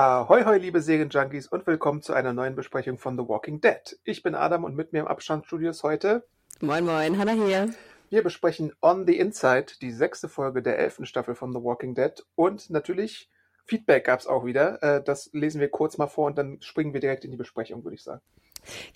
Ahoi, 0.00 0.44
hoi, 0.44 0.58
liebe 0.58 0.80
Serienjunkies 0.80 1.48
und 1.48 1.66
willkommen 1.66 2.02
zu 2.02 2.12
einer 2.12 2.32
neuen 2.32 2.54
Besprechung 2.54 2.98
von 2.98 3.18
The 3.18 3.28
Walking 3.28 3.60
Dead. 3.60 3.98
Ich 4.04 4.22
bin 4.22 4.36
Adam 4.36 4.62
und 4.62 4.76
mit 4.76 4.92
mir 4.92 5.00
im 5.00 5.08
Abstandsstudio 5.08 5.70
ist 5.70 5.82
heute 5.82 6.24
Moin, 6.60 6.84
moin, 6.84 7.18
Hanna 7.18 7.32
hier. 7.32 7.74
Wir 8.08 8.22
besprechen 8.22 8.72
On 8.80 9.08
the 9.08 9.18
Inside, 9.18 9.72
die 9.82 9.90
sechste 9.90 10.28
Folge 10.28 10.62
der 10.62 10.78
elften 10.78 11.04
Staffel 11.04 11.34
von 11.34 11.52
The 11.52 11.58
Walking 11.58 11.96
Dead 11.96 12.12
und 12.36 12.70
natürlich 12.70 13.28
Feedback 13.64 14.04
gab 14.04 14.20
es 14.20 14.28
auch 14.28 14.44
wieder. 14.44 14.80
Äh, 14.84 15.02
Das 15.02 15.30
lesen 15.32 15.60
wir 15.60 15.68
kurz 15.68 15.98
mal 15.98 16.06
vor 16.06 16.26
und 16.26 16.38
dann 16.38 16.62
springen 16.62 16.92
wir 16.92 17.00
direkt 17.00 17.24
in 17.24 17.32
die 17.32 17.36
Besprechung, 17.36 17.82
würde 17.82 17.96
ich 17.96 18.04
sagen. 18.04 18.22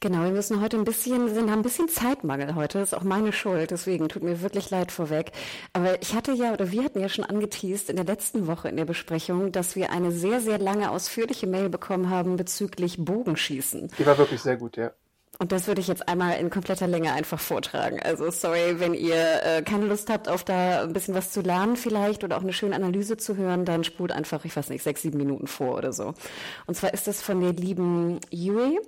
Genau, 0.00 0.24
wir 0.24 0.30
müssen 0.30 0.60
heute 0.60 0.76
ein 0.76 0.84
bisschen, 0.84 1.26
wir 1.26 1.34
sind, 1.34 1.50
haben 1.50 1.60
ein 1.60 1.62
bisschen 1.62 1.88
Zeitmangel 1.88 2.54
heute. 2.54 2.78
Das 2.78 2.92
ist 2.92 2.98
auch 2.98 3.02
meine 3.02 3.32
Schuld, 3.32 3.70
deswegen 3.70 4.08
tut 4.08 4.22
mir 4.22 4.42
wirklich 4.42 4.70
leid 4.70 4.92
vorweg. 4.92 5.32
Aber 5.72 6.00
ich 6.02 6.14
hatte 6.14 6.32
ja, 6.32 6.52
oder 6.52 6.70
wir 6.70 6.84
hatten 6.84 7.00
ja 7.00 7.08
schon 7.08 7.24
angeteased 7.24 7.90
in 7.90 7.96
der 7.96 8.04
letzten 8.04 8.46
Woche 8.46 8.68
in 8.68 8.76
der 8.76 8.84
Besprechung, 8.84 9.52
dass 9.52 9.76
wir 9.76 9.90
eine 9.90 10.12
sehr, 10.12 10.40
sehr 10.40 10.58
lange 10.58 10.90
ausführliche 10.90 11.46
Mail 11.46 11.68
bekommen 11.68 12.10
haben 12.10 12.36
bezüglich 12.36 12.96
Bogenschießen. 12.98 13.90
Die 13.98 14.06
war 14.06 14.18
wirklich 14.18 14.40
sehr 14.40 14.56
gut, 14.56 14.76
ja. 14.76 14.92
Und 15.38 15.50
das 15.50 15.66
würde 15.66 15.80
ich 15.80 15.88
jetzt 15.88 16.08
einmal 16.08 16.38
in 16.38 16.50
kompletter 16.50 16.86
Länge 16.86 17.12
einfach 17.12 17.40
vortragen. 17.40 18.00
Also 18.00 18.30
sorry, 18.30 18.78
wenn 18.78 18.94
ihr 18.94 19.42
äh, 19.42 19.62
keine 19.62 19.86
Lust 19.86 20.08
habt, 20.10 20.28
auf 20.28 20.44
da 20.44 20.82
ein 20.82 20.92
bisschen 20.92 21.14
was 21.14 21.32
zu 21.32 21.40
lernen 21.40 21.76
vielleicht 21.76 22.22
oder 22.22 22.36
auch 22.36 22.42
eine 22.42 22.52
schöne 22.52 22.76
Analyse 22.76 23.16
zu 23.16 23.36
hören, 23.36 23.64
dann 23.64 23.82
spult 23.82 24.12
einfach, 24.12 24.44
ich 24.44 24.54
weiß 24.54 24.68
nicht, 24.68 24.82
sechs, 24.82 25.02
sieben 25.02 25.18
Minuten 25.18 25.46
vor 25.46 25.76
oder 25.76 25.92
so. 25.92 26.14
Und 26.66 26.76
zwar 26.76 26.94
ist 26.94 27.08
das 27.08 27.22
von 27.22 27.40
der 27.40 27.54
lieben 27.54 28.20
Yui 28.30 28.78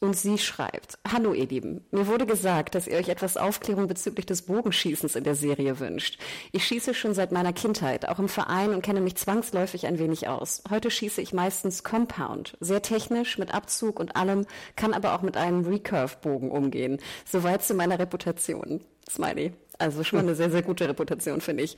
und 0.00 0.16
sie 0.16 0.38
schreibt, 0.38 0.98
Hallo 1.10 1.32
ihr 1.32 1.46
Lieben, 1.46 1.84
mir 1.90 2.06
wurde 2.06 2.26
gesagt, 2.26 2.74
dass 2.74 2.86
ihr 2.86 2.98
euch 2.98 3.08
etwas 3.08 3.36
Aufklärung 3.36 3.86
bezüglich 3.86 4.26
des 4.26 4.42
Bogenschießens 4.42 5.16
in 5.16 5.24
der 5.24 5.34
Serie 5.34 5.80
wünscht. 5.80 6.18
Ich 6.52 6.66
schieße 6.66 6.94
schon 6.94 7.14
seit 7.14 7.32
meiner 7.32 7.52
Kindheit, 7.52 8.08
auch 8.08 8.18
im 8.18 8.28
Verein 8.28 8.74
und 8.74 8.82
kenne 8.82 9.00
mich 9.00 9.16
zwangsläufig 9.16 9.86
ein 9.86 9.98
wenig 9.98 10.28
aus. 10.28 10.62
Heute 10.68 10.90
schieße 10.90 11.22
ich 11.22 11.32
meistens 11.32 11.84
Compound, 11.84 12.56
sehr 12.60 12.82
technisch, 12.82 13.38
mit 13.38 13.54
Abzug 13.54 13.98
und 13.98 14.14
allem, 14.16 14.46
kann 14.76 14.92
aber 14.92 15.14
auch 15.14 15.22
mit 15.22 15.36
einem 15.36 15.64
Recurve-Bogen 15.94 16.50
umgehen. 16.50 16.98
Soweit 17.24 17.62
zu 17.62 17.74
meiner 17.74 17.98
Reputation. 17.98 18.80
Smiley. 19.08 19.52
Also 19.76 20.04
schon 20.04 20.18
mal 20.18 20.22
eine 20.22 20.36
sehr, 20.36 20.50
sehr 20.50 20.62
gute 20.62 20.88
Reputation, 20.88 21.40
finde 21.40 21.64
ich. 21.64 21.76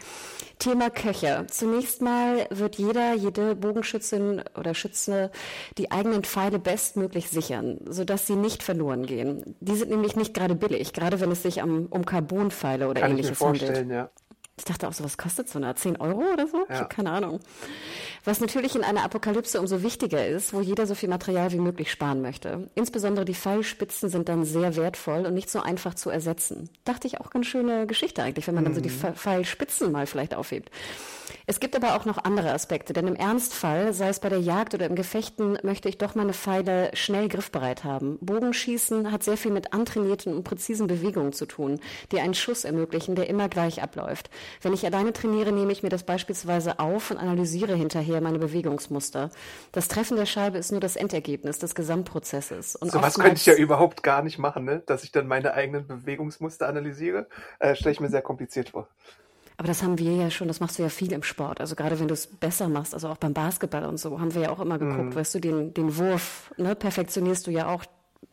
Thema 0.58 0.90
Köcher. 0.90 1.46
Zunächst 1.48 2.02
mal 2.02 2.46
wird 2.50 2.76
jeder, 2.76 3.14
jede 3.14 3.56
Bogenschützin 3.56 4.42
oder 4.54 4.74
Schütze 4.74 5.30
die 5.78 5.90
eigenen 5.90 6.22
Pfeile 6.22 6.58
bestmöglich 6.58 7.30
sichern, 7.30 7.78
sodass 7.88 8.26
sie 8.26 8.36
nicht 8.36 8.62
verloren 8.62 9.06
gehen. 9.06 9.56
Die 9.60 9.74
sind 9.76 9.90
nämlich 9.90 10.14
nicht 10.14 10.34
gerade 10.34 10.54
billig, 10.54 10.92
gerade 10.92 11.20
wenn 11.20 11.30
es 11.30 11.42
sich 11.42 11.62
um, 11.62 11.86
um 11.86 12.04
Carbonpfeile 12.04 12.88
oder 12.88 13.00
Kann 13.00 13.12
ich 13.12 13.16
mir 13.16 13.22
ähnliches 13.22 13.40
handelt. 13.40 13.62
vorstellen, 13.62 13.90
ja. 13.90 14.10
Ich 14.58 14.64
dachte 14.64 14.88
auch 14.88 14.92
so, 14.94 15.04
was 15.04 15.18
kostet 15.18 15.50
so 15.50 15.58
eine? 15.58 15.74
10 15.74 15.96
Euro 16.00 16.22
oder 16.32 16.46
so? 16.46 16.64
Ja. 16.70 16.84
keine 16.84 17.10
Ahnung. 17.10 17.40
Was 18.24 18.40
natürlich 18.40 18.74
in 18.74 18.82
einer 18.84 19.04
Apokalypse 19.04 19.60
umso 19.60 19.82
wichtiger 19.82 20.26
ist, 20.26 20.54
wo 20.54 20.60
jeder 20.62 20.86
so 20.86 20.94
viel 20.94 21.10
Material 21.10 21.52
wie 21.52 21.58
möglich 21.58 21.90
sparen 21.90 22.22
möchte. 22.22 22.70
Insbesondere 22.74 23.26
die 23.26 23.34
Pfeilspitzen 23.34 24.08
sind 24.08 24.30
dann 24.30 24.44
sehr 24.46 24.74
wertvoll 24.76 25.26
und 25.26 25.34
nicht 25.34 25.50
so 25.50 25.60
einfach 25.60 25.92
zu 25.94 26.08
ersetzen. 26.08 26.70
Dachte 26.84 27.06
ich 27.06 27.20
auch 27.20 27.28
ganz 27.28 27.46
schöne 27.46 27.86
Geschichte 27.86 28.22
eigentlich, 28.22 28.46
wenn 28.46 28.54
man 28.54 28.64
dann 28.64 28.74
so 28.74 28.80
die 28.80 28.90
Pfe- 28.90 29.12
Pfeilspitzen 29.12 29.92
mal 29.92 30.06
vielleicht 30.06 30.34
aufhebt. 30.34 30.70
Es 31.48 31.60
gibt 31.60 31.76
aber 31.76 31.94
auch 31.94 32.04
noch 32.06 32.18
andere 32.24 32.52
Aspekte, 32.52 32.92
denn 32.92 33.06
im 33.06 33.14
Ernstfall, 33.14 33.92
sei 33.92 34.08
es 34.08 34.20
bei 34.20 34.28
der 34.28 34.40
Jagd 34.40 34.74
oder 34.74 34.86
im 34.86 34.96
Gefechten, 34.96 35.58
möchte 35.62 35.88
ich 35.88 35.98
doch 35.98 36.14
meine 36.14 36.32
Pfeile 36.32 36.90
schnell 36.94 37.28
griffbereit 37.28 37.84
haben. 37.84 38.18
Bogenschießen 38.20 39.12
hat 39.12 39.22
sehr 39.22 39.36
viel 39.36 39.52
mit 39.52 39.72
antrainierten 39.72 40.34
und 40.34 40.44
präzisen 40.44 40.86
Bewegungen 40.86 41.32
zu 41.32 41.46
tun, 41.46 41.78
die 42.10 42.20
einen 42.20 42.34
Schuss 42.34 42.64
ermöglichen, 42.64 43.14
der 43.16 43.28
immer 43.28 43.48
gleich 43.48 43.82
abläuft. 43.82 44.30
Wenn 44.62 44.72
ich 44.72 44.84
alleine 44.84 45.12
trainiere, 45.12 45.52
nehme 45.52 45.72
ich 45.72 45.82
mir 45.82 45.88
das 45.88 46.02
beispielsweise 46.04 46.78
auf 46.78 47.10
und 47.10 47.18
analysiere 47.18 47.74
hinterher 47.74 48.20
meine 48.20 48.38
Bewegungsmuster. 48.38 49.30
Das 49.72 49.88
Treffen 49.88 50.16
der 50.16 50.26
Scheibe 50.26 50.58
ist 50.58 50.72
nur 50.72 50.80
das 50.80 50.96
Endergebnis 50.96 51.58
des 51.58 51.74
Gesamtprozesses. 51.74 52.76
Und 52.76 52.92
Sowas 52.92 53.14
könnte 53.18 53.36
ich 53.36 53.46
ja 53.46 53.54
überhaupt 53.54 54.02
gar 54.02 54.22
nicht 54.22 54.38
machen, 54.38 54.64
ne? 54.64 54.82
dass 54.86 55.04
ich 55.04 55.12
dann 55.12 55.26
meine 55.26 55.54
eigenen 55.54 55.86
Bewegungsmuster 55.86 56.68
analysiere. 56.68 57.26
Äh, 57.58 57.74
Stelle 57.76 57.92
ich 57.92 58.00
mir 58.00 58.08
sehr 58.10 58.22
kompliziert 58.22 58.70
vor. 58.70 58.88
Aber 59.58 59.68
das 59.68 59.82
haben 59.82 59.98
wir 59.98 60.12
ja 60.12 60.30
schon, 60.30 60.48
das 60.48 60.60
machst 60.60 60.78
du 60.78 60.82
ja 60.82 60.90
viel 60.90 61.12
im 61.12 61.22
Sport. 61.22 61.60
Also 61.60 61.76
gerade 61.76 61.98
wenn 61.98 62.08
du 62.08 62.14
es 62.14 62.26
besser 62.26 62.68
machst, 62.68 62.92
also 62.92 63.08
auch 63.08 63.16
beim 63.16 63.32
Basketball 63.32 63.86
und 63.86 63.98
so, 63.98 64.20
haben 64.20 64.34
wir 64.34 64.42
ja 64.42 64.50
auch 64.50 64.60
immer 64.60 64.78
geguckt, 64.78 64.98
Mhm. 65.10 65.14
weißt 65.14 65.34
du, 65.36 65.40
den, 65.40 65.72
den 65.72 65.96
Wurf, 65.96 66.52
ne, 66.58 66.74
perfektionierst 66.74 67.46
du 67.46 67.50
ja 67.50 67.68
auch 67.68 67.84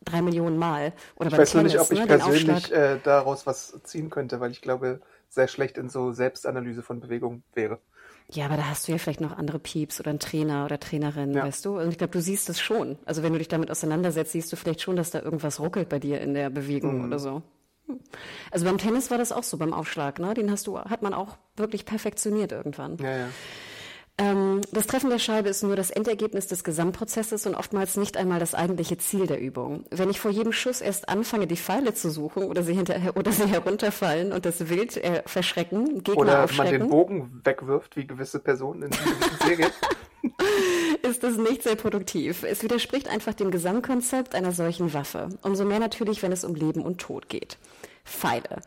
drei 0.04 0.20
Millionen 0.20 0.58
Mal. 0.58 0.92
Oder 1.16 1.28
Ich 1.30 1.38
weiß 1.38 1.54
nur 1.54 1.62
Tennis, 1.62 1.72
nicht, 1.72 1.80
ob 1.80 1.92
ich 1.92 1.98
ne, 2.00 2.06
persönlich 2.06 2.72
äh, 2.72 2.98
daraus 3.02 3.46
was 3.46 3.80
ziehen 3.84 4.10
könnte, 4.10 4.40
weil 4.40 4.50
ich 4.50 4.60
glaube, 4.60 5.00
sehr 5.34 5.48
schlecht 5.48 5.76
in 5.78 5.88
so 5.88 6.12
Selbstanalyse 6.12 6.82
von 6.82 7.00
Bewegung 7.00 7.42
wäre. 7.54 7.78
Ja, 8.30 8.46
aber 8.46 8.56
da 8.56 8.68
hast 8.68 8.88
du 8.88 8.92
ja 8.92 8.98
vielleicht 8.98 9.20
noch 9.20 9.36
andere 9.36 9.58
Pieps 9.58 10.00
oder 10.00 10.10
einen 10.10 10.18
Trainer 10.18 10.64
oder 10.64 10.80
Trainerin, 10.80 11.34
Ja. 11.34 11.44
weißt 11.44 11.64
du? 11.66 11.78
Und 11.78 11.90
ich 11.90 11.98
glaube, 11.98 12.12
du 12.12 12.22
siehst 12.22 12.48
es 12.48 12.58
schon. 12.60 12.96
Also 13.04 13.22
wenn 13.22 13.32
du 13.32 13.38
dich 13.38 13.48
damit 13.48 13.70
auseinandersetzt, 13.70 14.32
siehst 14.32 14.50
du 14.50 14.56
vielleicht 14.56 14.80
schon, 14.80 14.96
dass 14.96 15.10
da 15.10 15.20
irgendwas 15.20 15.60
ruckelt 15.60 15.88
bei 15.90 15.98
dir 15.98 16.20
in 16.20 16.32
der 16.32 16.48
Bewegung 16.48 17.00
Mhm. 17.00 17.04
oder 17.04 17.18
so. 17.18 17.42
Hm. 17.86 18.00
Also 18.50 18.64
beim 18.64 18.78
Tennis 18.78 19.10
war 19.10 19.18
das 19.18 19.30
auch 19.30 19.42
so, 19.42 19.58
beim 19.58 19.74
Aufschlag, 19.74 20.18
ne? 20.18 20.32
Den 20.32 20.50
hast 20.50 20.66
du, 20.66 20.78
hat 20.78 21.02
man 21.02 21.12
auch 21.12 21.36
wirklich 21.56 21.84
perfektioniert 21.84 22.50
irgendwann. 22.52 22.96
Ja, 22.96 23.16
ja. 23.16 23.28
Ähm, 24.16 24.60
das 24.70 24.86
Treffen 24.86 25.10
der 25.10 25.18
Scheibe 25.18 25.48
ist 25.48 25.64
nur 25.64 25.74
das 25.74 25.90
Endergebnis 25.90 26.46
des 26.46 26.62
Gesamtprozesses 26.62 27.46
und 27.46 27.56
oftmals 27.56 27.96
nicht 27.96 28.16
einmal 28.16 28.38
das 28.38 28.54
eigentliche 28.54 28.96
Ziel 28.96 29.26
der 29.26 29.40
Übung. 29.40 29.84
Wenn 29.90 30.08
ich 30.08 30.20
vor 30.20 30.30
jedem 30.30 30.52
Schuss 30.52 30.80
erst 30.80 31.08
anfange, 31.08 31.48
die 31.48 31.56
Pfeile 31.56 31.94
zu 31.94 32.10
suchen 32.10 32.44
oder 32.44 32.62
sie 32.62 32.74
hinterher 32.74 33.16
oder 33.16 33.32
sie 33.32 33.46
herunterfallen 33.46 34.32
und 34.32 34.46
das 34.46 34.68
Wild 34.68 34.96
äh, 34.98 35.22
verschrecken, 35.26 36.04
Gegner 36.04 36.20
Oder 36.20 36.32
man 36.34 36.44
aufschrecken, 36.44 36.80
den 36.80 36.90
Bogen 36.90 37.40
wegwirft, 37.42 37.96
wie 37.96 38.06
gewisse 38.06 38.38
Personen 38.38 38.84
in 38.84 38.90
gewissen 38.90 39.38
Serien. 39.44 39.70
ist 41.02 41.22
das 41.22 41.36
nicht 41.36 41.64
sehr 41.64 41.76
produktiv. 41.76 42.44
Es 42.44 42.62
widerspricht 42.62 43.08
einfach 43.08 43.34
dem 43.34 43.50
Gesamtkonzept 43.50 44.34
einer 44.34 44.52
solchen 44.52 44.94
Waffe. 44.94 45.28
Umso 45.42 45.64
mehr 45.64 45.80
natürlich, 45.80 46.22
wenn 46.22 46.32
es 46.32 46.44
um 46.44 46.54
Leben 46.54 46.82
und 46.82 46.98
Tod 46.98 47.28
geht. 47.28 47.58
Pfeile. 48.04 48.60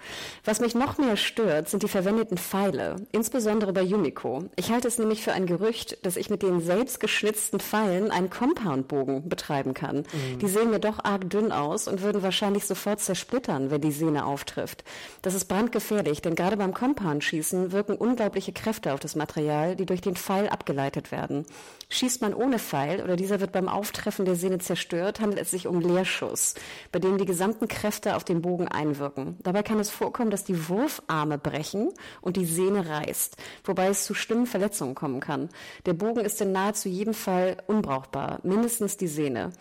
Was 0.44 0.60
mich 0.60 0.74
noch 0.74 0.98
mehr 0.98 1.16
stört, 1.16 1.70
sind 1.70 1.84
die 1.84 1.88
verwendeten 1.88 2.38
Pfeile, 2.38 2.96
insbesondere 3.12 3.72
bei 3.72 3.84
Yumiko. 3.84 4.46
Ich 4.56 4.72
halte 4.72 4.88
es 4.88 4.98
nämlich 4.98 5.24
für 5.24 5.34
ein 5.34 5.46
Gerücht, 5.46 6.06
dass 6.06 6.18
ich 6.18 6.30
mit 6.30 6.42
den 6.42 6.60
selbst 6.60 7.00
geschnitzten 7.00 7.60
Pfeilen 7.60 8.10
einen 8.10 8.30
Compoundbogen 8.30 9.30
betreiben 9.30 9.74
kann. 9.74 10.06
Die 10.42 10.48
sehen 10.48 10.72
mir 10.72 10.80
doch 10.80 11.04
arg 11.04 11.30
dünn 11.30 11.52
aus 11.52 11.88
und 11.88 12.02
würden 12.02 12.24
wahrscheinlich 12.24 12.66
sofort 12.66 13.00
zersplittern, 13.00 13.70
wenn 13.70 13.82
die 13.82 13.92
Sehne 13.92 14.26
auftrifft. 14.26 14.84
Das 15.22 15.36
ist 15.36 15.46
brandgefährlich, 15.46 16.22
denn 16.22 16.36
gerade 16.36 16.58
beim 16.58 16.74
Compound-Schießen 16.74 17.72
wirken 17.72 17.96
unglaubliche 17.96 18.54
Kräfte 18.54 18.94
auf 18.94 19.00
das 19.00 19.16
Material, 19.16 19.76
die 19.76 19.86
durch 19.86 20.02
den 20.02 20.16
Pfeil 20.16 20.50
abgeleitet 20.50 21.12
werden. 21.12 21.46
Schießt 21.90 22.22
man 22.22 22.34
ohne 22.34 22.60
Pfeil 22.60 23.02
oder 23.04 23.16
dieser 23.16 23.40
wird 23.40 23.52
beim 23.52 23.70
Auftreffen 23.70 24.26
der 24.26 24.36
Sehne 24.36 24.58
zerstört, 24.58 25.20
handelt 25.20 25.42
es 25.42 25.52
sich 25.52 25.68
um 25.68 25.80
Leerschuss, 25.80 26.56
bei 26.92 27.00
dem 27.00 27.18
die 27.18 27.26
gesamten 27.26 27.68
Kräfte 27.68 28.16
auf 28.16 28.24
den 28.24 28.42
Bogen 28.42 28.68
einwirken. 28.68 29.27
Dabei 29.40 29.64
kann 29.64 29.80
es 29.80 29.90
vorkommen, 29.90 30.32
dass 30.32 30.44
die 30.44 30.70
Wurfarme 30.70 31.38
brechen 31.38 31.90
und 32.22 32.38
die 32.38 32.46
Sehne 32.46 32.88
reißt, 32.88 33.38
wobei 33.64 33.88
es 33.88 34.06
zu 34.06 34.14
schlimmen 34.14 34.46
Verletzungen 34.46 34.96
kommen 34.96 35.20
kann. 35.20 35.50
Der 35.86 35.94
Bogen 35.94 36.22
ist 36.22 36.42
in 36.42 36.52
nahezu 36.52 36.90
jedem 36.90 37.14
Fall 37.14 37.58
unbrauchbar, 37.68 38.40
mindestens 38.44 38.98
die 38.98 39.08
Sehne. 39.08 39.52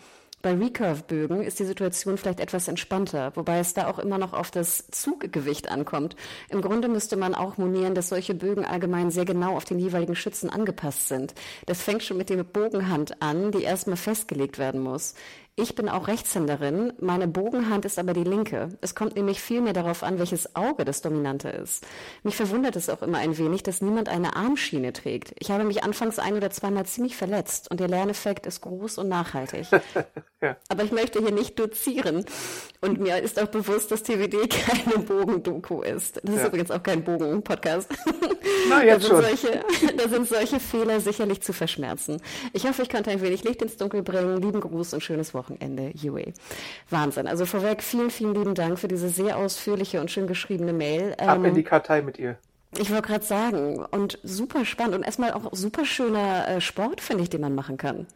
Bei 0.43 0.53
Recurve-Bögen 0.53 1.41
ist 1.41 1.59
die 1.59 1.65
Situation 1.65 2.17
vielleicht 2.17 2.39
etwas 2.39 2.67
entspannter, 2.67 3.31
wobei 3.35 3.57
es 3.57 3.73
da 3.73 3.87
auch 3.87 3.97
immer 3.97 4.19
noch 4.19 4.33
auf 4.33 4.51
das 4.51 4.85
Zuggewicht 4.91 5.69
ankommt. 5.69 6.15
Im 6.49 6.61
Grunde 6.61 6.87
müsste 6.87 7.17
man 7.17 7.33
auch 7.33 7.57
monieren, 7.57 7.95
dass 7.95 8.09
solche 8.09 8.35
Bögen 8.35 8.63
allgemein 8.63 9.09
sehr 9.09 9.25
genau 9.25 9.57
auf 9.57 9.65
den 9.65 9.79
jeweiligen 9.79 10.15
Schützen 10.15 10.51
angepasst 10.51 11.07
sind. 11.07 11.33
Das 11.65 11.81
fängt 11.81 12.03
schon 12.03 12.17
mit 12.17 12.29
der 12.29 12.43
Bogenhand 12.43 13.19
an, 13.21 13.51
die 13.51 13.63
erstmal 13.63 13.97
festgelegt 13.97 14.59
werden 14.59 14.79
muss. 14.79 15.15
Ich 15.59 15.73
bin 15.73 15.89
auch 15.89 16.07
Rechtshänderin, 16.07 16.93
meine 16.99 17.27
Bogenhand 17.27 17.83
ist 17.83 17.97
aber 17.97 18.13
die 18.13 18.23
linke. 18.23 18.69
Es 18.81 18.93
kommt 18.93 19.15
nämlich 19.15 19.41
viel 19.41 19.59
mehr 19.59 19.73
darauf 19.73 20.03
an, 20.03 20.19
welches 20.19 20.55
Auge 20.55 20.85
das 20.85 21.01
Dominante 21.01 21.49
ist. 21.49 21.83
Mich 22.21 22.35
verwundert 22.35 22.75
es 22.75 22.91
auch 22.91 23.01
immer 23.01 23.17
ein 23.17 23.39
wenig, 23.39 23.63
dass 23.63 23.81
niemand 23.81 24.07
eine 24.07 24.35
Armschiene 24.35 24.93
trägt. 24.93 25.33
Ich 25.39 25.49
habe 25.49 25.63
mich 25.63 25.83
anfangs 25.83 26.19
ein 26.19 26.35
oder 26.35 26.51
zweimal 26.51 26.85
ziemlich 26.85 27.17
verletzt 27.17 27.71
und 27.71 27.79
der 27.79 27.87
Lerneffekt 27.87 28.45
ist 28.45 28.61
groß 28.61 28.99
und 28.99 29.09
nachhaltig. 29.09 29.65
ja. 30.41 30.57
Aber 30.69 30.83
ich 30.83 30.91
möchte 30.91 31.21
hier 31.21 31.31
nicht 31.31 31.57
dozieren. 31.57 32.23
Und 32.79 32.99
mir 32.99 33.17
ist 33.17 33.41
auch 33.41 33.47
bewusst, 33.47 33.89
dass 33.89 34.03
TWD 34.03 34.49
keine 34.51 34.99
Bogendoku 34.99 35.81
ist. 35.81 36.21
Das 36.23 36.35
ist 36.35 36.41
ja. 36.41 36.47
übrigens 36.47 36.69
auch 36.69 36.83
kein 36.83 37.03
Bogen-Podcast. 37.03 37.89
Na, 38.69 38.83
jetzt 38.83 39.05
da 39.09 39.09
schon. 39.09 39.21
Solche, 39.23 39.63
da 39.97 40.07
sind 40.07 40.27
solche 40.27 40.59
Fehler 40.59 40.99
sicherlich 40.99 41.41
zu 41.41 41.53
verschmerzen. 41.53 42.21
Ich 42.53 42.67
hoffe, 42.67 42.83
ich 42.83 42.89
konnte 42.89 43.09
ein 43.09 43.21
wenig 43.21 43.43
Licht 43.43 43.61
ins 43.63 43.77
Dunkel 43.77 44.03
bringen. 44.03 44.39
Lieben 44.41 44.61
Gruß 44.61 44.93
und 44.93 45.01
schönes 45.01 45.33
Wochenende, 45.33 45.46
Yue. 45.93 46.33
Wahnsinn. 46.89 47.27
Also 47.27 47.45
vorweg 47.45 47.81
vielen, 47.81 48.09
vielen 48.09 48.33
lieben 48.33 48.55
Dank 48.55 48.79
für 48.79 48.87
diese 48.87 49.09
sehr 49.09 49.37
ausführliche 49.37 50.01
und 50.01 50.11
schön 50.11 50.27
geschriebene 50.27 50.73
Mail. 50.73 51.15
Ab 51.17 51.37
in 51.37 51.45
ähm, 51.45 51.55
die 51.55 51.63
Kartei 51.63 52.01
mit 52.01 52.19
ihr. 52.19 52.37
Ich 52.77 52.91
wollte 52.91 53.07
gerade 53.07 53.23
sagen, 53.23 53.85
und 53.85 54.19
super 54.23 54.65
spannend 54.65 54.95
und 54.95 55.03
erstmal 55.03 55.31
auch 55.31 55.49
super 55.53 55.85
schöner 55.85 56.47
äh, 56.47 56.61
Sport, 56.61 57.01
finde 57.01 57.23
ich, 57.23 57.29
den 57.29 57.41
man 57.41 57.55
machen 57.55 57.77
kann. 57.77 58.07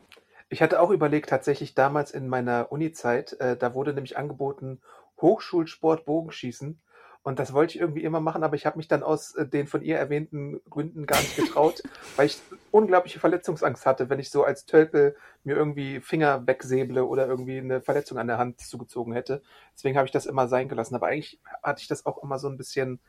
Ich 0.50 0.62
hatte 0.62 0.82
auch 0.82 0.90
überlegt, 0.90 1.30
tatsächlich 1.30 1.76
damals 1.76 2.12
in 2.12 2.28
meiner 2.28 2.72
Uni-Zeit, 2.72 3.40
äh, 3.40 3.56
da 3.56 3.74
wurde 3.74 3.94
nämlich 3.94 4.18
angeboten 4.18 4.82
Hochschulsport 5.22 6.06
Bogenschießen. 6.06 6.82
Und 7.24 7.38
das 7.38 7.54
wollte 7.54 7.76
ich 7.76 7.82
irgendwie 7.82 8.04
immer 8.04 8.20
machen, 8.20 8.44
aber 8.44 8.56
ich 8.56 8.66
habe 8.66 8.78
mich 8.78 8.88
dann 8.88 9.04
aus 9.04 9.36
äh, 9.36 9.48
den 9.48 9.68
von 9.68 9.84
ihr 9.84 9.98
erwähnten 9.98 10.60
Gründen 10.70 11.06
gar 11.06 11.20
nicht 11.20 11.36
getraut, 11.36 11.84
weil 12.16 12.26
ich 12.26 12.40
unglaubliche 12.72 13.20
Verletzungsangst 13.20 13.86
hatte, 13.86 14.10
wenn 14.10 14.20
ich 14.20 14.32
so 14.32 14.44
als 14.44 14.66
Tölpel 14.66 15.16
mir 15.44 15.56
irgendwie 15.56 16.00
Finger 16.00 16.48
wegsäble 16.48 17.06
oder 17.06 17.28
irgendwie 17.28 17.60
eine 17.60 17.82
Verletzung 17.82 18.18
an 18.18 18.28
der 18.28 18.40
Hand 18.40 18.60
zugezogen 18.62 19.14
hätte. 19.14 19.44
Deswegen 19.76 19.98
habe 19.98 20.08
ich 20.08 20.12
das 20.12 20.26
immer 20.26 20.48
sein 20.48 20.68
gelassen. 20.68 20.96
Aber 20.96 21.08
eigentlich 21.08 21.40
hatte 21.62 21.82
ich 21.82 21.88
das 21.88 22.08
auch 22.08 22.24
immer 22.24 22.40
so 22.40 22.50
ein 22.50 22.58
bisschen 22.58 23.00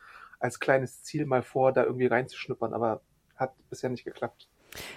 als 0.41 0.61
kleines 0.61 1.03
Ziel 1.03 1.25
mal 1.25 1.43
vor, 1.43 1.73
da 1.73 1.85
irgendwie 1.85 2.07
reinzuschnuppern, 2.07 2.75
aber 2.75 3.01
hat 3.37 3.55
bisher 3.71 3.89
nicht 3.91 4.05
geklappt. 4.05 4.49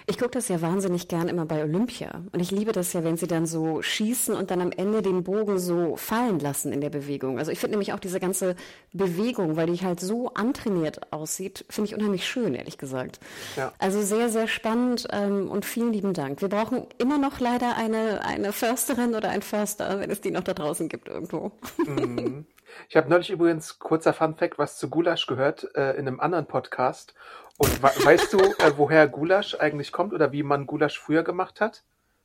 Ich 0.06 0.18
gucke 0.18 0.30
das 0.30 0.48
ja 0.48 0.62
wahnsinnig 0.62 1.08
gern 1.08 1.28
immer 1.28 1.46
bei 1.46 1.62
Olympia. 1.62 2.22
Und 2.32 2.40
ich 2.40 2.50
liebe 2.50 2.72
das 2.72 2.92
ja, 2.92 3.04
wenn 3.04 3.16
sie 3.16 3.26
dann 3.26 3.46
so 3.46 3.82
schießen 3.82 4.34
und 4.34 4.50
dann 4.50 4.60
am 4.60 4.72
Ende 4.72 5.02
den 5.02 5.22
Bogen 5.22 5.58
so 5.58 5.96
fallen 5.96 6.38
lassen 6.38 6.72
in 6.72 6.80
der 6.80 6.90
Bewegung. 6.90 7.38
Also 7.38 7.50
ich 7.50 7.58
finde 7.58 7.72
nämlich 7.72 7.92
auch 7.92 7.98
diese 7.98 8.20
ganze 8.20 8.56
Bewegung, 8.92 9.56
weil 9.56 9.66
die 9.66 9.84
halt 9.84 10.00
so 10.00 10.32
antrainiert 10.34 11.12
aussieht, 11.12 11.64
finde 11.68 11.90
ich 11.90 11.96
unheimlich 11.96 12.26
schön, 12.26 12.54
ehrlich 12.54 12.78
gesagt. 12.78 13.20
Ja. 13.56 13.72
Also 13.78 14.00
sehr, 14.02 14.28
sehr 14.28 14.48
spannend 14.48 15.08
ähm, 15.10 15.50
und 15.50 15.64
vielen 15.64 15.92
lieben 15.92 16.14
Dank. 16.14 16.40
Wir 16.40 16.48
brauchen 16.48 16.86
immer 16.98 17.18
noch 17.18 17.40
leider 17.40 17.76
eine, 17.76 18.24
eine 18.24 18.52
Försterin 18.52 19.14
oder 19.14 19.28
ein 19.28 19.42
Förster, 19.42 20.00
wenn 20.00 20.10
es 20.10 20.20
die 20.20 20.30
noch 20.30 20.44
da 20.44 20.54
draußen 20.54 20.88
gibt 20.88 21.08
irgendwo. 21.08 21.52
Mhm. 21.86 22.46
Ich 22.88 22.96
habe 22.96 23.08
neulich 23.08 23.30
übrigens, 23.30 23.78
kurzer 23.78 24.12
Fun-Fact, 24.12 24.58
was 24.58 24.78
zu 24.78 24.88
Gulasch 24.90 25.26
gehört, 25.26 25.74
äh, 25.76 25.92
in 25.92 26.06
einem 26.06 26.20
anderen 26.20 26.46
Podcast. 26.46 27.14
Und 27.58 27.82
weißt 27.82 28.32
du, 28.32 28.38
äh, 28.38 28.72
woher 28.76 29.08
Gulasch 29.08 29.54
eigentlich 29.54 29.92
kommt 29.92 30.12
oder 30.12 30.32
wie 30.32 30.42
man 30.42 30.66
Gulasch 30.66 30.98
früher 30.98 31.22
gemacht 31.22 31.60
hat? 31.60 31.84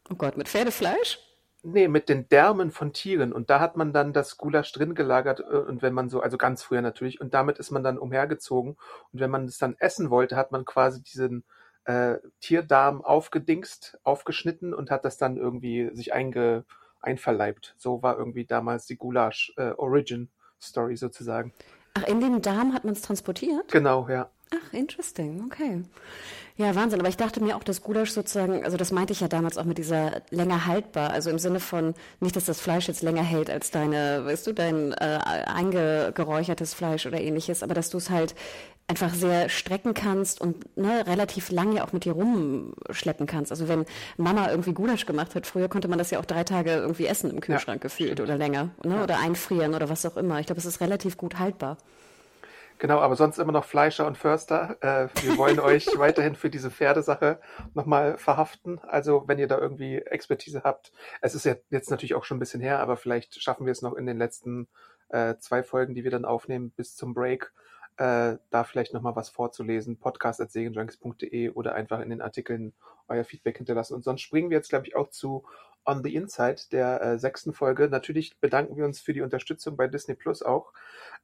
Oh 0.10 0.16
Gott, 0.16 0.36
mit 0.38 0.50
Pferdefleisch? 0.50 1.19
Nee, 1.63 1.88
mit 1.88 2.10
den 2.10 2.28
Därmen 2.28 2.72
von 2.72 2.92
Tieren. 2.92 3.31
Und 3.31 3.50
da 3.50 3.60
hat 3.60 3.78
man 3.78 3.94
dann 3.94 4.13
das 4.13 4.38
Gulasch 4.38 4.72
drin 4.74 4.95
gelagert 4.95 5.39
äh, 5.39 5.44
und 5.44 5.81
wenn 5.81 5.94
man 5.94 6.10
so, 6.10 6.22
also 6.22 6.38
ganz 6.38 6.63
früher 6.63 6.81
natürlich, 6.81 7.22
und 7.22 7.33
damit 7.33 7.60
ist 7.60 7.72
man 7.72 7.83
dann 7.83 7.98
umhergezogen. 7.98 8.78
Und 9.13 9.19
wenn 9.19 9.31
man 9.31 9.45
es 9.45 9.57
dann 9.57 9.75
essen 9.78 10.10
wollte, 10.10 10.36
hat 10.36 10.51
man 10.51 10.66
quasi 10.66 11.01
diesen 11.01 11.44
äh, 11.86 12.16
Tierdarm 12.39 13.04
aufgedingst, 13.04 14.00
aufgeschnitten 14.04 14.74
und 14.74 14.92
hat 14.92 15.06
das 15.06 15.18
dann 15.18 15.38
irgendwie 15.38 15.92
sich 15.94 16.13
einge, 16.13 16.66
einverleibt. 17.00 17.75
So 17.78 18.01
war 18.04 18.18
irgendwie 18.18 18.45
damals 18.45 18.86
die 18.86 18.98
Gulasch 18.98 19.54
äh, 19.57 19.72
Origin 19.78 20.30
Story 20.60 20.98
sozusagen. 20.98 21.54
Ach, 21.94 22.07
in 22.07 22.19
den 22.19 22.42
Darm 22.42 22.74
hat 22.74 22.86
man 22.86 22.94
es 22.94 23.01
transportiert? 23.01 23.72
Genau, 23.72 24.07
ja. 24.10 24.30
Ach, 24.71 24.77
interesting, 24.77 25.44
okay. 25.45 25.83
Ja, 26.57 26.75
Wahnsinn. 26.75 27.00
Aber 27.00 27.09
ich 27.09 27.18
dachte 27.18 27.41
mir 27.41 27.56
auch, 27.56 27.63
dass 27.63 27.81
Gulasch 27.81 28.12
sozusagen, 28.12 28.63
also 28.63 28.77
das 28.77 28.91
meinte 28.91 29.13
ich 29.13 29.21
ja 29.21 29.27
damals 29.27 29.57
auch 29.57 29.63
mit 29.63 29.77
dieser 29.77 30.21
länger 30.29 30.65
haltbar, 30.65 31.12
also 31.12 31.29
im 31.29 31.39
Sinne 31.39 31.59
von 31.59 31.94
nicht, 32.19 32.35
dass 32.35 32.45
das 32.45 32.62
Fleisch 32.62 32.88
jetzt 32.88 33.01
länger 33.01 33.23
hält 33.23 33.50
als 33.50 33.71
deine, 33.71 34.25
weißt 34.25 34.47
du, 34.47 34.53
dein 34.53 34.91
äh, 34.94 35.19
eingeräuchertes 35.45 36.73
Fleisch 36.73 37.06
oder 37.06 37.19
ähnliches, 37.19 37.63
aber 37.63 37.73
dass 37.73 37.89
du 37.89 37.97
es 37.97 38.09
halt 38.09 38.35
einfach 38.88 39.13
sehr 39.13 39.47
strecken 39.47 39.94
kannst 39.94 40.41
und 40.41 40.77
ne, 40.77 41.07
relativ 41.07 41.50
lange 41.50 41.83
auch 41.83 41.94
mit 41.94 42.03
dir 42.03 42.12
rumschleppen 42.12 43.25
kannst. 43.25 43.51
Also 43.51 43.68
wenn 43.69 43.85
Mama 44.18 44.51
irgendwie 44.51 44.73
Gulasch 44.73 45.06
gemacht 45.06 45.33
hat, 45.33 45.47
früher 45.47 45.69
konnte 45.69 45.88
man 45.88 45.97
das 45.97 46.12
ja 46.12 46.19
auch 46.19 46.25
drei 46.25 46.44
Tage 46.44 46.71
irgendwie 46.73 47.06
essen 47.06 47.31
im 47.31 47.39
Kühlschrank 47.39 47.81
ja, 47.81 47.88
gefühlt 47.88 48.12
stimmt. 48.12 48.29
oder 48.29 48.38
länger 48.38 48.69
ne, 48.83 48.95
ja. 48.95 49.03
oder 49.03 49.19
einfrieren 49.19 49.73
oder 49.73 49.89
was 49.89 50.06
auch 50.06 50.18
immer. 50.18 50.39
Ich 50.39 50.45
glaube, 50.45 50.59
es 50.59 50.65
ist 50.65 50.81
relativ 50.81 51.18
gut 51.18 51.39
haltbar. 51.39 51.77
Genau, 52.81 52.98
aber 52.98 53.16
sonst 53.16 53.38
immer 53.38 53.51
noch 53.51 53.66
Fleischer 53.66 54.07
und 54.07 54.18
Förster. 54.18 54.75
Äh, 54.81 55.07
wir 55.22 55.38
wollen 55.38 55.60
euch 55.72 55.86
weiterhin 56.00 56.36
für 56.36 56.50
diese 56.50 56.72
Pferdesache 56.72 57.39
nochmal 57.75 58.18
verhaften. 58.18 58.80
Also 58.80 59.25
wenn 59.28 59.38
ihr 59.38 59.48
da 59.48 59.60
irgendwie 59.60 59.98
Expertise 59.98 60.63
habt. 60.63 60.92
Es 61.22 61.36
ist 61.36 61.45
ja 61.45 61.54
jetzt 61.69 61.92
natürlich 61.92 62.16
auch 62.16 62.24
schon 62.24 62.38
ein 62.38 62.39
bisschen 62.39 62.60
her, 62.60 62.80
aber 62.80 62.98
vielleicht 62.98 63.39
schaffen 63.39 63.68
wir 63.68 63.72
es 63.72 63.83
noch 63.83 63.94
in 63.94 64.07
den 64.07 64.18
letzten 64.18 64.68
äh, 65.10 65.36
zwei 65.38 65.62
Folgen, 65.62 65.94
die 65.94 66.04
wir 66.04 66.10
dann 66.10 66.25
aufnehmen, 66.25 66.72
bis 66.72 66.95
zum 66.95 67.13
Break, 67.13 67.54
äh, 67.98 68.38
da 68.50 68.63
vielleicht 68.63 68.95
nochmal 68.95 69.16
was 69.16 69.30
vorzulesen. 69.30 70.00
Podcast.segenjunkies.de 70.00 71.51
oder 71.51 71.75
einfach 71.75 72.00
in 72.00 72.10
den 72.10 72.22
Artikeln 72.24 72.74
euer 73.07 73.25
Feedback 73.25 73.57
hinterlassen. 73.57 73.94
Und 73.94 74.04
sonst 74.04 74.22
springen 74.22 74.50
wir 74.50 74.57
jetzt, 74.57 74.69
glaube 74.69 74.88
ich, 74.88 74.95
auch 74.95 75.12
zu 75.12 75.45
On 75.86 76.04
the 76.04 76.13
Inside 76.13 76.62
der 76.72 77.01
äh, 77.01 77.19
sechsten 77.19 77.54
Folge. 77.54 77.89
Natürlich 77.89 78.38
bedanken 78.39 78.78
wir 78.78 78.86
uns 78.86 79.00
für 79.00 79.13
die 79.13 79.22
Unterstützung 79.22 79.75
bei 79.78 79.88
Disney 79.88 80.16
Plus 80.16 80.44
auch, 80.44 80.74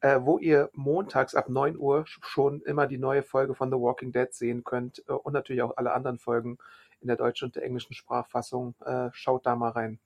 äh, 0.01 0.19
wo 0.21 0.39
ihr 0.39 0.69
montags 0.73 1.35
ab 1.35 1.49
9 1.49 1.77
Uhr 1.77 2.05
schon 2.07 2.61
immer 2.61 2.87
die 2.87 2.97
neue 2.97 3.23
Folge 3.23 3.53
von 3.53 3.69
The 3.69 3.77
Walking 3.77 4.11
Dead 4.11 4.33
sehen 4.33 4.63
könnt 4.63 5.03
äh, 5.07 5.11
und 5.11 5.33
natürlich 5.33 5.61
auch 5.61 5.77
alle 5.77 5.93
anderen 5.93 6.17
Folgen 6.17 6.57
in 7.01 7.07
der 7.07 7.17
deutschen 7.17 7.45
und 7.45 7.55
der 7.55 7.63
englischen 7.63 7.93
Sprachfassung. 7.93 8.73
Äh, 8.83 9.09
schaut 9.13 9.45
da 9.45 9.55
mal 9.55 9.69
rein. 9.69 9.99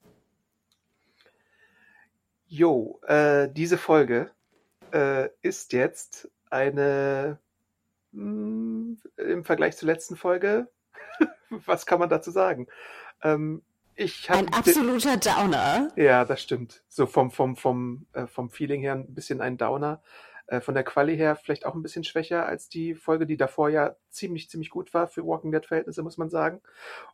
Jo, 2.48 3.00
äh, 3.08 3.48
diese 3.50 3.78
Folge 3.78 4.30
äh, 4.92 5.30
ist 5.42 5.72
jetzt 5.72 6.30
eine 6.50 7.40
mh, 8.12 8.22
hm, 8.22 9.02
im 9.16 9.46
Vergleich 9.46 9.78
zur 9.78 9.88
letzten 9.88 10.18
Folge, 10.18 10.68
was 11.50 11.86
kann 11.86 12.00
man 12.00 12.10
dazu 12.10 12.32
sagen? 12.32 12.68
Ähm, 13.24 13.62
ich 14.04 14.30
ein 14.30 14.54
absoluter 14.54 15.18
Downer. 15.18 15.90
Ja, 15.96 16.26
das 16.26 16.42
stimmt. 16.42 16.84
So 16.88 17.06
vom, 17.06 17.32
vom, 17.32 17.56
vom, 17.56 18.08
äh, 18.14 18.28
vom 18.28 18.50
Feeling 18.50 18.82
her 18.82 18.94
ein 18.94 19.14
bisschen 19.14 19.42
ein 19.42 19.58
Downer. 19.58 20.02
Äh, 20.48 20.60
von 20.60 20.74
der 20.74 20.84
Quali 20.84 21.16
her 21.16 21.36
vielleicht 21.36 21.66
auch 21.66 21.76
ein 21.76 21.82
bisschen 21.82 22.04
schwächer 22.04 22.46
als 22.46 22.68
die 22.68 22.94
Folge, 22.96 23.26
die 23.26 23.38
davor 23.38 23.70
ja 23.70 23.96
ziemlich, 24.10 24.50
ziemlich 24.50 24.70
gut 24.70 24.94
war 24.94 25.08
für 25.08 25.26
Walking 25.26 25.52
Dead 25.52 25.66
Verhältnisse, 25.66 26.04
muss 26.04 26.18
man 26.18 26.30
sagen. 26.30 26.62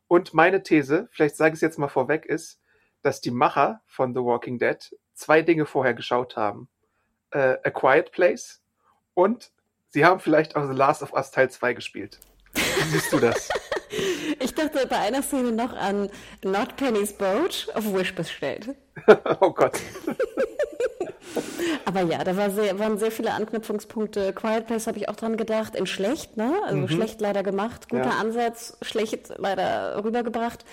Und 0.07 0.33
meine 0.33 0.63
These, 0.63 1.07
vielleicht 1.11 1.35
sage 1.35 1.53
ich 1.53 1.57
es 1.57 1.61
jetzt 1.61 1.77
mal 1.77 1.87
vorweg, 1.87 2.25
ist, 2.25 2.59
dass 3.03 3.21
die 3.21 3.31
Macher 3.31 3.81
von 3.85 4.13
The 4.13 4.21
Walking 4.21 4.57
Dead 4.57 4.95
zwei 5.13 5.43
Dinge 5.43 5.65
vorher 5.65 5.93
geschaut 5.93 6.35
haben. 6.35 6.67
Äh, 7.31 7.57
A 7.63 7.69
Quiet 7.69 8.11
Place 8.11 8.63
und 9.13 9.51
sie 9.89 10.03
haben 10.03 10.19
vielleicht 10.19 10.55
auch 10.55 10.67
The 10.67 10.75
Last 10.75 11.03
of 11.03 11.13
Us 11.13 11.31
Teil 11.31 11.49
2 11.51 11.73
gespielt. 11.73 12.19
Wie 12.53 12.89
siehst 12.89 13.13
du 13.13 13.19
das? 13.19 13.49
Ich 14.57 14.63
dachte 14.63 14.87
bei 14.87 14.97
einer 14.97 15.21
Szene 15.21 15.51
noch 15.51 15.73
an 15.73 16.09
Not 16.43 16.77
Penny's 16.77 17.13
Boat 17.13 17.67
auf 17.75 17.93
Wish 17.93 18.15
bestellt. 18.15 18.69
oh 19.39 19.51
Gott. 19.51 19.79
Aber 21.85 22.01
ja, 22.01 22.23
da 22.23 22.35
war 22.35 22.49
sehr, 22.49 22.79
waren 22.79 22.97
sehr 22.97 23.11
viele 23.11 23.33
Anknüpfungspunkte. 23.33 24.33
Quiet 24.33 24.65
Place 24.65 24.87
habe 24.87 24.97
ich 24.97 25.09
auch 25.09 25.15
dran 25.15 25.37
gedacht. 25.37 25.75
In 25.75 25.85
schlecht, 25.85 26.37
ne? 26.37 26.53
Also 26.65 26.79
mhm. 26.79 26.87
schlecht 26.89 27.21
leider 27.21 27.43
gemacht. 27.43 27.87
Guter 27.89 28.05
ja. 28.05 28.19
Ansatz, 28.19 28.77
schlecht 28.81 29.31
leider 29.37 30.03
rübergebracht. 30.03 30.65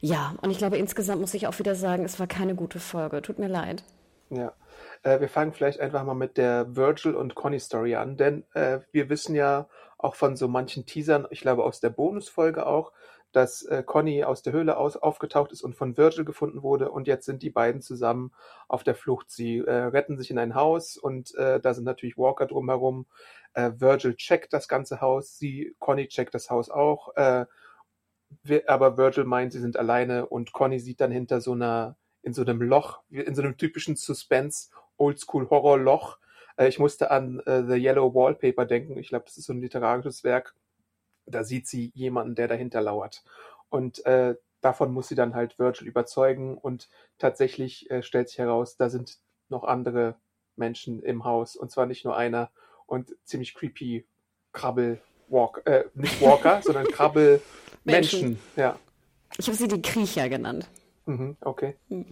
Ja, 0.00 0.34
und 0.42 0.50
ich 0.50 0.58
glaube, 0.58 0.76
insgesamt 0.76 1.22
muss 1.22 1.32
ich 1.32 1.46
auch 1.46 1.58
wieder 1.58 1.74
sagen, 1.74 2.04
es 2.04 2.20
war 2.20 2.26
keine 2.26 2.54
gute 2.54 2.80
Folge. 2.80 3.22
Tut 3.22 3.38
mir 3.38 3.48
leid. 3.48 3.82
Ja. 4.28 4.52
Äh, 5.02 5.20
wir 5.20 5.30
fangen 5.30 5.54
vielleicht 5.54 5.80
einfach 5.80 6.04
mal 6.04 6.14
mit 6.14 6.36
der 6.36 6.76
Virgil 6.76 7.14
und 7.14 7.34
Conny 7.34 7.60
Story 7.60 7.94
an, 7.94 8.18
denn 8.18 8.44
äh, 8.52 8.80
wir 8.92 9.08
wissen 9.08 9.34
ja 9.34 9.68
auch 10.02 10.14
von 10.14 10.36
so 10.36 10.48
manchen 10.48 10.86
Teasern, 10.86 11.26
ich 11.30 11.40
glaube 11.40 11.64
aus 11.64 11.80
der 11.80 11.90
Bonusfolge 11.90 12.66
auch, 12.66 12.92
dass 13.32 13.62
äh, 13.62 13.82
Conny 13.84 14.24
aus 14.24 14.42
der 14.42 14.52
Höhle 14.52 14.76
aus, 14.76 14.96
aufgetaucht 14.96 15.52
ist 15.52 15.62
und 15.62 15.76
von 15.76 15.96
Virgil 15.96 16.24
gefunden 16.24 16.62
wurde 16.62 16.90
und 16.90 17.06
jetzt 17.06 17.26
sind 17.26 17.42
die 17.42 17.50
beiden 17.50 17.80
zusammen 17.80 18.32
auf 18.66 18.82
der 18.82 18.94
Flucht. 18.94 19.30
Sie 19.30 19.58
äh, 19.58 19.70
retten 19.70 20.16
sich 20.16 20.30
in 20.30 20.38
ein 20.38 20.54
Haus 20.54 20.96
und 20.96 21.34
äh, 21.36 21.60
da 21.60 21.74
sind 21.74 21.84
natürlich 21.84 22.16
Walker 22.16 22.46
drumherum. 22.46 23.06
Äh, 23.52 23.72
Virgil 23.76 24.16
checkt 24.16 24.52
das 24.52 24.68
ganze 24.68 25.00
Haus, 25.00 25.38
sie, 25.38 25.76
Conny 25.78 26.08
checkt 26.08 26.34
das 26.34 26.50
Haus 26.50 26.70
auch, 26.70 27.14
äh, 27.16 27.44
aber 28.66 28.96
Virgil 28.96 29.24
meint, 29.24 29.52
sie 29.52 29.60
sind 29.60 29.76
alleine 29.76 30.26
und 30.26 30.52
Conny 30.52 30.80
sieht 30.80 31.00
dann 31.00 31.10
hinter 31.10 31.40
so 31.40 31.52
einer, 31.52 31.96
in 32.22 32.32
so 32.32 32.42
einem 32.42 32.62
Loch, 32.62 33.02
in 33.10 33.34
so 33.34 33.42
einem 33.42 33.56
typischen 33.56 33.96
Suspense, 33.96 34.70
Oldschool-Horror-Loch, 34.96 36.18
ich 36.68 36.78
musste 36.78 37.10
an 37.10 37.40
äh, 37.40 37.64
The 37.64 37.74
Yellow 37.74 38.14
Wallpaper 38.14 38.66
denken. 38.66 38.98
Ich 38.98 39.08
glaube, 39.08 39.24
das 39.26 39.36
ist 39.36 39.46
so 39.46 39.52
ein 39.52 39.60
literarisches 39.60 40.24
Werk. 40.24 40.54
Da 41.26 41.44
sieht 41.44 41.66
sie 41.66 41.92
jemanden, 41.94 42.34
der 42.34 42.48
dahinter 42.48 42.80
lauert. 42.80 43.22
Und 43.68 44.04
äh, 44.06 44.34
davon 44.60 44.92
muss 44.92 45.08
sie 45.08 45.14
dann 45.14 45.34
halt 45.34 45.58
Virgil 45.58 45.88
überzeugen 45.88 46.58
und 46.58 46.88
tatsächlich 47.18 47.90
äh, 47.90 48.02
stellt 48.02 48.28
sich 48.28 48.38
heraus, 48.38 48.76
da 48.76 48.90
sind 48.90 49.18
noch 49.48 49.64
andere 49.64 50.16
Menschen 50.56 51.02
im 51.02 51.24
Haus 51.24 51.56
und 51.56 51.70
zwar 51.70 51.86
nicht 51.86 52.04
nur 52.04 52.16
einer 52.16 52.50
und 52.86 53.14
ziemlich 53.24 53.54
creepy 53.54 54.06
Krabbel 54.52 55.00
Walk, 55.28 55.62
äh, 55.64 55.84
nicht 55.94 56.20
Walker, 56.20 56.60
sondern 56.64 56.86
Krabbel 56.88 57.40
Menschen. 57.84 58.20
Menschen. 58.20 58.42
Ja. 58.56 58.78
Ich 59.38 59.46
habe 59.46 59.56
sie 59.56 59.68
die 59.68 59.80
Kriecher 59.80 60.28
genannt. 60.28 60.68
Mhm, 61.10 61.36
okay. 61.40 61.74
Hm. 61.88 62.06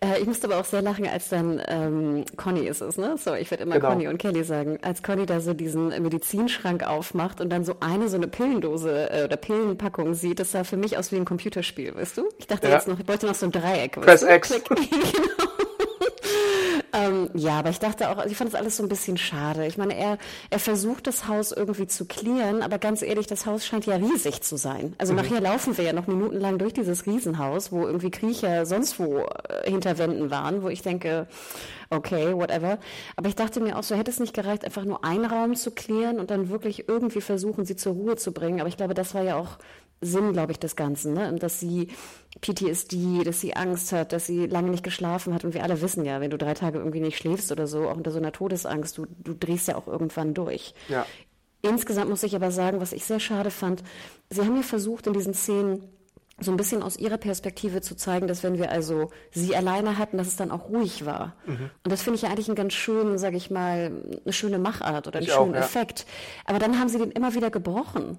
Äh, 0.00 0.20
ich 0.20 0.26
musste 0.26 0.46
aber 0.46 0.60
auch 0.60 0.64
sehr 0.64 0.80
lachen, 0.80 1.08
als 1.08 1.28
dann 1.28 1.60
ähm, 1.66 2.24
Conny 2.36 2.68
ist 2.68 2.80
es, 2.80 2.96
ne? 2.96 3.16
So, 3.18 3.34
ich 3.34 3.50
werde 3.50 3.64
immer 3.64 3.76
genau. 3.76 3.88
Conny 3.88 4.06
und 4.06 4.18
Kelly 4.18 4.44
sagen. 4.44 4.78
Als 4.82 5.02
Conny 5.02 5.26
da 5.26 5.40
so 5.40 5.54
diesen 5.54 5.88
Medizinschrank 5.88 6.86
aufmacht 6.86 7.40
und 7.40 7.50
dann 7.50 7.64
so 7.64 7.76
eine 7.80 8.08
so 8.08 8.16
eine 8.16 8.28
Pillendose 8.28 9.10
äh, 9.10 9.24
oder 9.24 9.36
Pillenpackung 9.36 10.14
sieht, 10.14 10.38
das 10.38 10.52
sah 10.52 10.62
für 10.62 10.76
mich 10.76 10.96
aus 10.96 11.10
wie 11.10 11.16
ein 11.16 11.24
Computerspiel, 11.24 11.96
weißt 11.96 12.18
du? 12.18 12.28
Ich 12.38 12.46
dachte 12.46 12.68
ja. 12.68 12.74
jetzt 12.74 12.86
noch, 12.86 13.00
ich 13.00 13.08
wollte 13.08 13.26
noch 13.26 13.34
so 13.34 13.46
ein 13.46 13.52
Dreieck. 13.52 14.00
Press 14.00 14.22
X. 14.22 14.54
genau. 14.68 15.67
Ähm, 16.92 17.30
ja, 17.34 17.58
aber 17.58 17.70
ich 17.70 17.78
dachte 17.78 18.10
auch, 18.10 18.24
ich 18.24 18.36
fand 18.36 18.52
das 18.52 18.58
alles 18.58 18.76
so 18.76 18.82
ein 18.82 18.88
bisschen 18.88 19.18
schade. 19.18 19.66
Ich 19.66 19.76
meine, 19.76 19.96
er, 19.96 20.18
er 20.50 20.58
versucht 20.58 21.06
das 21.06 21.28
Haus 21.28 21.52
irgendwie 21.52 21.86
zu 21.86 22.06
klären, 22.06 22.62
aber 22.62 22.78
ganz 22.78 23.02
ehrlich, 23.02 23.26
das 23.26 23.46
Haus 23.46 23.66
scheint 23.66 23.86
ja 23.86 23.96
riesig 23.96 24.42
zu 24.42 24.56
sein. 24.56 24.94
Also 24.98 25.12
mhm. 25.12 25.20
nachher 25.20 25.40
laufen 25.40 25.76
wir 25.76 25.84
ja 25.84 25.92
noch 25.92 26.06
minutenlang 26.06 26.58
durch 26.58 26.72
dieses 26.72 27.06
Riesenhaus, 27.06 27.72
wo 27.72 27.86
irgendwie 27.86 28.10
Kriecher 28.10 28.64
sonst 28.64 28.98
wo 28.98 29.18
äh, 29.18 29.70
hinter 29.70 29.98
Wänden 29.98 30.30
waren, 30.30 30.62
wo 30.62 30.68
ich 30.68 30.82
denke, 30.82 31.26
okay, 31.90 32.34
whatever. 32.34 32.78
Aber 33.16 33.28
ich 33.28 33.36
dachte 33.36 33.60
mir 33.60 33.76
auch 33.76 33.82
so, 33.82 33.94
hätte 33.94 34.10
es 34.10 34.20
nicht 34.20 34.34
gereicht, 34.34 34.64
einfach 34.64 34.84
nur 34.84 35.04
einen 35.04 35.24
Raum 35.24 35.54
zu 35.56 35.70
klären 35.70 36.18
und 36.18 36.30
dann 36.30 36.48
wirklich 36.48 36.88
irgendwie 36.88 37.20
versuchen, 37.20 37.64
sie 37.64 37.76
zur 37.76 37.94
Ruhe 37.94 38.16
zu 38.16 38.32
bringen. 38.32 38.60
Aber 38.60 38.68
ich 38.68 38.76
glaube, 38.76 38.94
das 38.94 39.14
war 39.14 39.22
ja 39.22 39.36
auch 39.36 39.58
Sinn, 40.00 40.32
glaube 40.32 40.52
ich, 40.52 40.58
des 40.58 40.76
Ganzen, 40.76 41.14
ne? 41.14 41.34
dass 41.34 41.58
sie 41.58 41.88
PTSD, 42.40 43.24
dass 43.24 43.40
sie 43.40 43.54
Angst 43.54 43.92
hat, 43.92 44.12
dass 44.12 44.26
sie 44.26 44.46
lange 44.46 44.70
nicht 44.70 44.84
geschlafen 44.84 45.34
hat. 45.34 45.44
Und 45.44 45.54
wir 45.54 45.62
alle 45.62 45.80
wissen 45.80 46.04
ja, 46.04 46.20
wenn 46.20 46.30
du 46.30 46.38
drei 46.38 46.54
Tage 46.54 46.78
irgendwie 46.78 47.00
nicht 47.00 47.18
schläfst 47.18 47.50
oder 47.52 47.66
so, 47.66 47.88
auch 47.88 47.96
unter 47.96 48.10
so 48.10 48.18
einer 48.18 48.32
Todesangst, 48.32 48.98
du, 48.98 49.06
du 49.24 49.34
drehst 49.34 49.68
ja 49.68 49.76
auch 49.76 49.86
irgendwann 49.86 50.34
durch. 50.34 50.74
Ja. 50.88 51.06
Insgesamt 51.62 52.10
muss 52.10 52.22
ich 52.22 52.36
aber 52.36 52.50
sagen, 52.50 52.80
was 52.80 52.92
ich 52.92 53.04
sehr 53.04 53.20
schade 53.20 53.50
fand, 53.50 53.82
sie 54.30 54.42
haben 54.42 54.56
ja 54.56 54.62
versucht, 54.62 55.06
in 55.06 55.12
diesen 55.12 55.34
Szenen 55.34 55.82
so 56.40 56.52
ein 56.52 56.56
bisschen 56.56 56.82
aus 56.82 56.96
ihrer 56.96 57.16
Perspektive 57.16 57.80
zu 57.80 57.96
zeigen, 57.96 58.28
dass 58.28 58.44
wenn 58.44 58.58
wir 58.58 58.70
also 58.70 59.10
sie 59.32 59.56
alleine 59.56 59.98
hatten, 59.98 60.18
dass 60.18 60.28
es 60.28 60.36
dann 60.36 60.52
auch 60.52 60.68
ruhig 60.68 61.04
war. 61.04 61.34
Mhm. 61.46 61.70
Und 61.82 61.92
das 61.92 62.02
finde 62.02 62.16
ich 62.16 62.22
ja 62.22 62.28
eigentlich 62.28 62.48
einen 62.48 62.54
ganz 62.54 62.74
schönen, 62.74 63.18
sage 63.18 63.36
ich 63.36 63.50
mal, 63.50 63.90
eine 64.24 64.32
schöne 64.32 64.58
Machart 64.58 65.08
oder 65.08 65.18
einen 65.18 65.26
ich 65.26 65.32
schönen 65.32 65.50
auch, 65.50 65.54
ja. 65.56 65.60
Effekt. 65.60 66.06
Aber 66.44 66.60
dann 66.60 66.78
haben 66.78 66.88
sie 66.88 66.98
den 66.98 67.10
immer 67.10 67.34
wieder 67.34 67.50
gebrochen. 67.50 68.18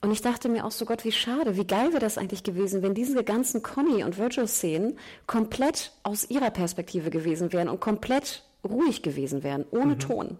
Und 0.00 0.12
ich 0.12 0.22
dachte 0.22 0.48
mir 0.48 0.64
auch 0.64 0.70
so, 0.70 0.84
Gott, 0.84 1.04
wie 1.04 1.12
schade, 1.12 1.56
wie 1.56 1.66
geil 1.66 1.88
wäre 1.88 1.98
das 1.98 2.18
eigentlich 2.18 2.44
gewesen, 2.44 2.82
wenn 2.82 2.94
diese 2.94 3.24
ganzen 3.24 3.62
Conny- 3.62 4.04
und 4.04 4.16
Virgil-Szenen 4.16 4.96
komplett 5.26 5.92
aus 6.04 6.30
ihrer 6.30 6.50
Perspektive 6.50 7.10
gewesen 7.10 7.52
wären 7.52 7.68
und 7.68 7.80
komplett 7.80 8.44
ruhig 8.64 9.02
gewesen 9.02 9.42
wären, 9.42 9.64
ohne 9.70 9.94
mhm. 9.94 9.98
Ton. 9.98 10.38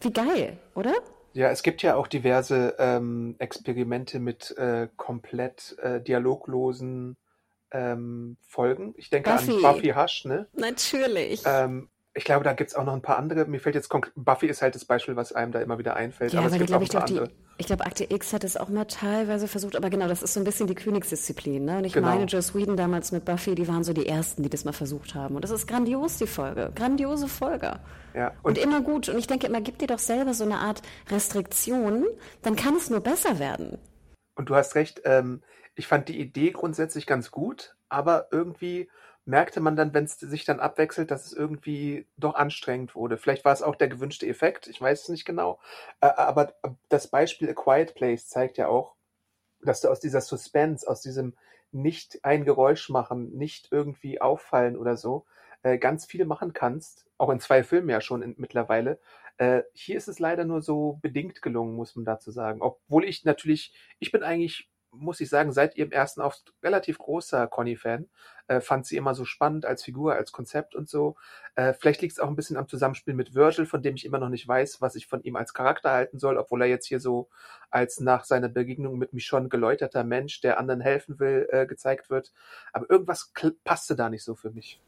Wie 0.00 0.12
geil, 0.12 0.58
oder? 0.74 0.92
Ja, 1.32 1.50
es 1.50 1.62
gibt 1.62 1.82
ja 1.82 1.94
auch 1.94 2.08
diverse 2.08 2.74
ähm, 2.78 3.36
Experimente 3.38 4.18
mit 4.18 4.56
äh, 4.58 4.88
komplett 4.96 5.76
äh, 5.80 6.00
dialoglosen 6.00 7.16
ähm, 7.70 8.36
Folgen. 8.42 8.94
Ich 8.96 9.10
denke 9.10 9.30
Buffy. 9.30 9.52
an 9.52 9.62
Buffy 9.62 9.90
Hush, 9.90 10.24
ne? 10.24 10.46
Natürlich. 10.52 11.42
Ähm, 11.46 11.88
ich 12.12 12.24
glaube, 12.24 12.44
da 12.44 12.52
gibt 12.54 12.70
es 12.70 12.76
auch 12.76 12.84
noch 12.84 12.92
ein 12.92 13.02
paar 13.02 13.18
andere. 13.18 13.44
Mir 13.44 13.60
fällt 13.60 13.76
jetzt 13.76 13.88
Buffy 14.16 14.46
ist 14.46 14.62
halt 14.62 14.74
das 14.74 14.84
Beispiel, 14.84 15.14
was 15.14 15.32
einem 15.32 15.52
da 15.52 15.60
immer 15.60 15.78
wieder 15.78 15.94
einfällt. 15.94 16.32
Ja, 16.32 16.40
aber 16.40 16.48
es 16.48 16.58
gibt 16.58 16.72
auch 16.72 16.80
ein 16.80 16.88
paar 16.88 17.04
andere. 17.06 17.28
Die, 17.28 17.34
ich 17.58 17.66
glaube, 17.66 17.86
Akte 17.86 18.04
X 18.12 18.32
hat 18.32 18.42
es 18.42 18.56
auch 18.56 18.68
mal 18.68 18.86
teilweise 18.86 19.46
versucht, 19.46 19.76
aber 19.76 19.90
genau, 19.90 20.08
das 20.08 20.22
ist 20.22 20.34
so 20.34 20.40
ein 20.40 20.44
bisschen 20.44 20.66
die 20.66 20.74
Königsdisziplin. 20.74 21.64
Ne? 21.64 21.78
Und 21.78 21.84
ich 21.84 21.92
genau. 21.92 22.08
meine, 22.08 22.24
Joss 22.24 22.54
Whedon 22.54 22.76
damals 22.76 23.12
mit 23.12 23.24
Buffy, 23.24 23.54
die 23.54 23.68
waren 23.68 23.84
so 23.84 23.92
die 23.92 24.06
Ersten, 24.06 24.42
die 24.42 24.50
das 24.50 24.64
mal 24.64 24.72
versucht 24.72 25.14
haben. 25.14 25.36
Und 25.36 25.44
das 25.44 25.52
ist 25.52 25.68
grandios, 25.68 26.18
die 26.18 26.26
Folge. 26.26 26.72
Grandiose 26.74 27.28
Folge. 27.28 27.78
Ja, 28.14 28.32
und, 28.42 28.58
und 28.58 28.58
immer 28.58 28.80
gut. 28.80 29.08
Und 29.08 29.16
ich 29.16 29.28
denke 29.28 29.46
immer, 29.46 29.60
gib 29.60 29.78
dir 29.78 29.86
doch 29.86 30.00
selber 30.00 30.34
so 30.34 30.42
eine 30.42 30.56
Art 30.56 30.82
Restriktion, 31.10 32.06
dann 32.42 32.56
kann 32.56 32.74
es 32.74 32.90
nur 32.90 33.00
besser 33.00 33.38
werden. 33.38 33.78
Und 34.34 34.50
du 34.50 34.56
hast 34.56 34.74
recht, 34.74 35.02
ähm, 35.04 35.42
ich 35.76 35.86
fand 35.86 36.08
die 36.08 36.18
Idee 36.18 36.50
grundsätzlich 36.50 37.06
ganz 37.06 37.30
gut, 37.30 37.76
aber 37.88 38.28
irgendwie 38.32 38.88
merkte 39.30 39.60
man 39.60 39.76
dann, 39.76 39.94
wenn 39.94 40.04
es 40.04 40.18
sich 40.18 40.44
dann 40.44 40.60
abwechselt, 40.60 41.10
dass 41.10 41.24
es 41.24 41.32
irgendwie 41.32 42.06
doch 42.16 42.34
anstrengend 42.34 42.94
wurde. 42.94 43.16
Vielleicht 43.16 43.44
war 43.44 43.52
es 43.52 43.62
auch 43.62 43.76
der 43.76 43.88
gewünschte 43.88 44.26
Effekt, 44.26 44.66
ich 44.66 44.80
weiß 44.80 45.02
es 45.02 45.08
nicht 45.08 45.24
genau. 45.24 45.58
Aber 46.00 46.52
das 46.88 47.06
Beispiel 47.06 47.48
A 47.48 47.54
Quiet 47.54 47.94
Place 47.94 48.28
zeigt 48.28 48.58
ja 48.58 48.66
auch, 48.68 48.96
dass 49.62 49.80
du 49.80 49.88
aus 49.88 50.00
dieser 50.00 50.20
Suspense, 50.20 50.86
aus 50.86 51.00
diesem 51.00 51.34
nicht 51.72 52.24
ein 52.24 52.44
Geräusch 52.44 52.90
machen, 52.90 53.36
nicht 53.36 53.68
irgendwie 53.70 54.20
auffallen 54.20 54.76
oder 54.76 54.96
so, 54.96 55.24
äh, 55.62 55.78
ganz 55.78 56.06
viel 56.06 56.24
machen 56.24 56.52
kannst. 56.52 57.06
Auch 57.16 57.30
in 57.30 57.38
zwei 57.38 57.62
Filmen 57.62 57.88
ja 57.88 58.00
schon 58.00 58.22
in, 58.22 58.34
mittlerweile. 58.38 58.98
Äh, 59.36 59.62
hier 59.72 59.96
ist 59.96 60.08
es 60.08 60.18
leider 60.18 60.44
nur 60.44 60.62
so 60.62 60.98
bedingt 61.02 61.40
gelungen, 61.42 61.76
muss 61.76 61.94
man 61.94 62.04
dazu 62.04 62.32
sagen. 62.32 62.62
Obwohl 62.62 63.04
ich 63.04 63.24
natürlich, 63.24 63.72
ich 64.00 64.10
bin 64.10 64.22
eigentlich 64.24 64.68
muss 64.92 65.20
ich 65.20 65.28
sagen, 65.28 65.52
seit 65.52 65.76
ihrem 65.76 65.92
ersten 65.92 66.20
Auftritt 66.20 66.54
relativ 66.62 66.98
großer 66.98 67.46
Conny-Fan. 67.46 68.08
Äh, 68.48 68.60
fand 68.60 68.86
sie 68.86 68.96
immer 68.96 69.14
so 69.14 69.24
spannend 69.24 69.64
als 69.64 69.84
Figur, 69.84 70.14
als 70.14 70.32
Konzept 70.32 70.74
und 70.74 70.88
so. 70.88 71.16
Äh, 71.54 71.72
vielleicht 71.74 72.02
liegt 72.02 72.12
es 72.12 72.18
auch 72.18 72.28
ein 72.28 72.36
bisschen 72.36 72.56
am 72.56 72.68
Zusammenspiel 72.68 73.14
mit 73.14 73.34
Virgil, 73.34 73.66
von 73.66 73.82
dem 73.82 73.94
ich 73.94 74.04
immer 74.04 74.18
noch 74.18 74.28
nicht 74.28 74.46
weiß, 74.48 74.80
was 74.80 74.96
ich 74.96 75.06
von 75.06 75.22
ihm 75.22 75.36
als 75.36 75.54
Charakter 75.54 75.92
halten 75.92 76.18
soll, 76.18 76.36
obwohl 76.36 76.62
er 76.62 76.68
jetzt 76.68 76.86
hier 76.86 77.00
so 77.00 77.28
als 77.70 78.00
nach 78.00 78.24
seiner 78.24 78.48
Begegnung 78.48 78.98
mit 78.98 79.12
Michonne 79.12 79.48
geläuterter 79.48 80.04
Mensch, 80.04 80.40
der 80.40 80.58
anderen 80.58 80.80
helfen 80.80 81.20
will, 81.20 81.48
äh, 81.50 81.66
gezeigt 81.66 82.10
wird. 82.10 82.32
Aber 82.72 82.90
irgendwas 82.90 83.32
passte 83.64 83.94
da 83.94 84.10
nicht 84.10 84.24
so 84.24 84.34
für 84.34 84.50
mich. 84.50 84.80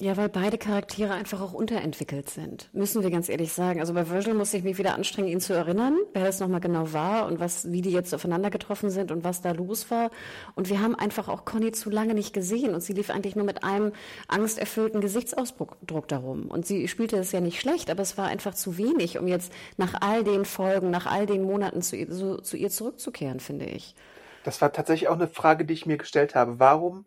Ja, 0.00 0.16
weil 0.16 0.28
beide 0.28 0.58
Charaktere 0.58 1.12
einfach 1.12 1.40
auch 1.40 1.52
unterentwickelt 1.52 2.30
sind, 2.30 2.72
müssen 2.72 3.02
wir 3.02 3.10
ganz 3.10 3.28
ehrlich 3.28 3.52
sagen. 3.52 3.80
Also 3.80 3.94
bei 3.94 4.08
Virgil 4.08 4.34
muss 4.34 4.54
ich 4.54 4.62
mich 4.62 4.78
wieder 4.78 4.94
anstrengen, 4.94 5.26
ihn 5.26 5.40
zu 5.40 5.54
erinnern, 5.54 5.98
wer 6.12 6.24
das 6.24 6.38
nochmal 6.38 6.60
genau 6.60 6.92
war 6.92 7.26
und 7.26 7.40
was, 7.40 7.72
wie 7.72 7.82
die 7.82 7.90
jetzt 7.90 8.14
aufeinander 8.14 8.50
getroffen 8.50 8.90
sind 8.90 9.10
und 9.10 9.24
was 9.24 9.42
da 9.42 9.50
los 9.50 9.90
war. 9.90 10.10
Und 10.54 10.68
wir 10.68 10.80
haben 10.80 10.94
einfach 10.94 11.26
auch 11.26 11.44
Conny 11.44 11.72
zu 11.72 11.90
lange 11.90 12.14
nicht 12.14 12.32
gesehen 12.32 12.74
und 12.74 12.80
sie 12.80 12.92
lief 12.92 13.10
eigentlich 13.10 13.34
nur 13.34 13.44
mit 13.44 13.64
einem 13.64 13.90
angsterfüllten 14.28 15.00
Gesichtsausdruck 15.00 16.06
darum. 16.06 16.46
Und 16.46 16.64
sie 16.64 16.86
spielte 16.86 17.16
es 17.16 17.32
ja 17.32 17.40
nicht 17.40 17.60
schlecht, 17.60 17.90
aber 17.90 18.02
es 18.02 18.16
war 18.16 18.28
einfach 18.28 18.54
zu 18.54 18.78
wenig, 18.78 19.18
um 19.18 19.26
jetzt 19.26 19.52
nach 19.78 20.00
all 20.00 20.22
den 20.22 20.44
Folgen, 20.44 20.92
nach 20.92 21.06
all 21.06 21.26
den 21.26 21.42
Monaten 21.42 21.82
zu 21.82 21.96
ihr, 21.96 22.06
so, 22.14 22.36
zu 22.36 22.56
ihr 22.56 22.70
zurückzukehren, 22.70 23.40
finde 23.40 23.64
ich. 23.64 23.96
Das 24.44 24.62
war 24.62 24.72
tatsächlich 24.72 25.08
auch 25.08 25.16
eine 25.16 25.26
Frage, 25.26 25.64
die 25.64 25.74
ich 25.74 25.86
mir 25.86 25.96
gestellt 25.96 26.36
habe. 26.36 26.60
Warum 26.60 27.04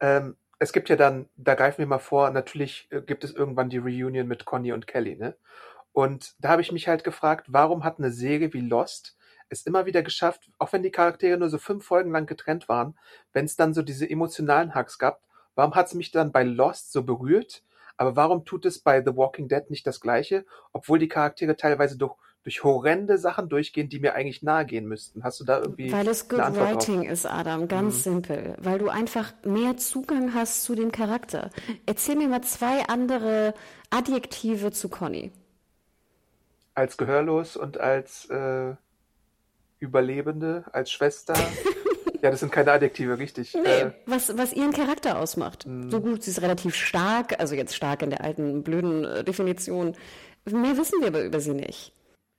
ähm, 0.00 0.36
es 0.58 0.72
gibt 0.72 0.88
ja 0.88 0.96
dann, 0.96 1.28
da 1.36 1.54
greifen 1.54 1.78
wir 1.78 1.86
mal 1.86 1.98
vor, 1.98 2.30
natürlich 2.30 2.88
äh, 2.90 3.00
gibt 3.00 3.24
es 3.24 3.32
irgendwann 3.32 3.70
die 3.70 3.78
Reunion 3.78 4.26
mit 4.26 4.44
Conny 4.44 4.72
und 4.72 4.86
Kelly, 4.86 5.16
ne? 5.16 5.36
Und 5.92 6.34
da 6.40 6.48
habe 6.48 6.62
ich 6.62 6.72
mich 6.72 6.88
halt 6.88 7.04
gefragt, 7.04 7.46
warum 7.48 7.84
hat 7.84 7.98
eine 7.98 8.10
Serie 8.10 8.52
wie 8.52 8.60
Lost 8.60 9.16
es 9.48 9.66
immer 9.66 9.86
wieder 9.86 10.02
geschafft, 10.02 10.50
auch 10.58 10.72
wenn 10.72 10.82
die 10.82 10.90
Charaktere 10.90 11.38
nur 11.38 11.48
so 11.48 11.58
fünf 11.58 11.84
Folgen 11.84 12.10
lang 12.10 12.26
getrennt 12.26 12.68
waren, 12.68 12.98
wenn 13.32 13.44
es 13.44 13.56
dann 13.56 13.74
so 13.74 13.82
diese 13.82 14.08
emotionalen 14.08 14.74
Hacks 14.74 14.98
gab, 14.98 15.20
warum 15.54 15.74
hat 15.74 15.86
es 15.86 15.94
mich 15.94 16.10
dann 16.10 16.32
bei 16.32 16.42
Lost 16.42 16.92
so 16.92 17.04
berührt? 17.04 17.62
Aber 17.96 18.16
warum 18.16 18.44
tut 18.44 18.66
es 18.66 18.80
bei 18.80 19.04
The 19.04 19.16
Walking 19.16 19.46
Dead 19.46 19.70
nicht 19.70 19.86
das 19.86 20.00
Gleiche, 20.00 20.44
obwohl 20.72 20.98
die 20.98 21.08
Charaktere 21.08 21.56
teilweise 21.56 21.96
durch 21.96 22.16
durch 22.44 22.62
horrende 22.62 23.16
Sachen 23.16 23.48
durchgehen, 23.48 23.88
die 23.88 23.98
mir 23.98 24.14
eigentlich 24.14 24.42
nahe 24.42 24.66
gehen 24.66 24.86
müssten. 24.86 25.24
Hast 25.24 25.40
du 25.40 25.44
da 25.44 25.60
irgendwie. 25.60 25.90
Weil 25.90 26.06
es 26.06 26.28
Good 26.28 26.38
Writing 26.38 27.02
drauf? 27.02 27.10
ist, 27.10 27.26
Adam, 27.26 27.68
ganz 27.68 27.96
mhm. 27.96 28.00
simpel. 28.00 28.54
Weil 28.58 28.78
du 28.78 28.90
einfach 28.90 29.32
mehr 29.44 29.78
Zugang 29.78 30.34
hast 30.34 30.62
zu 30.62 30.74
dem 30.74 30.92
Charakter. 30.92 31.50
Erzähl 31.86 32.16
mir 32.16 32.28
mal 32.28 32.42
zwei 32.42 32.84
andere 32.86 33.54
Adjektive 33.88 34.72
zu 34.72 34.90
Conny. 34.90 35.32
Als 36.74 36.98
gehörlos 36.98 37.56
und 37.56 37.80
als 37.80 38.28
äh, 38.28 38.74
Überlebende, 39.78 40.64
als 40.72 40.92
Schwester. 40.92 41.34
ja, 42.22 42.30
das 42.30 42.40
sind 42.40 42.52
keine 42.52 42.72
Adjektive, 42.72 43.18
richtig. 43.18 43.54
Nee, 43.54 43.68
äh, 43.68 43.92
was, 44.04 44.36
was 44.36 44.52
ihren 44.52 44.72
Charakter 44.72 45.18
ausmacht. 45.18 45.66
Mhm. 45.66 45.90
So 45.90 46.00
gut, 46.02 46.22
sie 46.22 46.30
ist 46.30 46.42
relativ 46.42 46.74
stark, 46.74 47.40
also 47.40 47.54
jetzt 47.54 47.74
stark 47.74 48.02
in 48.02 48.10
der 48.10 48.22
alten 48.22 48.62
blöden 48.62 49.04
äh, 49.06 49.24
Definition. 49.24 49.94
Mehr 50.44 50.76
wissen 50.76 51.00
wir 51.00 51.08
aber 51.08 51.24
über 51.24 51.40
sie 51.40 51.54
nicht. 51.54 51.94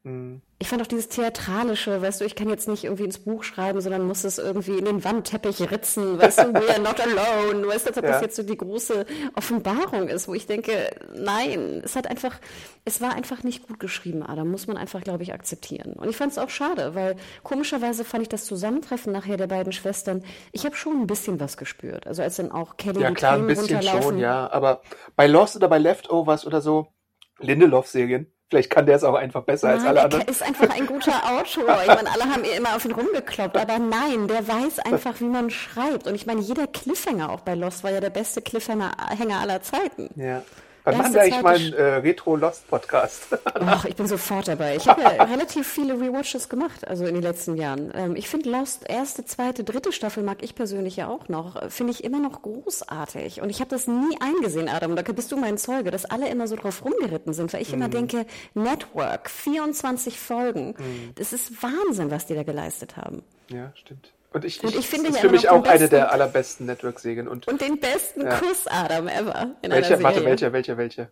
Mhm. 0.06 0.42
Ich 0.60 0.70
fand 0.70 0.82
auch 0.82 0.88
dieses 0.88 1.10
Theatralische, 1.10 2.02
weißt 2.02 2.22
du, 2.22 2.26
ich 2.26 2.36
kann 2.36 2.48
jetzt 2.48 2.68
nicht 2.68 2.84
irgendwie 2.84 3.04
ins 3.04 3.18
Buch 3.18 3.44
schreiben, 3.44 3.82
sondern 3.82 4.06
muss 4.06 4.24
es 4.24 4.38
irgendwie 4.38 4.78
in 4.78 4.86
den 4.86 5.04
Wandteppich 5.04 5.70
ritzen, 5.72 6.20
weißt 6.20 6.40
du, 6.40 6.54
we 6.54 6.70
are 6.70 6.80
not 6.80 7.02
alone, 7.02 7.68
weißt 7.68 7.86
du, 7.86 7.90
als 7.90 7.98
ob 7.98 8.04
ja. 8.04 8.12
das 8.12 8.22
jetzt 8.22 8.36
so 8.36 8.44
die 8.44 8.56
große 8.56 9.06
Offenbarung 9.36 10.08
ist, 10.08 10.28
wo 10.28 10.36
ich 10.36 10.46
denke, 10.46 10.96
nein, 11.14 11.82
es 11.84 11.96
hat 11.96 12.08
einfach, 12.08 12.40
es 12.86 13.02
war 13.02 13.16
einfach 13.16 13.44
nicht 13.44 13.68
gut 13.68 13.80
geschrieben, 13.80 14.22
Adam, 14.22 14.50
muss 14.50 14.68
man 14.68 14.78
einfach, 14.78 15.02
glaube 15.02 15.24
ich, 15.24 15.34
akzeptieren. 15.34 15.94
Und 15.94 16.08
ich 16.08 16.16
fand 16.16 16.32
es 16.32 16.38
auch 16.38 16.50
schade, 16.50 16.94
weil 16.94 17.16
komischerweise 17.44 18.06
fand 18.06 18.22
ich 18.22 18.30
das 18.30 18.46
Zusammentreffen 18.46 19.12
nachher 19.12 19.38
der 19.38 19.48
beiden 19.48 19.74
Schwestern, 19.74 20.24
ich 20.52 20.66
habe 20.66 20.76
schon 20.76 21.02
ein 21.02 21.08
bisschen 21.08 21.40
was 21.40 21.58
gespürt, 21.58 22.06
also 22.06 22.22
als 22.22 22.36
dann 22.36 22.52
auch 22.52 22.78
Kelly 22.78 23.02
ja, 23.02 23.12
klar, 23.12 23.34
ein 23.34 23.48
bisschen 23.48 23.82
schon, 23.82 24.20
ja, 24.20 24.50
aber 24.52 24.82
bei 25.16 25.26
Lost 25.26 25.56
oder 25.56 25.68
bei 25.68 25.80
Leftovers 25.80 26.46
oder 26.46 26.62
so, 26.62 26.94
Lindelof-Serien, 27.40 28.32
Vielleicht 28.56 28.70
kann 28.70 28.86
der 28.86 28.96
es 28.96 29.04
auch 29.04 29.16
einfach 29.16 29.44
besser 29.44 29.68
nein, 29.68 29.80
als 29.80 29.86
alle 29.86 30.02
anderen. 30.04 30.24
Er 30.24 30.30
ist 30.30 30.42
einfach 30.42 30.70
ein 30.70 30.86
guter 30.86 31.12
Autor. 31.26 31.78
Ich 31.82 31.88
meine, 31.88 32.10
alle 32.10 32.24
haben 32.24 32.46
immer 32.46 32.74
auf 32.74 32.86
ihn 32.86 32.94
rumgekloppt, 32.94 33.58
aber 33.58 33.80
nein, 33.80 34.30
der 34.30 34.48
weiß 34.48 34.80
einfach, 34.80 35.20
wie 35.20 35.26
man 35.26 35.50
schreibt. 35.50 36.08
Und 36.08 36.16
ich 36.16 36.26
meine, 36.26 36.40
jeder 36.40 36.66
Cliffhanger 36.66 37.32
auch 37.32 37.42
bei 37.42 37.54
Lost 37.54 37.84
war 37.84 37.92
ja 37.92 38.00
der 38.00 38.12
beste 38.12 38.42
Cliffhanger 38.42 38.94
aller 39.42 39.62
Zeiten. 39.62 40.10
Ja. 40.16 40.42
Wann 40.86 40.98
machen 40.98 41.14
wir 41.16 41.22
eigentlich 41.22 41.42
mal 41.42 41.56
einen 41.56 41.74
äh, 41.74 41.84
Retro-Lost-Podcast? 41.96 43.40
Ach, 43.56 43.86
ich 43.90 43.96
bin 43.96 44.08
sofort 44.08 44.48
dabei. 44.48 44.76
Ich 44.76 44.88
habe 44.88 45.02
ja 45.02 45.24
relativ 45.24 45.68
viele 45.68 45.96
Rewatches 46.00 46.48
gemacht, 46.48 46.88
also 46.88 47.06
in 47.06 47.16
den 47.16 47.24
letzten 47.24 47.58
Jahren. 47.58 47.92
Ähm, 47.96 48.16
ich 48.16 48.30
finde 48.30 48.52
Lost 48.52 48.88
erste, 48.88 49.26
zweite, 49.26 49.64
dritte 49.64 49.92
Staffel 49.92 50.22
mag 50.22 50.44
ich 50.44 50.54
persönlich 50.54 50.96
ja 50.96 51.08
auch 51.08 51.28
noch. 51.28 51.56
Äh, 51.56 51.70
finde 51.72 51.92
ich 51.92 52.04
immer 52.04 52.20
noch 52.20 52.44
großartig. 52.44 53.42
Und 53.42 53.50
ich 53.50 53.62
habe 53.62 53.70
das 53.72 53.88
nie 53.88 54.16
eingesehen, 54.20 54.70
Adam. 54.70 54.96
Da 54.96 55.02
bist 55.02 55.32
du 55.32 55.38
mein 55.38 55.58
Zeuge, 55.58 55.90
dass 55.90 56.06
alle 56.06 56.30
immer 56.30 56.48
so 56.48 56.56
drauf 56.56 56.86
rumgeritten 56.86 57.34
sind. 57.34 57.52
Weil 57.52 57.64
ich 57.64 57.72
mm. 57.72 57.76
immer 57.76 57.88
mhm. 57.88 57.92
denke, 57.92 58.26
Network, 58.54 59.32
24 59.32 60.20
Folgen. 60.20 60.76
Mm. 60.78 61.16
Das 61.16 61.34
ist 61.34 61.64
Wahnsinn, 61.64 62.12
was 62.12 62.28
die 62.28 62.36
da 62.36 62.44
geleistet 62.44 62.96
haben. 62.96 63.24
Ja, 63.50 63.72
stimmt. 63.76 64.14
Und 64.36 64.44
ich, 64.44 64.62
und 64.62 64.76
ich 64.76 64.86
finde 64.86 65.08
das 65.08 65.16
ist 65.16 65.22
für 65.22 65.30
mich 65.30 65.48
auch 65.48 65.64
eine 65.64 65.88
der 65.88 66.12
allerbesten 66.12 66.66
Network-Serien. 66.66 67.30
Und, 67.30 67.48
und 67.48 67.62
den 67.62 67.80
besten 67.80 68.26
ja. 68.26 68.38
Kuss, 68.38 68.68
Adam, 68.68 69.08
ever. 69.08 69.56
In 69.62 69.72
welcher, 69.72 70.04
warte, 70.04 70.26
welcher, 70.26 70.52
welcher, 70.52 70.78
welcher? 70.78 71.08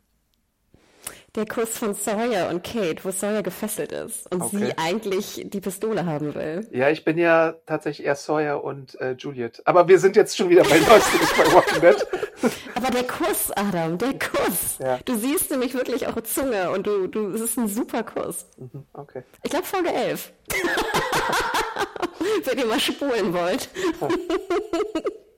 Der 1.36 1.48
Kuss 1.48 1.80
von 1.80 1.96
Sawyer 1.96 2.50
und 2.50 2.64
Kate, 2.64 3.04
wo 3.04 3.10
Sawyer 3.10 3.42
gefesselt 3.42 3.92
ist 3.92 4.32
und 4.32 4.44
okay. 4.44 4.58
sie 4.58 4.78
eigentlich 4.78 5.42
die 5.46 5.62
Pistole 5.62 6.06
haben 6.06 6.36
will. 6.36 6.68
Ja, 6.72 6.92
ich 6.92 7.04
bin 7.04 7.18
ja 7.18 7.56
tatsächlich 7.66 8.06
eher 8.06 8.16
Sawyer 8.16 8.64
und 8.64 8.94
äh, 9.02 9.14
Juliet. 9.14 9.60
Aber 9.66 9.88
wir 9.88 9.98
sind 9.98 10.16
jetzt 10.16 10.38
schon 10.38 10.50
wieder 10.50 10.62
bei 10.62 10.78
Lost, 10.78 11.12
nicht 11.12 11.36
bei 11.36 11.52
Walking 11.52 11.82
Dead. 11.82 12.08
Aber 12.76 12.92
der 12.92 13.04
Kuss, 13.06 13.50
Adam, 13.56 13.98
der 13.98 14.14
Kuss. 14.20 14.78
Ja. 14.78 15.00
Du 15.06 15.16
siehst 15.16 15.50
nämlich 15.50 15.74
wirklich 15.74 16.06
auch 16.06 16.22
Zunge 16.22 16.70
und 16.70 16.86
du, 16.86 17.08
du, 17.08 17.30
es 17.30 17.42
ist 17.42 17.58
ein 17.58 17.68
super 17.68 18.04
Kuss. 18.04 18.46
Mhm, 18.58 18.86
okay. 18.94 19.24
Ich 19.42 19.50
glaube 19.50 19.66
Folge 19.66 19.92
11. 19.92 20.32
Wenn 22.46 22.60
ihr 22.60 22.66
mal 22.68 22.80
spulen 22.80 23.34
wollt. 23.34 23.70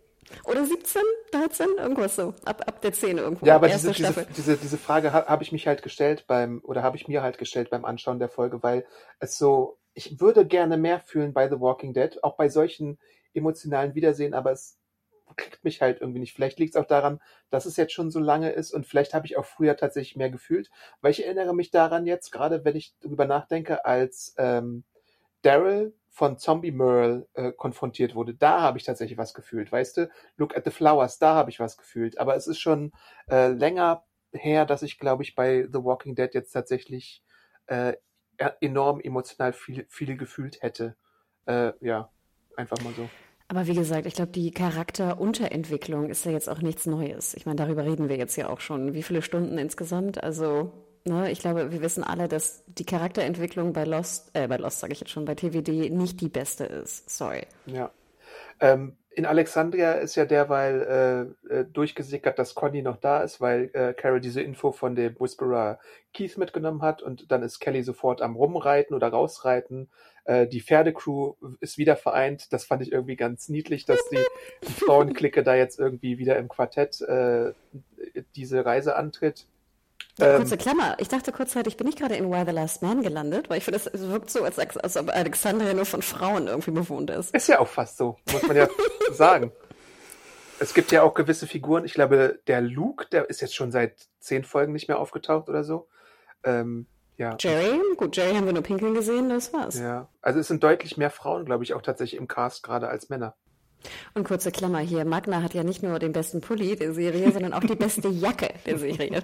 Oder 0.45 0.65
17, 0.65 1.01
13, 1.31 1.67
irgendwas 1.77 2.15
so. 2.15 2.33
Ab, 2.45 2.63
ab 2.67 2.81
der 2.81 2.93
10 2.93 3.17
irgendwo. 3.17 3.45
Ja, 3.45 3.55
aber 3.55 3.67
diese, 3.67 3.91
diese, 3.91 4.25
diese, 4.35 4.57
diese, 4.57 4.77
Frage 4.77 5.13
habe 5.13 5.27
hab 5.27 5.41
ich 5.41 5.51
mich 5.51 5.67
halt 5.67 5.83
gestellt 5.83 6.25
beim, 6.27 6.61
oder 6.63 6.83
habe 6.83 6.97
ich 6.97 7.07
mir 7.07 7.21
halt 7.21 7.37
gestellt 7.37 7.69
beim 7.69 7.85
Anschauen 7.85 8.19
der 8.19 8.29
Folge, 8.29 8.63
weil 8.63 8.85
es 9.19 9.37
so, 9.37 9.77
ich 9.93 10.19
würde 10.19 10.45
gerne 10.45 10.77
mehr 10.77 10.99
fühlen 10.99 11.33
bei 11.33 11.47
The 11.49 11.59
Walking 11.59 11.93
Dead, 11.93 12.23
auch 12.23 12.35
bei 12.35 12.49
solchen 12.49 12.97
emotionalen 13.33 13.95
Wiedersehen, 13.95 14.33
aber 14.33 14.51
es 14.51 14.77
kriegt 15.35 15.63
mich 15.63 15.81
halt 15.81 16.01
irgendwie 16.01 16.19
nicht. 16.19 16.33
Vielleicht 16.33 16.59
liegt 16.59 16.75
es 16.75 16.81
auch 16.81 16.87
daran, 16.87 17.19
dass 17.49 17.65
es 17.65 17.77
jetzt 17.77 17.93
schon 17.93 18.11
so 18.11 18.19
lange 18.19 18.51
ist 18.51 18.71
und 18.71 18.85
vielleicht 18.85 19.13
habe 19.13 19.25
ich 19.25 19.37
auch 19.37 19.45
früher 19.45 19.75
tatsächlich 19.75 20.15
mehr 20.15 20.29
gefühlt, 20.29 20.69
weil 21.01 21.11
ich 21.11 21.25
erinnere 21.25 21.53
mich 21.53 21.71
daran 21.71 22.05
jetzt, 22.05 22.31
gerade 22.31 22.63
wenn 22.63 22.75
ich 22.75 22.95
darüber 23.01 23.25
nachdenke, 23.25 23.85
als 23.85 24.33
ähm, 24.37 24.83
Daryl 25.45 25.93
von 26.09 26.37
Zombie 26.37 26.71
Merle 26.71 27.27
äh, 27.33 27.51
konfrontiert 27.51 28.15
wurde, 28.15 28.33
da 28.33 28.61
habe 28.61 28.77
ich 28.77 28.85
tatsächlich 28.85 29.17
was 29.17 29.33
gefühlt, 29.33 29.71
weißt 29.71 29.97
du? 29.97 30.09
Look 30.37 30.55
at 30.55 30.63
the 30.63 30.71
Flowers, 30.71 31.19
da 31.19 31.35
habe 31.35 31.49
ich 31.49 31.59
was 31.59 31.77
gefühlt. 31.77 32.17
Aber 32.17 32.35
es 32.35 32.47
ist 32.47 32.59
schon 32.59 32.93
äh, 33.29 33.49
länger 33.49 34.05
her, 34.31 34.65
dass 34.65 34.81
ich, 34.81 34.97
glaube 34.97 35.23
ich, 35.23 35.35
bei 35.35 35.67
The 35.71 35.83
Walking 35.83 36.15
Dead 36.15 36.33
jetzt 36.33 36.51
tatsächlich 36.51 37.21
äh, 37.67 37.93
e-, 38.37 38.49
enorm 38.61 39.01
emotional 39.01 39.53
viel, 39.53 39.85
viel 39.89 40.15
gefühlt 40.17 40.61
hätte. 40.61 40.95
Äh, 41.45 41.73
ja, 41.81 42.09
einfach 42.55 42.81
mal 42.81 42.93
so. 42.93 43.09
Aber 43.47 43.67
wie 43.67 43.75
gesagt, 43.75 44.07
ich 44.07 44.15
glaube, 44.15 44.31
die 44.31 44.51
Charakterunterentwicklung 44.51 46.09
ist 46.09 46.25
ja 46.25 46.31
jetzt 46.31 46.49
auch 46.49 46.61
nichts 46.61 46.87
Neues. 46.87 47.35
Ich 47.35 47.45
meine, 47.45 47.57
darüber 47.57 47.85
reden 47.85 48.09
wir 48.09 48.17
jetzt 48.17 48.35
ja 48.37 48.49
auch 48.49 48.59
schon. 48.59 48.93
Wie 48.93 49.03
viele 49.03 49.21
Stunden 49.21 49.57
insgesamt? 49.57 50.23
Also 50.23 50.71
Ne, 51.07 51.31
ich 51.31 51.39
glaube, 51.39 51.71
wir 51.71 51.81
wissen 51.81 52.03
alle, 52.03 52.27
dass 52.27 52.63
die 52.65 52.85
Charakterentwicklung 52.85 53.73
bei 53.73 53.83
Lost, 53.83 54.31
äh, 54.33 54.47
bei 54.47 54.57
Lost 54.57 54.79
sage 54.79 54.93
ich 54.93 54.99
jetzt 54.99 55.11
schon, 55.11 55.25
bei 55.25 55.35
TVD 55.35 55.91
nicht 55.91 56.19
die 56.19 56.29
beste 56.29 56.65
ist. 56.65 57.07
Sorry. 57.07 57.43
Ja. 57.67 57.91
Ähm, 58.59 58.97
in 59.11 59.27
Alexandria 59.27 59.93
ist 59.93 60.15
ja 60.15 60.25
derweil 60.25 61.35
äh, 61.49 61.53
äh, 61.53 61.65
durchgesickert, 61.65 62.39
dass 62.39 62.55
Conny 62.55 62.81
noch 62.81 62.97
da 62.97 63.21
ist, 63.21 63.39
weil 63.39 63.69
äh, 63.73 63.93
Carol 63.93 64.19
diese 64.19 64.41
Info 64.41 64.71
von 64.71 64.95
dem 64.95 65.15
Whisperer 65.19 65.79
Keith 66.11 66.37
mitgenommen 66.37 66.81
hat 66.81 67.03
und 67.03 67.31
dann 67.31 67.43
ist 67.43 67.59
Kelly 67.59 67.83
sofort 67.83 68.23
am 68.23 68.35
Rumreiten 68.35 68.95
oder 68.95 69.09
rausreiten. 69.09 69.89
Äh, 70.23 70.47
die 70.47 70.59
Pferdecrew 70.59 71.35
ist 71.59 71.77
wieder 71.77 71.95
vereint. 71.95 72.51
Das 72.51 72.65
fand 72.65 72.81
ich 72.81 72.91
irgendwie 72.91 73.15
ganz 73.15 73.47
niedlich, 73.47 73.85
dass 73.85 73.99
die, 74.09 74.19
die 74.67 74.73
Frauenklicke 74.73 75.43
da 75.43 75.55
jetzt 75.55 75.79
irgendwie 75.79 76.17
wieder 76.17 76.37
im 76.37 76.49
Quartett 76.49 76.99
äh, 77.01 77.53
diese 78.35 78.65
Reise 78.65 78.95
antritt. 78.95 79.47
Ja, 80.19 80.37
kurze 80.37 80.55
ähm, 80.55 80.61
Klammer. 80.61 80.95
Ich 80.99 81.09
dachte 81.09 81.31
kurzzeitig, 81.31 81.75
bin 81.77 81.87
ich 81.87 81.95
gerade 81.95 82.15
in 82.15 82.31
Why 82.31 82.43
the 82.45 82.51
Last 82.51 82.81
Man 82.81 83.01
gelandet, 83.01 83.49
weil 83.49 83.57
ich 83.57 83.65
finde, 83.65 83.79
es 83.79 84.09
wirkt 84.09 84.29
so, 84.29 84.43
als, 84.43 84.57
als 84.57 84.97
ob 84.97 85.09
Alexandria 85.09 85.73
nur 85.73 85.85
von 85.85 86.01
Frauen 86.01 86.47
irgendwie 86.47 86.71
bewohnt 86.71 87.09
ist. 87.09 87.35
Ist 87.35 87.47
ja 87.47 87.59
auch 87.59 87.67
fast 87.67 87.97
so, 87.97 88.17
muss 88.31 88.43
man 88.43 88.55
ja 88.55 88.67
sagen. 89.11 89.51
Es 90.59 90.73
gibt 90.73 90.93
ja 90.93 91.03
auch 91.03 91.13
gewisse 91.13 91.47
Figuren. 91.47 91.83
Ich 91.83 91.93
glaube, 91.93 92.39
der 92.47 92.61
Luke, 92.61 93.07
der 93.11 93.29
ist 93.29 93.41
jetzt 93.41 93.55
schon 93.55 93.71
seit 93.71 94.07
zehn 94.19 94.45
Folgen 94.45 94.71
nicht 94.71 94.87
mehr 94.87 94.99
aufgetaucht 94.99 95.49
oder 95.49 95.65
so. 95.65 95.89
Ähm, 96.45 96.87
ja. 97.17 97.35
Jerry, 97.39 97.79
gut, 97.97 98.15
Jerry 98.15 98.35
haben 98.35 98.45
wir 98.45 98.53
nur 98.53 98.63
pinkeln 98.63 98.93
gesehen, 98.93 99.29
das 99.29 99.51
war's. 99.53 99.77
Ja, 99.79 100.09
also 100.21 100.39
es 100.39 100.47
sind 100.47 100.63
deutlich 100.63 100.97
mehr 100.97 101.09
Frauen, 101.09 101.45
glaube 101.45 101.63
ich, 101.63 101.73
auch 101.73 101.81
tatsächlich 101.81 102.19
im 102.19 102.27
Cast 102.27 102.63
gerade 102.63 102.87
als 102.87 103.09
Männer. 103.09 103.35
Und 104.13 104.25
kurze 104.25 104.51
Klammer 104.51 104.79
hier, 104.79 105.05
Magna 105.05 105.41
hat 105.41 105.53
ja 105.53 105.63
nicht 105.63 105.83
nur 105.83 105.99
den 105.99 106.13
besten 106.13 106.41
Pulli 106.41 106.75
der 106.75 106.93
Serie, 106.93 107.31
sondern 107.31 107.53
auch 107.53 107.61
die 107.61 107.75
beste 107.75 108.07
Jacke 108.09 108.49
der 108.65 108.77
Serie. 108.77 109.23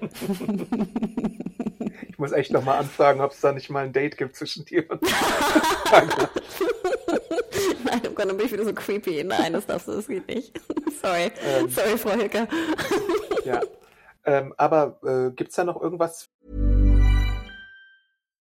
Ich 2.08 2.18
muss 2.20 2.32
echt 2.32 2.52
nochmal 2.52 2.80
anfragen, 2.80 3.22
ob 3.22 3.32
es 3.32 3.42
da 3.42 3.52
nicht 3.52 3.70
mal 3.70 3.86
ein 3.86 3.94
Date 3.94 4.18
gibt 4.18 4.36
zwischen 4.36 4.66
dir 4.66 4.90
und 4.90 5.02
Magna. 5.92 6.30
Nein, 7.84 8.02
oh 8.08 8.12
Gott, 8.12 8.30
dann 8.30 8.38
bin 8.38 8.46
ich 8.46 8.52
wieder 8.52 8.66
so 8.66 8.74
creepy. 8.74 9.24
Nein, 9.24 9.54
das 9.54 9.66
darfst 9.66 9.88
du, 9.88 9.94
das 9.94 10.08
geht 10.08 10.28
nicht. 10.28 10.60
Sorry. 11.02 11.32
Ähm, 11.44 11.70
Sorry, 11.70 11.98
Frau 11.98 12.12
Hilker. 12.12 12.48
ja. 13.46 13.62
Ähm, 14.24 14.54
aber 14.58 15.00
äh, 15.04 15.32
gibt 15.32 15.50
es 15.50 15.56
da 15.56 15.64
noch 15.64 15.82
irgendwas 15.82 16.30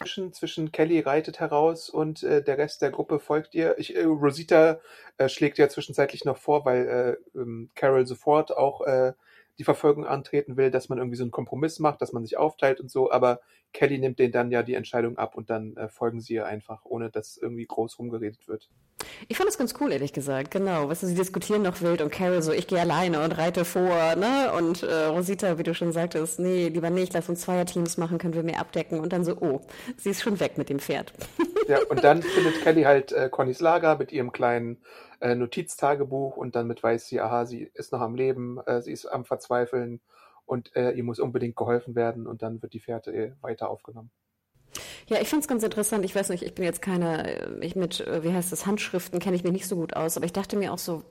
Zwischen, 0.00 0.32
zwischen 0.32 0.72
Kelly 0.72 1.00
reitet 1.00 1.40
heraus 1.40 1.90
und 1.90 2.22
äh, 2.22 2.42
der 2.42 2.58
Rest 2.58 2.82
der 2.82 2.90
Gruppe 2.90 3.18
folgt 3.18 3.54
ihr. 3.54 3.78
Ich, 3.78 3.96
äh, 3.96 4.04
Rosita 4.04 4.80
äh, 5.16 5.28
schlägt 5.28 5.58
ja 5.58 5.68
zwischenzeitlich 5.68 6.24
noch 6.24 6.36
vor, 6.36 6.64
weil 6.64 7.18
äh, 7.34 7.38
ähm, 7.38 7.70
Carol 7.74 8.06
sofort 8.06 8.56
auch 8.56 8.82
äh, 8.82 9.12
die 9.58 9.64
Verfolgung 9.64 10.06
antreten 10.06 10.56
will, 10.56 10.70
dass 10.70 10.88
man 10.88 10.98
irgendwie 10.98 11.16
so 11.16 11.24
einen 11.24 11.30
Kompromiss 11.30 11.78
macht, 11.78 12.00
dass 12.00 12.12
man 12.12 12.24
sich 12.24 12.36
aufteilt 12.36 12.80
und 12.80 12.90
so, 12.90 13.10
aber 13.10 13.40
Kelly 13.72 13.98
nimmt 13.98 14.18
denen 14.18 14.32
dann 14.32 14.50
ja 14.50 14.62
die 14.62 14.74
Entscheidung 14.74 15.18
ab 15.18 15.34
und 15.34 15.50
dann 15.50 15.76
äh, 15.76 15.88
folgen 15.88 16.20
sie 16.20 16.34
ihr 16.34 16.46
einfach, 16.46 16.84
ohne 16.84 17.10
dass 17.10 17.36
irgendwie 17.36 17.66
groß 17.66 17.98
rumgeredet 17.98 18.48
wird. 18.48 18.70
Ich 19.28 19.36
fand 19.36 19.48
das 19.48 19.58
ganz 19.58 19.74
cool, 19.80 19.92
ehrlich 19.92 20.12
gesagt, 20.12 20.50
genau. 20.50 20.88
Weißt 20.88 21.02
du, 21.02 21.06
sie 21.06 21.14
diskutieren 21.14 21.62
noch 21.62 21.80
wild 21.82 22.00
und 22.00 22.10
Carol 22.10 22.42
so, 22.42 22.52
ich 22.52 22.66
gehe 22.66 22.80
alleine 22.80 23.22
und 23.22 23.32
reite 23.32 23.64
vor, 23.64 24.16
ne? 24.16 24.52
Und 24.56 24.82
äh, 24.82 25.04
Rosita, 25.04 25.58
wie 25.58 25.62
du 25.62 25.74
schon 25.74 25.92
sagtest, 25.92 26.38
nee, 26.40 26.68
lieber 26.68 26.90
nicht, 26.90 27.12
lass 27.12 27.28
uns 27.28 27.42
Zweierteams 27.42 27.96
machen, 27.96 28.18
können 28.18 28.34
wir 28.34 28.42
mehr 28.42 28.60
abdecken. 28.60 29.00
Und 29.00 29.12
dann 29.12 29.24
so, 29.24 29.36
oh, 29.40 29.60
sie 29.96 30.10
ist 30.10 30.22
schon 30.22 30.40
weg 30.40 30.58
mit 30.58 30.68
dem 30.68 30.80
Pferd. 30.80 31.12
Ja, 31.68 31.78
und 31.88 32.02
dann 32.02 32.22
findet 32.34 32.62
Kelly 32.62 32.82
halt 32.82 33.12
äh, 33.12 33.28
Connys 33.28 33.60
Lager 33.60 33.96
mit 33.98 34.12
ihrem 34.12 34.32
kleinen 34.32 34.78
äh, 35.20 35.34
Notiztagebuch 35.34 36.36
und 36.36 36.54
dann 36.56 36.66
mit 36.66 36.82
weiß 36.82 37.08
sie, 37.08 37.20
aha, 37.20 37.46
sie 37.46 37.70
ist 37.74 37.92
noch 37.92 38.00
am 38.00 38.14
Leben, 38.14 38.58
äh, 38.66 38.82
sie 38.82 38.92
ist 38.92 39.06
am 39.06 39.24
Verzweifeln 39.24 40.00
und 40.46 40.74
äh, 40.76 40.92
ihr 40.92 41.04
muss 41.04 41.18
unbedingt 41.18 41.56
geholfen 41.56 41.94
werden 41.94 42.26
und 42.26 42.42
dann 42.42 42.62
wird 42.62 42.72
die 42.72 42.80
Fährte 42.80 43.12
äh, 43.12 43.32
weiter 43.40 43.70
aufgenommen. 43.70 44.10
Ja, 45.08 45.18
ich 45.20 45.28
fand 45.28 45.42
es 45.42 45.48
ganz 45.48 45.62
interessant. 45.62 46.04
Ich 46.04 46.14
weiß 46.14 46.28
nicht, 46.28 46.42
ich 46.42 46.54
bin 46.54 46.64
jetzt 46.64 46.82
keine, 46.82 47.58
ich 47.62 47.74
mit, 47.74 48.00
äh, 48.00 48.22
wie 48.22 48.32
heißt 48.32 48.52
das, 48.52 48.66
Handschriften 48.66 49.20
kenne 49.20 49.36
ich 49.36 49.42
mich 49.42 49.52
nicht 49.52 49.66
so 49.66 49.76
gut 49.76 49.96
aus, 49.96 50.16
aber 50.16 50.26
ich 50.26 50.32
dachte 50.32 50.56
mir 50.56 50.72
auch 50.72 50.78
so, 50.78 51.02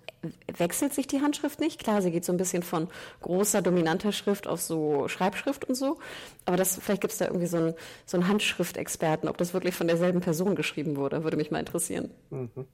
wechselt 0.55 0.93
sich 0.93 1.07
die 1.07 1.21
Handschrift 1.21 1.59
nicht? 1.59 1.79
Klar, 1.79 2.01
sie 2.01 2.11
geht 2.11 2.25
so 2.25 2.31
ein 2.31 2.37
bisschen 2.37 2.63
von 2.63 2.87
großer, 3.21 3.61
dominanter 3.61 4.11
Schrift 4.11 4.47
auf 4.47 4.61
so 4.61 5.07
Schreibschrift 5.07 5.65
und 5.65 5.75
so, 5.75 5.97
aber 6.45 6.57
das, 6.57 6.79
vielleicht 6.79 7.01
gibt 7.01 7.13
es 7.13 7.19
da 7.19 7.25
irgendwie 7.25 7.47
so 7.47 7.57
einen, 7.57 7.73
so 8.05 8.17
einen 8.17 8.27
Handschriftexperten, 8.27 9.29
ob 9.29 9.37
das 9.37 9.53
wirklich 9.53 9.75
von 9.75 9.87
derselben 9.87 10.21
Person 10.21 10.55
geschrieben 10.55 10.95
wurde, 10.95 11.23
würde 11.23 11.37
mich 11.37 11.51
mal 11.51 11.59
interessieren. 11.59 12.11
Mhm. 12.29 12.67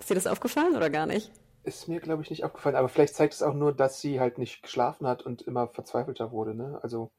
Ist 0.00 0.10
dir 0.10 0.14
das 0.16 0.26
aufgefallen 0.26 0.76
oder 0.76 0.90
gar 0.90 1.06
nicht? 1.06 1.30
Ist 1.62 1.88
mir, 1.88 2.00
glaube 2.00 2.22
ich, 2.22 2.30
nicht 2.30 2.44
aufgefallen, 2.44 2.76
aber 2.76 2.88
vielleicht 2.88 3.14
zeigt 3.14 3.34
es 3.34 3.42
auch 3.42 3.54
nur, 3.54 3.72
dass 3.72 4.00
sie 4.00 4.18
halt 4.18 4.38
nicht 4.38 4.62
geschlafen 4.62 5.06
hat 5.06 5.22
und 5.22 5.42
immer 5.42 5.68
verzweifelter 5.68 6.32
wurde, 6.32 6.54
ne? 6.54 6.80
Also 6.82 7.12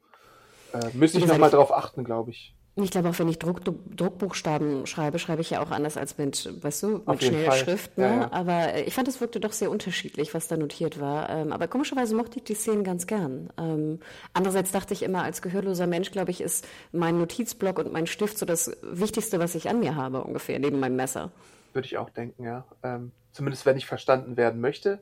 Äh, 0.73 0.89
müsste 0.93 1.19
ich 1.19 1.27
nochmal 1.27 1.49
drauf 1.51 1.73
achten, 1.73 2.03
glaube 2.03 2.31
ich. 2.31 2.55
Ich 2.77 2.89
glaube 2.91 3.09
auch, 3.09 3.19
wenn 3.19 3.27
ich 3.27 3.37
Druck, 3.37 3.61
Druckbuchstaben 3.65 4.85
schreibe, 4.87 5.19
schreibe 5.19 5.41
ich 5.41 5.49
ja 5.49 5.61
auch 5.61 5.71
anders 5.71 5.97
als 5.97 6.17
mit, 6.17 6.49
weißt 6.63 6.83
du, 6.83 7.03
mit 7.05 7.21
schneller 7.21 7.51
Schrift. 7.51 7.97
Ne? 7.97 8.05
Ja, 8.05 8.13
ja. 8.21 8.31
Aber 8.31 8.73
äh, 8.73 8.83
ich 8.83 8.93
fand, 8.93 9.09
es 9.09 9.19
wirkte 9.19 9.41
doch 9.41 9.51
sehr 9.51 9.69
unterschiedlich, 9.69 10.33
was 10.33 10.47
da 10.47 10.55
notiert 10.55 10.99
war. 11.01 11.29
Ähm, 11.29 11.51
aber 11.51 11.67
komischerweise 11.67 12.15
mochte 12.15 12.37
ich 12.39 12.45
die 12.45 12.55
Szenen 12.55 12.85
ganz 12.85 13.07
gern. 13.07 13.49
Ähm, 13.57 13.99
andererseits 14.33 14.71
dachte 14.71 14.93
ich 14.93 15.03
immer, 15.03 15.23
als 15.23 15.41
gehörloser 15.41 15.85
Mensch, 15.85 16.11
glaube 16.11 16.31
ich, 16.31 16.39
ist 16.39 16.65
mein 16.93 17.17
Notizblock 17.17 17.77
und 17.79 17.91
mein 17.91 18.07
Stift 18.07 18.37
so 18.37 18.45
das 18.45 18.71
Wichtigste, 18.83 19.39
was 19.39 19.53
ich 19.55 19.69
an 19.69 19.81
mir 19.81 19.95
habe, 19.95 20.23
ungefähr, 20.23 20.57
neben 20.59 20.79
meinem 20.79 20.95
Messer. 20.95 21.31
Würde 21.73 21.85
ich 21.85 21.97
auch 21.97 22.09
denken, 22.09 22.43
ja. 22.43 22.65
Ähm, 22.83 23.11
zumindest 23.31 23.65
wenn 23.65 23.77
ich 23.77 23.85
verstanden 23.85 24.37
werden 24.37 24.61
möchte. 24.61 25.01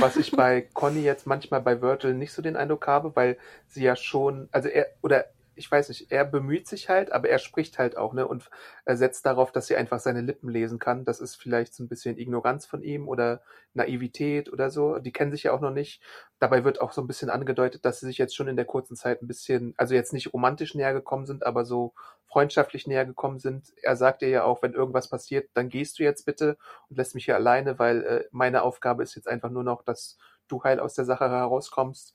Was 0.00 0.16
ich 0.16 0.32
bei 0.32 0.62
Conny 0.74 1.02
jetzt 1.02 1.26
manchmal 1.26 1.60
bei 1.60 1.82
Virgil 1.82 2.14
nicht 2.14 2.32
so 2.32 2.42
den 2.42 2.56
Eindruck 2.56 2.86
habe, 2.86 3.14
weil 3.14 3.36
sie 3.68 3.82
ja 3.82 3.96
schon, 3.96 4.48
also 4.52 4.68
er, 4.68 4.86
oder 5.02 5.26
ich 5.56 5.70
weiß 5.70 5.88
nicht, 5.88 6.12
er 6.12 6.24
bemüht 6.24 6.68
sich 6.68 6.88
halt, 6.88 7.12
aber 7.12 7.28
er 7.28 7.38
spricht 7.38 7.78
halt 7.78 7.96
auch, 7.96 8.12
ne, 8.12 8.26
und 8.28 8.50
er 8.84 8.96
setzt 8.96 9.26
darauf, 9.26 9.52
dass 9.52 9.66
sie 9.66 9.76
einfach 9.76 9.98
seine 10.00 10.20
Lippen 10.20 10.48
lesen 10.48 10.78
kann. 10.78 11.04
Das 11.04 11.20
ist 11.20 11.36
vielleicht 11.36 11.74
so 11.74 11.82
ein 11.82 11.88
bisschen 11.88 12.18
Ignoranz 12.18 12.66
von 12.66 12.82
ihm 12.82 13.08
oder 13.08 13.42
Naivität 13.74 14.52
oder 14.52 14.70
so. 14.70 14.98
Die 14.98 15.12
kennen 15.12 15.32
sich 15.32 15.44
ja 15.44 15.52
auch 15.52 15.60
noch 15.60 15.70
nicht. 15.70 16.02
Dabei 16.38 16.64
wird 16.64 16.80
auch 16.80 16.92
so 16.92 17.00
ein 17.00 17.06
bisschen 17.06 17.30
angedeutet, 17.30 17.84
dass 17.84 18.00
sie 18.00 18.06
sich 18.06 18.18
jetzt 18.18 18.36
schon 18.36 18.48
in 18.48 18.56
der 18.56 18.64
kurzen 18.66 18.96
Zeit 18.96 19.22
ein 19.22 19.28
bisschen, 19.28 19.74
also 19.76 19.94
jetzt 19.94 20.12
nicht 20.12 20.32
romantisch 20.32 20.74
näher 20.74 20.92
gekommen 20.92 21.26
sind, 21.26 21.44
aber 21.46 21.64
so 21.64 21.94
freundschaftlich 22.26 22.86
näher 22.86 23.06
gekommen 23.06 23.38
sind. 23.38 23.72
Er 23.82 23.96
sagt 23.96 24.22
ihr 24.22 24.28
ja 24.28 24.44
auch, 24.44 24.62
wenn 24.62 24.74
irgendwas 24.74 25.08
passiert, 25.08 25.48
dann 25.54 25.68
gehst 25.68 25.98
du 25.98 26.02
jetzt 26.02 26.26
bitte 26.26 26.58
und 26.88 26.96
lässt 26.96 27.14
mich 27.14 27.24
hier 27.24 27.36
alleine, 27.36 27.78
weil 27.78 28.02
äh, 28.04 28.24
meine 28.30 28.62
Aufgabe 28.62 29.02
ist 29.02 29.14
jetzt 29.14 29.28
einfach 29.28 29.50
nur 29.50 29.64
noch, 29.64 29.82
dass 29.82 30.18
du 30.48 30.62
heil 30.62 30.80
aus 30.80 30.94
der 30.94 31.04
Sache 31.04 31.30
herauskommst. 31.30 32.14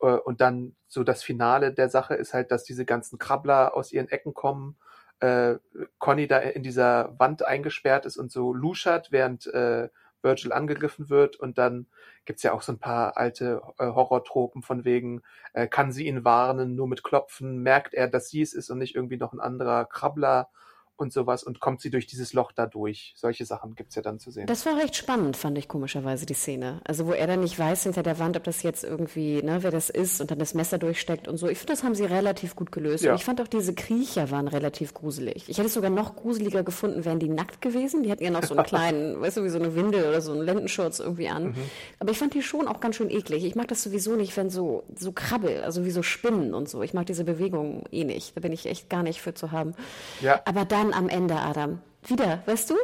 Äh, 0.00 0.06
und 0.06 0.40
dann 0.40 0.74
so 0.88 1.04
das 1.04 1.22
Finale 1.22 1.72
der 1.72 1.88
Sache 1.88 2.14
ist 2.14 2.34
halt, 2.34 2.50
dass 2.50 2.64
diese 2.64 2.84
ganzen 2.84 3.18
Krabbler 3.18 3.76
aus 3.76 3.92
ihren 3.92 4.08
Ecken 4.08 4.34
kommen, 4.34 4.76
äh, 5.20 5.56
Conny 5.98 6.26
da 6.26 6.38
in 6.38 6.62
dieser 6.62 7.14
Wand 7.18 7.44
eingesperrt 7.44 8.06
ist 8.06 8.16
und 8.16 8.32
so 8.32 8.52
luschert, 8.54 9.12
während 9.12 9.46
äh, 9.48 9.88
Virgil 10.22 10.52
angegriffen 10.52 11.10
wird. 11.10 11.36
Und 11.36 11.58
dann 11.58 11.86
gibt's 12.24 12.42
ja 12.42 12.52
auch 12.52 12.62
so 12.62 12.72
ein 12.72 12.78
paar 12.78 13.16
alte 13.16 13.62
äh, 13.78 13.86
Horrortropen 13.86 14.62
von 14.62 14.84
wegen, 14.84 15.22
äh, 15.52 15.66
kann 15.66 15.92
sie 15.92 16.06
ihn 16.06 16.24
warnen, 16.24 16.74
nur 16.74 16.88
mit 16.88 17.02
Klopfen, 17.02 17.62
merkt 17.62 17.94
er, 17.94 18.08
dass 18.08 18.28
sie 18.28 18.42
es 18.42 18.52
ist 18.54 18.70
und 18.70 18.78
nicht 18.78 18.94
irgendwie 18.94 19.16
noch 19.16 19.32
ein 19.32 19.40
anderer 19.40 19.84
Krabbler 19.84 20.48
und 21.00 21.12
sowas 21.12 21.42
und 21.42 21.60
kommt 21.60 21.80
sie 21.80 21.90
durch 21.90 22.06
dieses 22.06 22.32
Loch 22.32 22.52
da 22.52 22.66
durch. 22.66 23.14
Solche 23.16 23.44
Sachen 23.44 23.74
gibt 23.74 23.90
es 23.90 23.96
ja 23.96 24.02
dann 24.02 24.18
zu 24.18 24.30
sehen. 24.30 24.46
Das 24.46 24.66
war 24.66 24.76
recht 24.76 24.96
spannend, 24.96 25.36
fand 25.36 25.58
ich 25.58 25.68
komischerweise 25.68 26.26
die 26.26 26.34
Szene. 26.34 26.80
Also 26.84 27.06
wo 27.06 27.12
er 27.12 27.26
dann 27.26 27.40
nicht 27.40 27.58
weiß 27.58 27.84
hinter 27.84 28.02
der 28.02 28.18
Wand, 28.18 28.36
ob 28.36 28.44
das 28.44 28.62
jetzt 28.62 28.84
irgendwie, 28.84 29.42
ne, 29.42 29.62
wer 29.62 29.70
das 29.70 29.90
ist 29.90 30.20
und 30.20 30.30
dann 30.30 30.38
das 30.38 30.54
Messer 30.54 30.78
durchsteckt 30.78 31.28
und 31.28 31.36
so. 31.36 31.48
Ich 31.48 31.58
finde, 31.58 31.72
das 31.72 31.82
haben 31.82 31.94
sie 31.94 32.04
relativ 32.04 32.56
gut 32.56 32.72
gelöst. 32.72 33.04
Ja. 33.04 33.12
Und 33.12 33.18
ich 33.18 33.24
fand 33.24 33.40
auch 33.40 33.48
diese 33.48 33.74
Kriecher 33.74 34.30
waren 34.30 34.48
relativ 34.48 34.94
gruselig. 34.94 35.48
Ich 35.48 35.58
hätte 35.58 35.66
es 35.66 35.74
sogar 35.74 35.90
noch 35.90 36.16
gruseliger 36.16 36.62
gefunden, 36.62 37.04
wären 37.04 37.18
die 37.18 37.28
nackt 37.28 37.60
gewesen. 37.60 38.02
Die 38.02 38.10
hatten 38.10 38.24
ja 38.24 38.30
noch 38.30 38.44
so 38.44 38.54
einen 38.54 38.66
kleinen, 38.66 39.20
weißt 39.20 39.38
du, 39.38 39.44
wie 39.44 39.48
so 39.48 39.58
eine 39.58 39.74
Windel 39.74 40.08
oder 40.08 40.20
so 40.20 40.32
einen 40.32 40.42
Lendenschurz 40.42 41.00
irgendwie 41.00 41.28
an. 41.28 41.48
Mhm. 41.48 41.54
Aber 41.98 42.10
ich 42.10 42.18
fand 42.18 42.34
die 42.34 42.42
schon 42.42 42.68
auch 42.68 42.80
ganz 42.80 42.96
schön 42.96 43.10
eklig. 43.10 43.44
Ich 43.44 43.54
mag 43.54 43.68
das 43.68 43.82
sowieso 43.82 44.16
nicht, 44.16 44.36
wenn 44.36 44.50
so, 44.50 44.84
so 44.96 45.12
Krabbel, 45.12 45.62
also 45.62 45.84
wie 45.84 45.90
so 45.90 46.02
Spinnen 46.02 46.54
und 46.54 46.68
so. 46.68 46.82
Ich 46.82 46.94
mag 46.94 47.06
diese 47.06 47.24
Bewegung 47.24 47.84
eh 47.90 48.04
nicht. 48.04 48.36
Da 48.36 48.40
bin 48.40 48.52
ich 48.52 48.66
echt 48.66 48.90
gar 48.90 49.02
nicht 49.02 49.20
für 49.20 49.34
zu 49.34 49.52
haben. 49.52 49.74
Ja. 50.20 50.40
Aber 50.44 50.64
dann 50.64 50.89
am 50.92 51.08
Ende, 51.08 51.36
Adam. 51.36 51.80
Wieder, 52.06 52.42
weißt 52.46 52.70
du? 52.70 52.76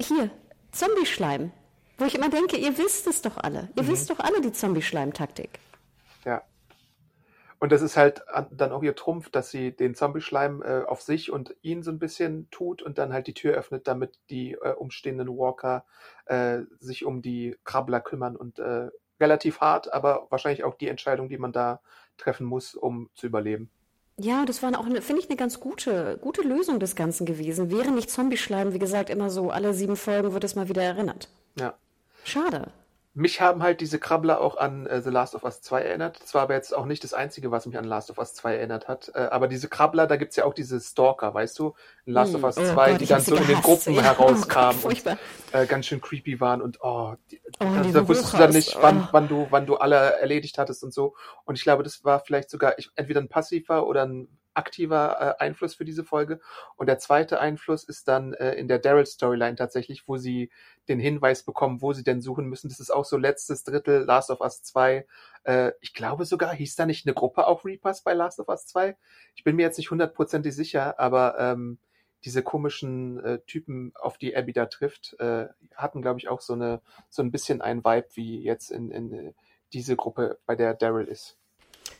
Hier, 0.00 0.30
Zombie-Schleim. 0.72 1.52
Wo 1.98 2.04
ich 2.04 2.14
immer 2.14 2.30
denke, 2.30 2.56
ihr 2.56 2.78
wisst 2.78 3.06
es 3.06 3.22
doch 3.22 3.36
alle. 3.36 3.68
Ihr 3.76 3.82
mhm. 3.82 3.88
wisst 3.88 4.10
doch 4.10 4.20
alle 4.20 4.40
die 4.40 4.52
Zombie-Schleim-Taktik. 4.52 5.58
Ja. 6.24 6.42
Und 7.58 7.72
das 7.72 7.82
ist 7.82 7.96
halt 7.96 8.22
dann 8.52 8.70
auch 8.70 8.84
ihr 8.84 8.94
Trumpf, 8.94 9.30
dass 9.30 9.50
sie 9.50 9.72
den 9.72 9.96
Zombie-Schleim 9.96 10.62
äh, 10.62 10.84
auf 10.84 11.02
sich 11.02 11.32
und 11.32 11.56
ihn 11.62 11.82
so 11.82 11.90
ein 11.90 11.98
bisschen 11.98 12.48
tut 12.50 12.82
und 12.82 12.98
dann 12.98 13.12
halt 13.12 13.26
die 13.26 13.34
Tür 13.34 13.54
öffnet, 13.54 13.88
damit 13.88 14.18
die 14.30 14.52
äh, 14.52 14.74
umstehenden 14.74 15.28
Walker 15.28 15.84
äh, 16.26 16.60
sich 16.78 17.04
um 17.04 17.20
die 17.20 17.56
Krabbler 17.64 18.00
kümmern 18.00 18.36
und 18.36 18.60
äh, 18.60 18.90
relativ 19.20 19.60
hart, 19.60 19.92
aber 19.92 20.28
wahrscheinlich 20.30 20.62
auch 20.62 20.76
die 20.76 20.88
Entscheidung, 20.88 21.28
die 21.28 21.38
man 21.38 21.52
da 21.52 21.80
treffen 22.16 22.46
muss, 22.46 22.76
um 22.76 23.10
zu 23.14 23.26
überleben. 23.26 23.70
Ja, 24.20 24.44
das 24.44 24.62
war 24.62 24.76
auch, 24.78 24.84
finde 24.84 25.22
ich, 25.22 25.28
eine 25.28 25.36
ganz 25.36 25.60
gute, 25.60 26.18
gute 26.20 26.42
Lösung 26.42 26.80
des 26.80 26.96
Ganzen 26.96 27.24
gewesen. 27.24 27.70
Wäre 27.70 27.92
nicht 27.92 28.10
Zombie-Schleim, 28.10 28.72
wie 28.72 28.80
gesagt, 28.80 29.10
immer 29.10 29.30
so, 29.30 29.50
alle 29.50 29.72
sieben 29.74 29.96
Folgen 29.96 30.32
wird 30.32 30.42
es 30.42 30.56
mal 30.56 30.68
wieder 30.68 30.82
erinnert. 30.82 31.28
Ja. 31.56 31.74
Schade. 32.24 32.72
Mich 33.14 33.40
haben 33.40 33.62
halt 33.62 33.80
diese 33.80 33.98
Krabbler 33.98 34.40
auch 34.40 34.56
an 34.56 34.86
äh, 34.86 35.02
The 35.02 35.10
Last 35.10 35.34
of 35.34 35.42
Us 35.42 35.60
2 35.60 35.82
erinnert. 35.82 36.22
Das 36.22 36.34
war 36.34 36.42
aber 36.42 36.54
jetzt 36.54 36.76
auch 36.76 36.86
nicht 36.86 37.02
das 37.02 37.14
Einzige, 37.14 37.50
was 37.50 37.66
mich 37.66 37.76
an 37.76 37.84
Last 37.84 38.10
of 38.10 38.18
Us 38.18 38.34
2 38.34 38.56
erinnert 38.56 38.86
hat. 38.86 39.10
Äh, 39.14 39.18
aber 39.18 39.48
diese 39.48 39.68
Krabbler, 39.68 40.06
da 40.06 40.16
gibt's 40.16 40.36
ja 40.36 40.44
auch 40.44 40.54
diese 40.54 40.80
Stalker, 40.80 41.34
weißt 41.34 41.58
du? 41.58 41.74
In 42.04 42.12
Last 42.12 42.34
hm. 42.34 42.44
of 42.44 42.44
Us 42.44 42.54
2, 42.54 42.70
oh 42.70 42.74
Gott, 42.74 43.00
die 43.00 43.06
dann 43.06 43.20
so 43.20 43.32
gehasst. 43.32 43.48
in 43.48 43.56
den 43.56 43.62
Gruppen 43.62 43.94
ja, 43.94 44.02
herauskamen 44.02 44.80
oh 44.84 44.88
und 44.88 45.06
äh, 45.52 45.66
ganz 45.66 45.86
schön 45.86 46.00
creepy 46.00 46.40
waren 46.40 46.62
und 46.62 46.78
oh, 46.82 47.14
die, 47.30 47.40
oh 47.60 47.64
also, 47.64 47.92
da 47.92 48.08
wusstest 48.08 48.34
du 48.34 48.38
dann 48.38 48.52
nicht, 48.52 48.76
wann, 48.80 49.00
oh. 49.00 49.08
wann, 49.10 49.28
du, 49.28 49.46
wann 49.50 49.66
du 49.66 49.76
alle 49.76 50.20
erledigt 50.20 50.58
hattest 50.58 50.84
und 50.84 50.92
so. 50.92 51.16
Und 51.44 51.56
ich 51.56 51.62
glaube, 51.62 51.82
das 51.82 52.04
war 52.04 52.20
vielleicht 52.20 52.50
sogar 52.50 52.78
ich, 52.78 52.90
entweder 52.94 53.20
ein 53.20 53.28
passiver 53.28 53.86
oder 53.86 54.04
ein 54.04 54.28
aktiver 54.58 55.36
äh, 55.38 55.42
Einfluss 55.42 55.76
für 55.76 55.84
diese 55.84 56.04
Folge. 56.04 56.40
Und 56.76 56.88
der 56.88 56.98
zweite 56.98 57.40
Einfluss 57.40 57.84
ist 57.84 58.08
dann 58.08 58.34
äh, 58.34 58.54
in 58.54 58.68
der 58.68 58.78
Daryl-Storyline 58.78 59.56
tatsächlich, 59.56 60.06
wo 60.06 60.16
sie 60.16 60.50
den 60.88 60.98
Hinweis 61.00 61.44
bekommen, 61.44 61.80
wo 61.80 61.92
sie 61.92 62.04
denn 62.04 62.20
suchen 62.20 62.46
müssen. 62.46 62.68
Das 62.68 62.80
ist 62.80 62.90
auch 62.90 63.04
so 63.04 63.16
letztes 63.16 63.64
Drittel 63.64 64.02
Last 64.04 64.30
of 64.30 64.40
Us 64.40 64.62
2. 64.62 65.06
Äh, 65.44 65.72
ich 65.80 65.94
glaube 65.94 66.24
sogar, 66.24 66.52
hieß 66.52 66.76
da 66.76 66.84
nicht 66.84 67.06
eine 67.06 67.14
Gruppe 67.14 67.46
auch 67.46 67.64
Reapers 67.64 68.02
bei 68.02 68.12
Last 68.12 68.40
of 68.40 68.48
Us 68.48 68.66
2? 68.66 68.96
Ich 69.34 69.44
bin 69.44 69.56
mir 69.56 69.62
jetzt 69.62 69.78
nicht 69.78 69.90
hundertprozentig 69.90 70.54
sicher, 70.54 70.98
aber 70.98 71.38
ähm, 71.38 71.78
diese 72.24 72.42
komischen 72.42 73.22
äh, 73.24 73.38
Typen, 73.46 73.92
auf 73.94 74.18
die 74.18 74.36
Abby 74.36 74.52
da 74.52 74.66
trifft, 74.66 75.14
äh, 75.20 75.46
hatten, 75.74 76.02
glaube 76.02 76.18
ich, 76.18 76.28
auch 76.28 76.40
so 76.40 76.54
eine 76.54 76.80
so 77.08 77.22
ein 77.22 77.30
bisschen 77.30 77.62
ein 77.62 77.84
Vibe 77.84 78.08
wie 78.14 78.42
jetzt 78.42 78.70
in, 78.70 78.90
in 78.90 79.12
äh, 79.12 79.32
diese 79.72 79.96
Gruppe, 79.96 80.38
bei 80.46 80.56
der 80.56 80.74
Daryl 80.74 81.06
ist. 81.06 81.36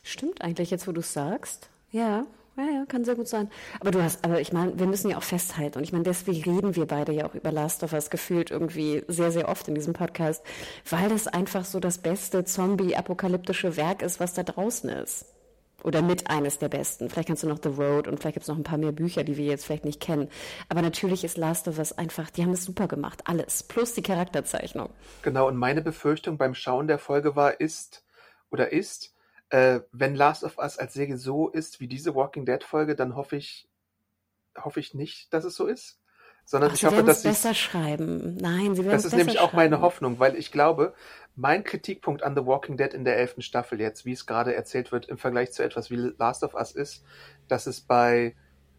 Stimmt 0.03 0.42
eigentlich 0.42 0.71
jetzt, 0.71 0.88
wo 0.88 0.92
du 0.92 1.03
sagst. 1.03 1.71
Ja, 1.90 2.27
ja, 2.59 2.64
ja, 2.64 2.85
kann 2.87 3.05
sehr 3.05 3.14
gut 3.14 3.29
sein. 3.29 3.51
Aber 3.81 3.90
du 3.90 4.03
hast, 4.03 4.25
aber 4.25 4.40
ich 4.40 4.53
meine, 4.53 4.79
wir 4.79 4.87
müssen 4.87 5.11
ja 5.11 5.18
auch 5.18 5.23
festhalten. 5.23 5.79
Und 5.79 5.85
ich 5.85 5.92
meine, 5.92 6.05
deswegen 6.05 6.42
reden 6.42 6.77
wir 6.77 6.87
beide 6.87 7.12
ja 7.12 7.27
auch 7.27 7.35
über 7.35 7.53
Last 7.53 7.83
of 7.85 7.92
Us 7.92 8.11
gefühlt 8.11 8.51
irgendwie 8.51 9.05
sehr, 9.09 9.31
sehr 9.31 9.49
oft 9.49 9.68
in 9.68 9.75
diesem 9.75 9.92
Podcast, 9.92 10.44
weil 10.88 11.09
das 11.09 11.27
einfach 11.27 11.64
so 11.64 11.81
das 11.81 11.99
beste 11.99 12.44
Zombie-apokalyptische 12.44 13.77
Werk 13.77 14.03
ist, 14.03 14.21
was 14.21 14.35
da 14.35 14.42
draußen 14.42 14.90
ist. 14.90 15.27
Oder 15.85 16.03
mit 16.03 16.29
eines 16.29 16.59
der 16.59 16.68
besten. 16.68 17.09
Vielleicht 17.09 17.29
kannst 17.29 17.44
du 17.44 17.47
noch 17.47 17.61
The 17.62 17.68
Road 17.68 18.09
und 18.09 18.18
vielleicht 18.18 18.35
gibt 18.35 18.42
es 18.42 18.49
noch 18.49 18.57
ein 18.57 18.64
paar 18.64 18.79
mehr 18.79 18.90
Bücher, 18.90 19.23
die 19.23 19.37
wir 19.37 19.44
jetzt 19.44 19.64
vielleicht 19.64 19.85
nicht 19.85 20.01
kennen. 20.01 20.29
Aber 20.68 20.83
natürlich 20.83 21.23
ist 21.23 21.37
Last 21.37 21.68
of 21.68 21.79
Us 21.79 21.92
einfach, 21.92 22.31
die 22.31 22.42
haben 22.42 22.53
es 22.53 22.64
super 22.64 22.88
gemacht. 22.88 23.23
Alles. 23.27 23.62
Plus 23.62 23.94
die 23.94 24.03
Charakterzeichnung. 24.03 24.90
Genau. 25.23 25.47
Und 25.47 25.57
meine 25.57 25.81
Befürchtung 25.81 26.37
beim 26.37 26.55
Schauen 26.55 26.88
der 26.88 26.99
Folge 26.99 27.37
war, 27.37 27.61
ist, 27.61 28.05
oder 28.51 28.73
ist, 28.73 29.14
äh, 29.51 29.81
wenn 29.93 30.15
Last 30.15 30.45
of 30.45 30.59
Us 30.59 30.79
als 30.79 30.95
Serie 30.95 31.17
so 31.17 31.49
ist 31.49 31.81
wie 31.81 31.89
diese 31.89 32.15
Walking 32.15 32.45
Dead 32.45 32.63
Folge, 32.63 32.95
dann 32.95 33.17
hoffe 33.17 33.37
ich, 33.37 33.69
hoffe 34.57 34.81
ich 34.81 34.95
nicht, 34.95 35.33
dass 35.33 35.45
es 35.45 35.55
so 35.55 35.67
ist. 35.67 36.01
Sondern 36.45 36.71
Ach, 36.71 36.75
ich 36.75 36.85
hoffe, 36.87 37.05
dass 37.05 37.23
sie 37.23 37.29
besser 37.29 37.53
schreiben. 37.53 38.37
Nein, 38.37 38.75
sie 38.75 38.83
werden 38.83 38.97
Das 38.97 39.05
ist 39.05 39.15
nämlich 39.15 39.39
auch 39.39 39.53
meine 39.53 39.83
Hoffnung, 39.83 40.19
weil 40.19 40.35
ich 40.35 40.51
glaube, 40.51 40.95
mein 41.37 41.63
Kritikpunkt 41.63 42.23
an 42.23 42.35
The 42.35 42.47
Walking 42.47 42.79
Dead 42.79 42.95
in 42.95 43.05
der 43.05 43.19
elften 43.19 43.43
Staffel 43.43 43.79
jetzt, 43.81 44.07
wie 44.07 44.13
es 44.13 44.25
gerade 44.25 44.55
erzählt 44.55 44.91
wird, 44.91 45.07
im 45.11 45.19
Vergleich 45.19 45.53
zu 45.53 45.63
etwas 45.63 45.91
wie 45.91 45.97
Last 45.97 46.43
of 46.45 46.55
Us 46.55 46.73
ist, 46.73 47.05
dass 47.49 47.67
es 47.67 47.83
bei 47.83 48.35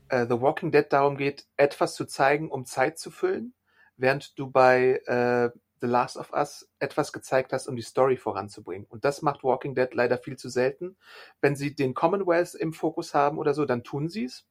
äh, 0.10 0.26
The 0.28 0.42
Walking 0.42 0.72
Dead 0.72 0.86
darum 0.90 1.16
geht, 1.16 1.46
etwas 1.58 1.94
zu 1.94 2.06
zeigen, 2.06 2.50
um 2.50 2.66
Zeit 2.66 2.98
zu 2.98 3.12
füllen, 3.12 3.54
während 3.98 4.38
du 4.40 4.50
bei 4.50 5.02
äh, 5.06 5.52
The 5.82 5.88
Last 5.88 6.18
of 6.18 6.32
Us 6.34 6.70
etwas 6.80 7.14
gezeigt 7.14 7.54
hast, 7.54 7.68
um 7.68 7.76
die 7.76 7.82
Story 7.82 8.18
voranzubringen. 8.18 8.88
Und 8.90 9.06
das 9.06 9.22
macht 9.22 9.44
Walking 9.44 9.76
Dead 9.76 9.94
leider 9.94 10.18
viel 10.18 10.38
zu 10.38 10.50
selten. 10.50 10.98
Wenn 11.42 11.56
sie 11.56 11.76
den 11.76 11.94
Commonwealth 11.94 12.56
im 12.56 12.74
Fokus 12.74 13.14
haben 13.14 13.38
oder 13.38 13.54
so, 13.54 13.66
dann 13.66 13.84
tun 13.84 14.10
sie 14.10 14.26
es, 14.26 14.46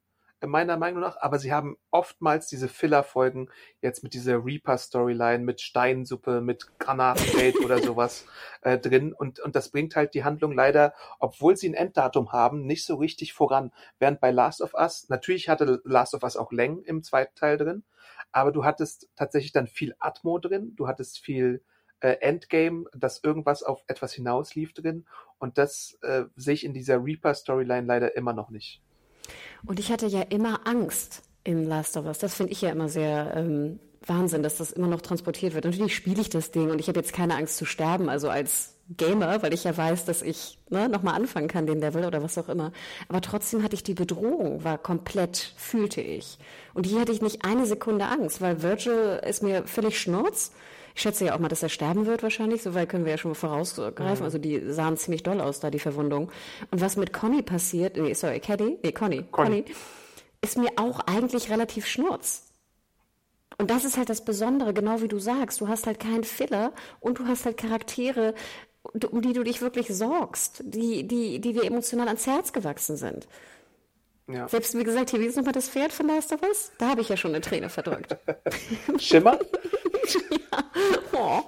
meiner 0.47 0.77
Meinung 0.77 1.01
nach. 1.01 1.17
Aber 1.21 1.38
sie 1.38 1.53
haben 1.53 1.77
oftmals 1.91 2.47
diese 2.47 2.69
Filler-Folgen 2.69 3.51
jetzt 3.81 4.03
mit 4.03 4.14
dieser 4.14 4.45
Reaper-Storyline, 4.45 5.45
mit 5.45 5.61
Steinsuppe, 5.61 6.41
mit 6.41 6.79
Granatengate 6.79 7.59
oder 7.64 7.79
sowas 7.83 8.27
äh, 8.62 8.79
drin. 8.79 9.12
Und, 9.12 9.41
und 9.41 9.57
das 9.57 9.71
bringt 9.71 9.97
halt 9.97 10.14
die 10.14 10.25
Handlung 10.25 10.53
leider, 10.53 10.95
obwohl 11.19 11.57
sie 11.57 11.69
ein 11.69 11.75
Enddatum 11.75 12.33
haben, 12.33 12.67
nicht 12.67 12.85
so 12.85 12.97
richtig 12.97 13.33
voran. 13.33 13.73
Während 13.99 14.21
bei 14.21 14.31
Last 14.31 14.61
of 14.62 14.75
Us, 14.75 15.09
natürlich 15.09 15.49
hatte 15.49 15.81
Last 15.85 16.14
of 16.14 16.23
Us 16.23 16.37
auch 16.37 16.53
Längen 16.53 16.85
im 16.85 17.03
zweiten 17.03 17.35
Teil 17.35 17.57
drin, 17.57 17.83
aber 18.33 18.53
du 18.53 18.64
hattest 18.64 19.09
tatsächlich 19.17 19.53
dann 19.53 19.67
viel 19.67 19.95
Atmo 19.99 20.38
drin, 20.38 20.75
du 20.77 20.87
hattest 20.87 21.19
viel 21.19 21.62
äh, 22.01 22.17
Endgame, 22.21 22.87
dass 22.95 23.23
irgendwas 23.23 23.62
auf 23.62 23.83
etwas 23.87 24.12
hinauslief 24.12 24.73
drin 24.73 25.07
und 25.38 25.59
das 25.59 25.99
äh, 26.03 26.25
sehe 26.37 26.55
ich 26.55 26.64
in 26.64 26.75
dieser 26.75 27.05
Reaper-Storyline 27.05 27.87
leider 27.87 28.17
immer 28.17 28.33
noch 28.33 28.51
nicht. 28.51 28.83
Und 29.67 29.79
ich 29.79 29.91
hatte 29.91 30.07
ja 30.07 30.23
immer 30.23 30.67
Angst 30.67 31.23
in 31.45 31.64
Last 31.64 31.97
of 31.97 32.07
Us. 32.07 32.19
Das 32.19 32.35
finde 32.35 32.53
ich 32.53 32.62
ja 32.62 32.71
immer 32.71 32.88
sehr 32.88 33.35
ähm, 33.37 33.81
Wahnsinn, 34.07 34.43
dass 34.43 34.57
das 34.57 34.73
immer 34.73 34.88
noch 34.88 35.01
transportiert 35.01 35.55
wird. 35.55 35.64
Natürlich 35.64 35.95
spiele 35.95 36.21
ich 36.21 36.31
das 36.31 36.51
Ding 36.51 36.71
und 36.71 36.81
ich 36.81 36.88
habe 36.88 36.99
jetzt 36.99 37.12
keine 37.12 37.37
Angst 37.37 37.57
zu 37.57 37.64
sterben. 37.64 38.09
Also 38.09 38.29
als 38.31 38.78
Gamer, 38.96 39.42
weil 39.42 39.53
ich 39.53 39.64
ja 39.64 39.77
weiß, 39.77 40.07
dass 40.07 40.22
ich 40.22 40.59
ne, 40.70 40.88
nochmal 40.88 41.14
anfangen 41.14 41.48
kann, 41.48 41.66
den 41.66 41.81
Level 41.81 42.05
oder 42.05 42.22
was 42.22 42.38
auch 42.38 42.48
immer. 42.48 42.72
Aber 43.09 43.20
trotzdem 43.20 43.62
hatte 43.62 43.74
ich 43.74 43.83
die 43.83 43.94
Bedrohung, 43.94 44.64
war 44.64 44.79
komplett, 44.79 45.53
fühlte 45.57 46.01
ich. 46.01 46.38
Und 46.74 46.87
hier 46.87 47.01
hatte 47.01 47.12
ich 47.12 47.20
nicht 47.20 47.44
eine 47.44 47.66
Sekunde 47.66 48.07
Angst, 48.07 48.40
weil 48.40 48.62
Virgil 48.62 49.20
ist 49.27 49.42
mir 49.42 49.66
völlig 49.66 50.01
schnurz. 50.01 50.53
Ich 50.94 51.03
schätze 51.03 51.27
ja 51.27 51.35
auch 51.35 51.38
mal, 51.38 51.48
dass 51.48 51.62
er 51.62 51.68
sterben 51.68 52.07
wird 52.07 52.22
wahrscheinlich, 52.22 52.62
soweit 52.62 52.88
können 52.88 53.05
wir 53.05 53.12
ja 53.12 53.18
schon 53.18 53.35
vorausgreifen. 53.35 54.20
Mhm. 54.20 54.24
Also 54.24 54.38
die 54.38 54.72
sahen 54.72 54.96
ziemlich 54.96 55.22
doll 55.22 55.40
aus, 55.40 55.61
da 55.61 55.70
die 55.70 55.79
Verwundung. 55.79 56.31
Und 56.70 56.81
was 56.81 56.96
mit 56.96 57.12
Conny 57.12 57.42
passiert, 57.42 57.96
nee, 57.96 58.14
sorry, 58.14 58.40
Caddy, 58.40 58.79
nee, 58.83 58.92
Conny, 58.92 59.24
Conny, 59.31 59.62
Conny 59.62 59.64
ist 60.40 60.57
mir 60.57 60.70
auch 60.77 61.01
eigentlich 61.01 61.51
relativ 61.51 61.87
schnurz. 61.87 62.44
Und 63.61 63.72
das 63.72 63.85
ist 63.85 63.96
halt 63.96 64.09
das 64.09 64.24
Besondere, 64.24 64.72
genau 64.72 65.03
wie 65.03 65.09
du 65.09 65.18
sagst. 65.18 65.61
Du 65.61 65.66
hast 65.66 65.87
halt 65.88 65.98
keinen 65.98 66.22
Filler 66.22 66.72
und 67.01 67.18
du 67.18 67.27
hast 67.27 67.44
halt 67.44 67.57
Charaktere, 67.57 68.35
um 68.83 69.21
die 69.21 69.33
du 69.33 69.43
dich 69.43 69.61
wirklich 69.61 69.88
sorgst, 69.88 70.62
die, 70.64 71.07
die, 71.07 71.41
die 71.41 71.53
dir 71.53 71.64
emotional 71.64 72.07
ans 72.09 72.27
Herz 72.27 72.53
gewachsen 72.53 72.97
sind. 72.97 73.29
Ja. 74.29 74.47
Selbst 74.47 74.77
wie 74.77 74.85
gesagt, 74.85 75.11
hier, 75.11 75.21
wie 75.21 75.27
ist 75.27 75.37
nochmal 75.37 75.55
das 75.55 75.69
Pferd 75.69 75.93
von 75.93 76.07
Last 76.07 76.33
of 76.33 76.43
Us? 76.43 76.71
Da 76.79 76.88
habe 76.88 77.01
ich 77.01 77.09
ja 77.09 77.17
schon 77.17 77.31
eine 77.31 77.41
Träne 77.41 77.71
verdrückt. 77.71 78.17
Schimmer? 78.99 79.38
ja. 80.31 80.64
Oh, 81.12 81.42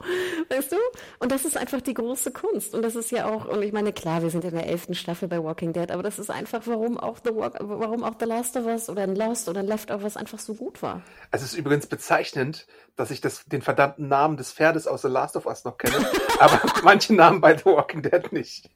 weißt 0.49 0.73
du? 0.73 0.77
Und 1.19 1.33
das 1.33 1.45
ist 1.45 1.57
einfach 1.57 1.81
die 1.81 1.95
große 1.95 2.33
Kunst. 2.33 2.75
Und 2.75 2.83
das 2.83 2.97
ist 2.97 3.11
ja 3.11 3.27
auch, 3.27 3.47
und 3.47 3.63
ich 3.63 3.73
meine, 3.73 3.93
klar, 3.93 4.23
wir 4.23 4.31
sind 4.31 4.45
in 4.45 4.55
der 4.55 4.67
elften 4.67 4.95
Staffel 4.95 5.29
bei 5.29 5.43
Walking 5.43 5.73
Dead, 5.73 5.91
aber 5.91 6.03
das 6.03 6.19
ist 6.19 6.31
einfach, 6.31 6.63
warum 6.67 6.99
auch 6.99 7.19
The, 7.25 7.35
Walk, 7.35 7.55
warum 7.61 8.05
auch 8.05 8.15
The 8.19 8.27
Last 8.27 8.57
of 8.57 8.67
Us 8.67 8.89
oder 8.89 9.03
ein 9.03 9.15
Lost 9.15 9.49
oder 9.49 9.61
ein 9.61 9.67
Leftovers 9.67 10.17
einfach 10.17 10.39
so 10.39 10.55
gut 10.55 10.83
war. 10.83 11.03
Es 11.31 11.43
ist 11.43 11.55
übrigens 11.55 11.87
bezeichnend, 11.87 12.67
dass 12.97 13.11
ich 13.11 13.21
das, 13.21 13.45
den 13.45 13.63
verdammten 13.63 14.09
Namen 14.09 14.37
des 14.37 14.53
Pferdes 14.53 14.87
aus 14.87 15.03
The 15.03 15.09
Last 15.09 15.37
of 15.37 15.47
Us 15.47 15.65
noch 15.65 15.79
kenne, 15.79 16.07
aber 16.39 16.61
manche 16.83 17.15
Namen 17.15 17.41
bei 17.41 17.57
The 17.57 17.67
Walking 17.67 18.03
Dead 18.03 18.33
nicht. 18.33 18.71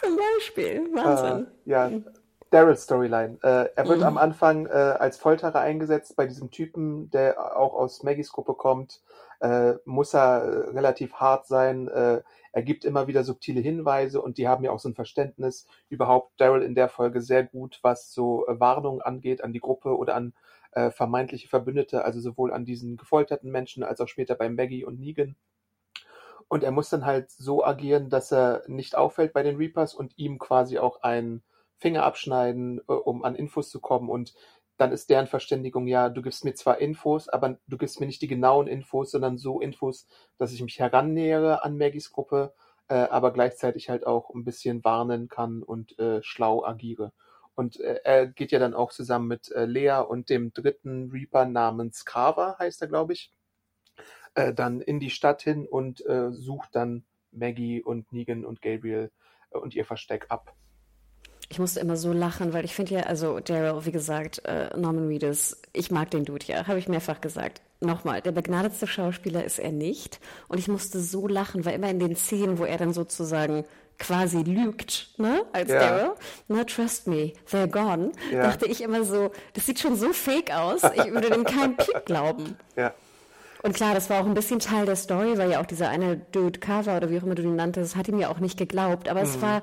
Zum 0.00 0.16
Beispiel. 0.16 0.88
Wahnsinn. 0.94 1.46
Uh, 1.46 1.50
ja, 1.64 1.90
Daryl 2.50 2.76
Storyline. 2.76 3.38
Äh, 3.42 3.68
er 3.74 3.88
wird 3.88 3.98
mhm. 3.98 4.06
am 4.06 4.18
Anfang 4.18 4.66
äh, 4.66 4.70
als 4.70 5.18
Folterer 5.18 5.60
eingesetzt 5.60 6.16
bei 6.16 6.26
diesem 6.26 6.50
Typen, 6.50 7.10
der 7.10 7.56
auch 7.56 7.74
aus 7.74 8.02
Maggies 8.02 8.32
Gruppe 8.32 8.54
kommt. 8.54 9.02
Äh, 9.40 9.74
muss 9.84 10.14
er 10.14 10.42
äh, 10.42 10.70
relativ 10.70 11.14
hart 11.14 11.46
sein. 11.46 11.88
Äh, 11.88 12.22
er 12.52 12.62
gibt 12.62 12.84
immer 12.84 13.06
wieder 13.06 13.22
subtile 13.22 13.60
Hinweise 13.60 14.20
und 14.20 14.36
die 14.38 14.48
haben 14.48 14.64
ja 14.64 14.72
auch 14.72 14.80
so 14.80 14.88
ein 14.88 14.94
Verständnis 14.94 15.66
überhaupt 15.88 16.40
Daryl 16.40 16.62
in 16.62 16.74
der 16.74 16.88
Folge 16.88 17.20
sehr 17.20 17.44
gut, 17.44 17.78
was 17.82 18.12
so 18.12 18.46
äh, 18.48 18.58
Warnungen 18.58 19.00
angeht 19.00 19.44
an 19.44 19.52
die 19.52 19.60
Gruppe 19.60 19.96
oder 19.96 20.14
an 20.14 20.34
vermeintliche 20.90 21.48
Verbündete, 21.48 22.04
also 22.04 22.20
sowohl 22.20 22.52
an 22.52 22.66
diesen 22.66 22.98
gefolterten 22.98 23.50
Menschen 23.50 23.82
als 23.82 24.00
auch 24.02 24.06
später 24.06 24.34
bei 24.34 24.50
Maggie 24.50 24.84
und 24.84 25.00
Negan. 25.00 25.34
Und 26.46 26.62
er 26.62 26.70
muss 26.70 26.90
dann 26.90 27.06
halt 27.06 27.30
so 27.30 27.64
agieren, 27.64 28.10
dass 28.10 28.30
er 28.30 28.62
nicht 28.66 28.94
auffällt 28.94 29.32
bei 29.32 29.42
den 29.42 29.56
Reapers 29.56 29.94
und 29.94 30.12
ihm 30.18 30.38
quasi 30.38 30.78
auch 30.78 31.02
ein 31.02 31.42
Finger 31.78 32.04
abschneiden, 32.04 32.80
äh, 32.88 32.92
um 32.92 33.24
an 33.24 33.34
Infos 33.34 33.70
zu 33.70 33.80
kommen. 33.80 34.08
Und 34.08 34.34
dann 34.76 34.92
ist 34.92 35.10
deren 35.10 35.26
Verständigung, 35.26 35.86
ja, 35.86 36.08
du 36.08 36.22
gibst 36.22 36.44
mir 36.44 36.54
zwar 36.54 36.78
Infos, 36.78 37.28
aber 37.28 37.58
du 37.66 37.78
gibst 37.78 38.00
mir 38.00 38.06
nicht 38.06 38.22
die 38.22 38.28
genauen 38.28 38.68
Infos, 38.68 39.10
sondern 39.10 39.38
so 39.38 39.60
Infos, 39.60 40.06
dass 40.38 40.52
ich 40.52 40.62
mich 40.62 40.78
herannähere 40.78 41.64
an 41.64 41.76
Maggies 41.76 42.10
Gruppe, 42.10 42.54
äh, 42.88 42.94
aber 42.94 43.32
gleichzeitig 43.32 43.90
halt 43.90 44.06
auch 44.06 44.30
ein 44.34 44.44
bisschen 44.44 44.84
warnen 44.84 45.28
kann 45.28 45.62
und 45.62 45.98
äh, 45.98 46.22
schlau 46.22 46.64
agiere. 46.64 47.12
Und 47.54 47.80
äh, 47.80 48.00
er 48.04 48.28
geht 48.28 48.52
ja 48.52 48.60
dann 48.60 48.74
auch 48.74 48.92
zusammen 48.92 49.26
mit 49.26 49.50
äh, 49.50 49.64
Lea 49.64 50.00
und 50.08 50.30
dem 50.30 50.52
dritten 50.52 51.10
Reaper 51.10 51.44
namens 51.44 52.04
Carver, 52.04 52.56
heißt 52.60 52.80
er, 52.82 52.88
glaube 52.88 53.14
ich, 53.14 53.32
äh, 54.34 54.54
dann 54.54 54.80
in 54.80 55.00
die 55.00 55.10
Stadt 55.10 55.42
hin 55.42 55.66
und 55.66 56.06
äh, 56.06 56.30
sucht 56.30 56.76
dann 56.76 57.04
Maggie 57.32 57.82
und 57.82 58.12
Negan 58.12 58.44
und 58.44 58.62
Gabriel 58.62 59.10
äh, 59.50 59.58
und 59.58 59.74
ihr 59.74 59.84
Versteck 59.84 60.26
ab. 60.28 60.54
Ich 61.50 61.58
musste 61.58 61.80
immer 61.80 61.96
so 61.96 62.12
lachen, 62.12 62.52
weil 62.52 62.64
ich 62.64 62.74
finde 62.74 62.94
ja, 62.94 63.00
also 63.02 63.40
Daryl, 63.40 63.86
wie 63.86 63.92
gesagt, 63.92 64.44
äh, 64.44 64.68
Norman 64.76 65.08
Reedus, 65.08 65.56
ich 65.72 65.90
mag 65.90 66.10
den 66.10 66.24
Dude 66.24 66.44
ja, 66.46 66.66
habe 66.66 66.78
ich 66.78 66.88
mehrfach 66.88 67.20
gesagt. 67.20 67.62
Nochmal, 67.80 68.20
der 68.20 68.32
begnadetste 68.32 68.86
Schauspieler 68.86 69.44
ist 69.44 69.58
er 69.58 69.72
nicht. 69.72 70.20
Und 70.48 70.58
ich 70.58 70.68
musste 70.68 71.00
so 71.00 71.26
lachen, 71.26 71.64
weil 71.64 71.74
immer 71.74 71.88
in 71.88 72.00
den 72.00 72.16
Szenen, 72.16 72.58
wo 72.58 72.64
er 72.64 72.76
dann 72.76 72.92
sozusagen 72.92 73.64
quasi 73.98 74.42
lügt, 74.42 75.10
ne, 75.16 75.42
als 75.52 75.70
ja. 75.70 75.78
Daryl, 75.78 76.10
ne, 76.48 76.66
trust 76.66 77.06
me, 77.06 77.32
they're 77.50 77.66
gone, 77.66 78.12
ja. 78.32 78.42
dachte 78.42 78.66
ich 78.66 78.80
immer 78.80 79.04
so, 79.04 79.32
das 79.54 79.66
sieht 79.66 79.80
schon 79.80 79.96
so 79.96 80.12
fake 80.12 80.54
aus, 80.54 80.82
ich 80.84 81.12
würde 81.12 81.30
dem 81.30 81.44
keinen 81.44 81.76
Piep 81.76 82.04
glauben. 82.04 82.56
Ja. 82.76 82.94
Und 83.62 83.74
klar, 83.74 83.94
das 83.94 84.08
war 84.08 84.20
auch 84.20 84.26
ein 84.26 84.34
bisschen 84.34 84.60
Teil 84.60 84.86
der 84.86 84.94
Story, 84.94 85.36
weil 85.36 85.50
ja 85.50 85.60
auch 85.60 85.66
dieser 85.66 85.88
eine 85.88 86.16
Dude 86.16 86.60
Carver 86.60 86.96
oder 86.96 87.10
wie 87.10 87.18
auch 87.18 87.24
immer 87.24 87.34
du 87.34 87.42
ihn 87.42 87.56
nanntest, 87.56 87.96
hat 87.96 88.06
ihm 88.06 88.18
ja 88.18 88.28
auch 88.28 88.38
nicht 88.38 88.56
geglaubt. 88.56 89.08
Aber 89.08 89.20
mhm. 89.20 89.26
es 89.26 89.42
war, 89.42 89.62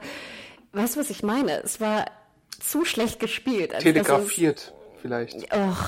Weißt 0.75 0.95
du, 0.95 0.99
was 0.99 1.09
ich 1.09 1.23
meine? 1.23 1.63
Es 1.63 1.79
war 1.79 2.05
zu 2.59 2.83
schlecht 2.83 3.19
gespielt. 3.19 3.77
Telegrafiert 3.79 4.59
es, 4.59 5.01
vielleicht. 5.01 5.53
Och. 5.53 5.88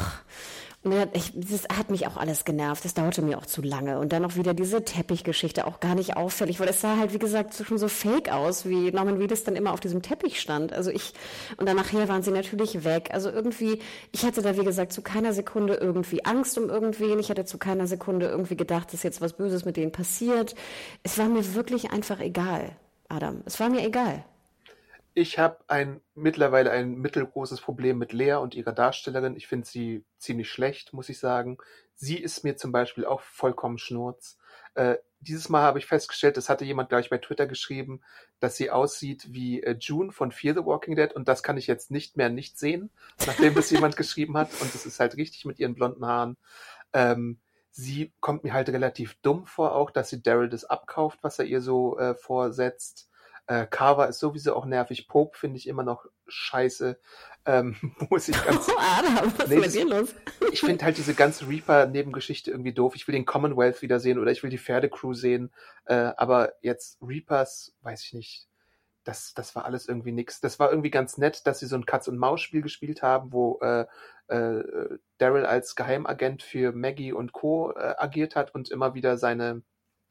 Ich, 1.12 1.34
das 1.36 1.64
hat 1.76 1.90
mich 1.90 2.08
auch 2.08 2.16
alles 2.16 2.46
genervt. 2.46 2.86
Das 2.86 2.94
dauerte 2.94 3.22
mir 3.22 3.38
auch 3.38 3.46
zu 3.46 3.62
lange. 3.62 4.00
Und 4.00 4.14
dann 4.14 4.24
auch 4.24 4.36
wieder 4.36 4.54
diese 4.54 4.86
Teppichgeschichte, 4.86 5.68
auch 5.68 5.82
gar 5.82 5.96
nicht 5.96 6.16
auffällig, 6.16 6.62
weil 6.62 6.70
es 6.70 6.80
sah 6.80 6.96
halt, 6.96 7.14
wie 7.14 7.20
gesagt, 7.20 7.56
schon 7.56 7.78
so 7.78 7.90
fake 7.90 8.32
aus, 8.32 8.66
wie 8.66 8.92
Norman 8.92 9.18
Reedus 9.18 9.44
dann 9.44 9.58
immer 9.58 9.74
auf 9.74 9.82
diesem 9.82 10.02
Teppich 10.02 10.40
stand. 10.40 10.72
Also 10.72 10.90
ich, 10.90 11.12
und 11.58 11.68
dann 11.68 11.76
nachher 11.76 12.08
waren 12.08 12.24
sie 12.24 12.32
natürlich 12.32 12.86
weg. 12.86 13.10
Also 13.12 13.30
irgendwie, 13.30 13.82
ich 14.14 14.24
hatte 14.24 14.42
da, 14.42 14.56
wie 14.56 14.64
gesagt, 14.64 14.94
zu 14.94 15.02
keiner 15.02 15.34
Sekunde 15.34 15.74
irgendwie 15.74 16.24
Angst 16.24 16.58
um 16.58 16.70
irgendwen. 16.70 17.20
Ich 17.20 17.30
hatte 17.30 17.44
zu 17.44 17.58
keiner 17.58 17.88
Sekunde 17.88 18.28
irgendwie 18.28 18.56
gedacht, 18.56 18.94
dass 18.94 19.04
jetzt 19.04 19.20
was 19.20 19.34
Böses 19.34 19.66
mit 19.66 19.76
denen 19.76 19.92
passiert. 19.92 20.56
Es 21.04 21.18
war 21.18 21.28
mir 21.28 21.56
wirklich 21.56 21.92
einfach 21.92 22.22
egal, 22.22 22.78
Adam. 23.10 23.42
Es 23.46 23.60
war 23.60 23.70
mir 23.70 23.86
egal. 23.86 24.24
Ich 25.20 25.40
habe 25.40 25.58
ein 25.66 26.00
mittlerweile 26.14 26.70
ein 26.70 26.94
mittelgroßes 27.00 27.60
Problem 27.60 27.98
mit 27.98 28.14
Lea 28.14 28.34
und 28.34 28.54
ihrer 28.54 28.72
Darstellerin. 28.72 29.36
Ich 29.36 29.48
finde 29.48 29.66
sie 29.66 30.06
ziemlich 30.20 30.48
schlecht, 30.48 30.94
muss 30.94 31.10
ich 31.10 31.18
sagen. 31.18 31.58
Sie 31.96 32.20
ist 32.20 32.44
mir 32.44 32.56
zum 32.56 32.72
Beispiel 32.72 33.04
auch 33.04 33.22
vollkommen 33.22 33.80
schnurz. 33.80 34.38
Äh, 34.76 34.98
dieses 35.20 35.50
Mal 35.50 35.64
habe 35.64 35.80
ich 35.80 35.88
festgestellt, 35.88 36.38
das 36.38 36.50
hatte 36.50 36.66
jemand 36.66 36.90
gleich 36.90 37.10
bei 37.10 37.18
Twitter 37.18 37.48
geschrieben, 37.48 38.02
dass 38.40 38.58
sie 38.58 38.70
aussieht 38.70 39.34
wie 39.34 39.64
äh, 39.64 39.76
June 39.80 40.12
von 40.12 40.32
Fear 40.32 40.54
the 40.54 40.64
Walking 40.64 40.96
Dead 40.96 41.12
und 41.12 41.28
das 41.28 41.42
kann 41.42 41.58
ich 41.58 41.66
jetzt 41.66 41.90
nicht 41.90 42.16
mehr 42.16 42.30
nicht 42.30 42.60
sehen, 42.60 42.92
nachdem 43.26 43.56
das 43.56 43.72
jemand 43.72 43.98
geschrieben 43.98 44.38
hat 44.38 44.50
und 44.62 44.76
es 44.76 44.86
ist 44.86 45.00
halt 45.00 45.18
richtig 45.18 45.46
mit 45.46 45.58
ihren 45.58 45.74
blonden 45.74 46.06
Haaren. 46.06 46.38
Ähm, 46.94 47.40
sie 47.72 48.14
kommt 48.20 48.44
mir 48.44 48.54
halt 48.54 48.70
relativ 48.70 49.16
dumm 49.24 49.48
vor 49.48 49.74
auch, 49.74 49.90
dass 49.90 50.12
sie 50.12 50.22
Daryl 50.22 50.50
das 50.50 50.64
abkauft, 50.64 51.18
was 51.24 51.40
er 51.40 51.46
ihr 51.46 51.62
so 51.62 51.98
äh, 51.98 52.14
vorsetzt. 52.14 53.10
Äh, 53.48 53.66
Carver 53.66 54.08
ist 54.10 54.20
sowieso 54.20 54.56
auch 54.56 54.66
nervig. 54.66 55.08
Pope 55.08 55.38
finde 55.38 55.58
ich 55.58 55.68
immer 55.68 55.84
noch 55.84 56.06
scheiße. 56.28 57.00
Ähm, 57.46 57.78
muss 58.10 58.28
ich 58.28 58.44
ganz. 58.44 58.68
Oh, 58.78 58.78
Adam, 58.78 59.34
was 59.38 59.48
nee, 59.48 59.56
ist 59.56 59.62
mit 59.62 59.74
dir 59.74 59.86
los? 59.86 60.14
ich 60.52 60.60
finde 60.60 60.84
halt 60.84 60.98
diese 60.98 61.14
ganze 61.14 61.48
Reaper-Nebengeschichte 61.48 62.52
irgendwie 62.52 62.74
doof. 62.74 62.96
Ich 62.96 63.08
will 63.08 63.14
den 63.14 63.26
Commonwealth 63.26 63.82
wiedersehen 63.82 64.20
oder 64.20 64.32
ich 64.32 64.44
will 64.44 64.50
die 64.50 64.58
Pferdecrew 64.58 65.14
sehen. 65.14 65.52
Äh, 65.86 66.12
aber 66.18 66.54
jetzt 66.62 66.98
Reapers, 67.02 67.74
weiß 67.82 68.04
ich 68.04 68.14
nicht. 68.14 68.48
Das, 69.06 69.34
das 69.34 69.56
war 69.56 69.64
alles 69.64 69.88
irgendwie 69.88 70.12
nix. 70.12 70.42
Das 70.42 70.60
war 70.60 70.70
irgendwie 70.70 70.92
ganz 70.92 71.18
nett, 71.18 71.48
dass 71.48 71.60
sie 71.60 71.68
so 71.68 71.78
ein 71.78 71.86
Katz-und-Maus-Spiel 71.86 72.62
gespielt 72.62 73.02
haben, 73.02 73.32
wo 73.32 73.58
äh, 73.62 73.86
äh, 74.28 74.98
Daryl 75.18 75.46
als 75.46 75.78
Geheimagent 75.78 76.44
für 76.44 76.74
Maggie 76.74 77.14
und 77.14 77.32
Co. 77.32 77.72
Äh, 77.72 77.96
agiert 77.98 78.36
hat 78.36 78.54
und 78.54 78.70
immer 78.70 78.94
wieder 78.94 79.18
seine 79.18 79.62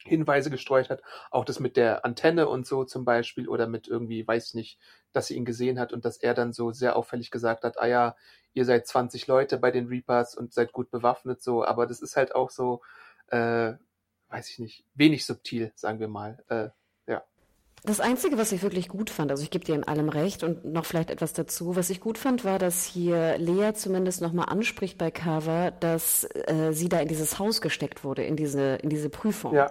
Hinweise 0.06 0.50
gestreut 0.50 0.90
hat, 0.90 1.02
auch 1.30 1.44
das 1.44 1.60
mit 1.60 1.76
der 1.76 2.04
Antenne 2.04 2.48
und 2.48 2.66
so 2.66 2.84
zum 2.84 3.04
Beispiel 3.04 3.48
oder 3.48 3.66
mit 3.66 3.88
irgendwie, 3.88 4.26
weiß 4.26 4.54
nicht, 4.54 4.78
dass 5.12 5.26
sie 5.26 5.36
ihn 5.36 5.44
gesehen 5.44 5.78
hat 5.78 5.92
und 5.92 6.04
dass 6.04 6.16
er 6.16 6.34
dann 6.34 6.52
so 6.52 6.72
sehr 6.72 6.96
auffällig 6.96 7.30
gesagt 7.30 7.64
hat, 7.64 7.78
ah 7.78 7.86
ja, 7.86 8.16
ihr 8.54 8.64
seid 8.64 8.86
20 8.86 9.26
Leute 9.26 9.58
bei 9.58 9.70
den 9.70 9.88
Reapers 9.88 10.34
und 10.34 10.52
seid 10.52 10.72
gut 10.72 10.90
bewaffnet 10.90 11.42
so, 11.42 11.64
aber 11.64 11.86
das 11.86 12.00
ist 12.00 12.16
halt 12.16 12.34
auch 12.34 12.50
so, 12.50 12.80
äh, 13.28 13.74
weiß 14.28 14.50
ich 14.50 14.58
nicht, 14.58 14.84
wenig 14.94 15.26
subtil, 15.26 15.72
sagen 15.74 16.00
wir 16.00 16.08
mal. 16.08 16.42
Äh, 16.48 16.68
das 17.86 18.00
Einzige, 18.00 18.36
was 18.36 18.52
ich 18.52 18.62
wirklich 18.62 18.88
gut 18.88 19.10
fand, 19.10 19.30
also 19.30 19.42
ich 19.42 19.50
gebe 19.50 19.64
dir 19.64 19.74
in 19.74 19.84
allem 19.84 20.08
recht 20.08 20.42
und 20.42 20.64
noch 20.64 20.84
vielleicht 20.84 21.10
etwas 21.10 21.32
dazu, 21.32 21.76
was 21.76 21.88
ich 21.88 22.00
gut 22.00 22.18
fand, 22.18 22.44
war, 22.44 22.58
dass 22.58 22.84
hier 22.84 23.38
Lea 23.38 23.72
zumindest 23.74 24.20
nochmal 24.20 24.46
anspricht 24.48 24.98
bei 24.98 25.10
Carver, 25.10 25.70
dass 25.70 26.24
äh, 26.24 26.72
sie 26.72 26.88
da 26.88 26.98
in 26.98 27.08
dieses 27.08 27.38
Haus 27.38 27.60
gesteckt 27.60 28.04
wurde, 28.04 28.24
in 28.24 28.36
diese, 28.36 28.76
in 28.76 28.90
diese 28.90 29.08
Prüfung. 29.08 29.54
Ja 29.54 29.70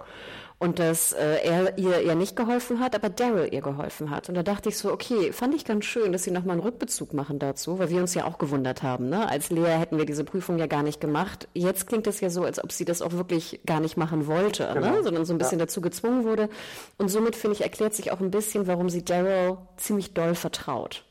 und 0.58 0.78
dass 0.78 1.12
äh, 1.12 1.44
er 1.44 1.76
ihr, 1.76 2.00
ihr 2.00 2.14
nicht 2.14 2.34
geholfen 2.34 2.80
hat, 2.80 2.94
aber 2.94 3.10
Daryl 3.10 3.52
ihr 3.52 3.60
geholfen 3.60 4.10
hat. 4.10 4.28
Und 4.28 4.36
da 4.36 4.42
dachte 4.42 4.70
ich 4.70 4.78
so, 4.78 4.90
okay, 4.90 5.32
fand 5.32 5.54
ich 5.54 5.64
ganz 5.64 5.84
schön, 5.84 6.12
dass 6.12 6.22
sie 6.22 6.30
nochmal 6.30 6.54
einen 6.54 6.62
Rückbezug 6.62 7.12
machen 7.12 7.38
dazu, 7.38 7.78
weil 7.78 7.90
wir 7.90 8.00
uns 8.00 8.14
ja 8.14 8.24
auch 8.24 8.38
gewundert 8.38 8.82
haben. 8.82 9.10
Ne? 9.10 9.28
Als 9.28 9.50
Lehrer 9.50 9.78
hätten 9.78 9.98
wir 9.98 10.06
diese 10.06 10.24
Prüfung 10.24 10.58
ja 10.58 10.66
gar 10.66 10.82
nicht 10.82 11.00
gemacht. 11.00 11.48
Jetzt 11.52 11.86
klingt 11.86 12.06
es 12.06 12.20
ja 12.20 12.30
so, 12.30 12.44
als 12.44 12.62
ob 12.62 12.72
sie 12.72 12.86
das 12.86 13.02
auch 13.02 13.12
wirklich 13.12 13.60
gar 13.66 13.80
nicht 13.80 13.96
machen 13.96 14.26
wollte, 14.26 14.64
ne? 14.64 14.74
genau. 14.74 14.90
ne? 14.96 15.02
sondern 15.02 15.24
so 15.26 15.34
ein 15.34 15.38
bisschen 15.38 15.58
ja. 15.58 15.66
dazu 15.66 15.80
gezwungen 15.82 16.24
wurde. 16.24 16.48
Und 16.96 17.08
somit, 17.08 17.36
finde 17.36 17.56
ich, 17.56 17.62
erklärt 17.62 17.94
sich 17.94 18.12
auch 18.12 18.20
ein 18.20 18.30
bisschen, 18.30 18.66
warum 18.66 18.88
sie 18.88 19.04
Daryl 19.04 19.58
ziemlich 19.76 20.14
doll 20.14 20.34
vertraut 20.34 21.05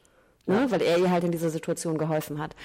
ne? 0.46 0.68
weil 0.70 0.82
er 0.82 0.98
ihr 0.98 1.12
halt 1.12 1.24
in 1.24 1.32
dieser 1.32 1.50
Situation 1.50 1.98
geholfen 1.98 2.42
hat. 2.42 2.56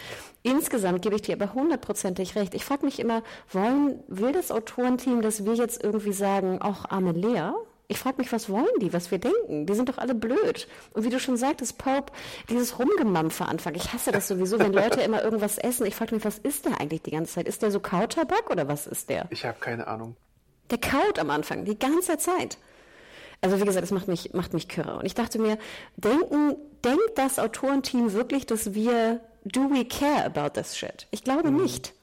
Insgesamt 0.42 1.02
gebe 1.02 1.14
ich 1.16 1.22
dir 1.22 1.34
aber 1.34 1.54
hundertprozentig 1.54 2.36
recht. 2.36 2.54
Ich 2.54 2.64
frage 2.64 2.84
mich 2.84 2.98
immer, 2.98 3.22
wollen, 3.50 4.02
will 4.08 4.32
das 4.32 4.50
Autorenteam, 4.50 5.22
dass 5.22 5.44
wir 5.44 5.54
jetzt 5.54 5.82
irgendwie 5.82 6.12
sagen, 6.12 6.58
ach, 6.60 6.86
arme 6.90 7.12
Lea, 7.12 7.52
Ich 7.88 7.98
frage 7.98 8.18
mich, 8.18 8.30
was 8.30 8.48
wollen 8.48 8.78
die, 8.80 8.92
was 8.92 9.10
wir 9.10 9.18
denken? 9.18 9.66
Die 9.66 9.74
sind 9.74 9.88
doch 9.88 9.98
alle 9.98 10.14
blöd. 10.14 10.68
Und 10.92 11.02
wie 11.04 11.10
du 11.10 11.18
schon 11.18 11.36
sagtest, 11.36 11.76
Pope, 11.76 12.12
dieses 12.48 12.78
Rumgemampfe 12.78 13.46
Anfang. 13.46 13.74
Ich 13.74 13.92
hasse 13.92 14.12
das 14.12 14.28
sowieso, 14.28 14.60
wenn 14.60 14.72
Leute 14.72 15.00
immer 15.06 15.24
irgendwas 15.24 15.58
essen. 15.58 15.86
Ich 15.86 15.96
frage 15.96 16.14
mich, 16.14 16.24
was 16.24 16.38
ist 16.38 16.66
der 16.66 16.80
eigentlich 16.80 17.02
die 17.02 17.10
ganze 17.10 17.34
Zeit? 17.34 17.48
Ist 17.48 17.62
der 17.62 17.72
so 17.72 17.80
Kautabak 17.80 18.48
oder 18.48 18.68
was 18.68 18.86
ist 18.86 19.08
der? 19.10 19.26
Ich 19.30 19.44
habe 19.44 19.58
keine 19.58 19.88
Ahnung. 19.88 20.14
Der 20.70 20.78
kaut 20.78 21.18
am 21.18 21.30
Anfang, 21.30 21.64
die 21.64 21.76
ganze 21.76 22.16
Zeit. 22.16 22.58
Also 23.40 23.60
wie 23.60 23.64
gesagt, 23.64 23.82
das 23.82 23.90
macht 23.90 24.08
mich, 24.08 24.32
macht 24.34 24.52
mich 24.52 24.68
kürre. 24.68 24.98
Und 24.98 25.06
ich 25.06 25.14
dachte 25.14 25.38
mir, 25.38 25.58
denken, 25.96 26.56
denkt 26.84 27.12
das 27.16 27.38
Autorenteam 27.38 28.12
wirklich, 28.12 28.46
dass 28.46 28.74
wir, 28.74 29.20
do 29.44 29.70
we 29.70 29.84
care 29.84 30.24
about 30.24 30.60
this 30.60 30.76
shit? 30.76 31.06
Ich 31.10 31.24
glaube 31.24 31.50
mhm. 31.50 31.62
nicht. 31.62 31.94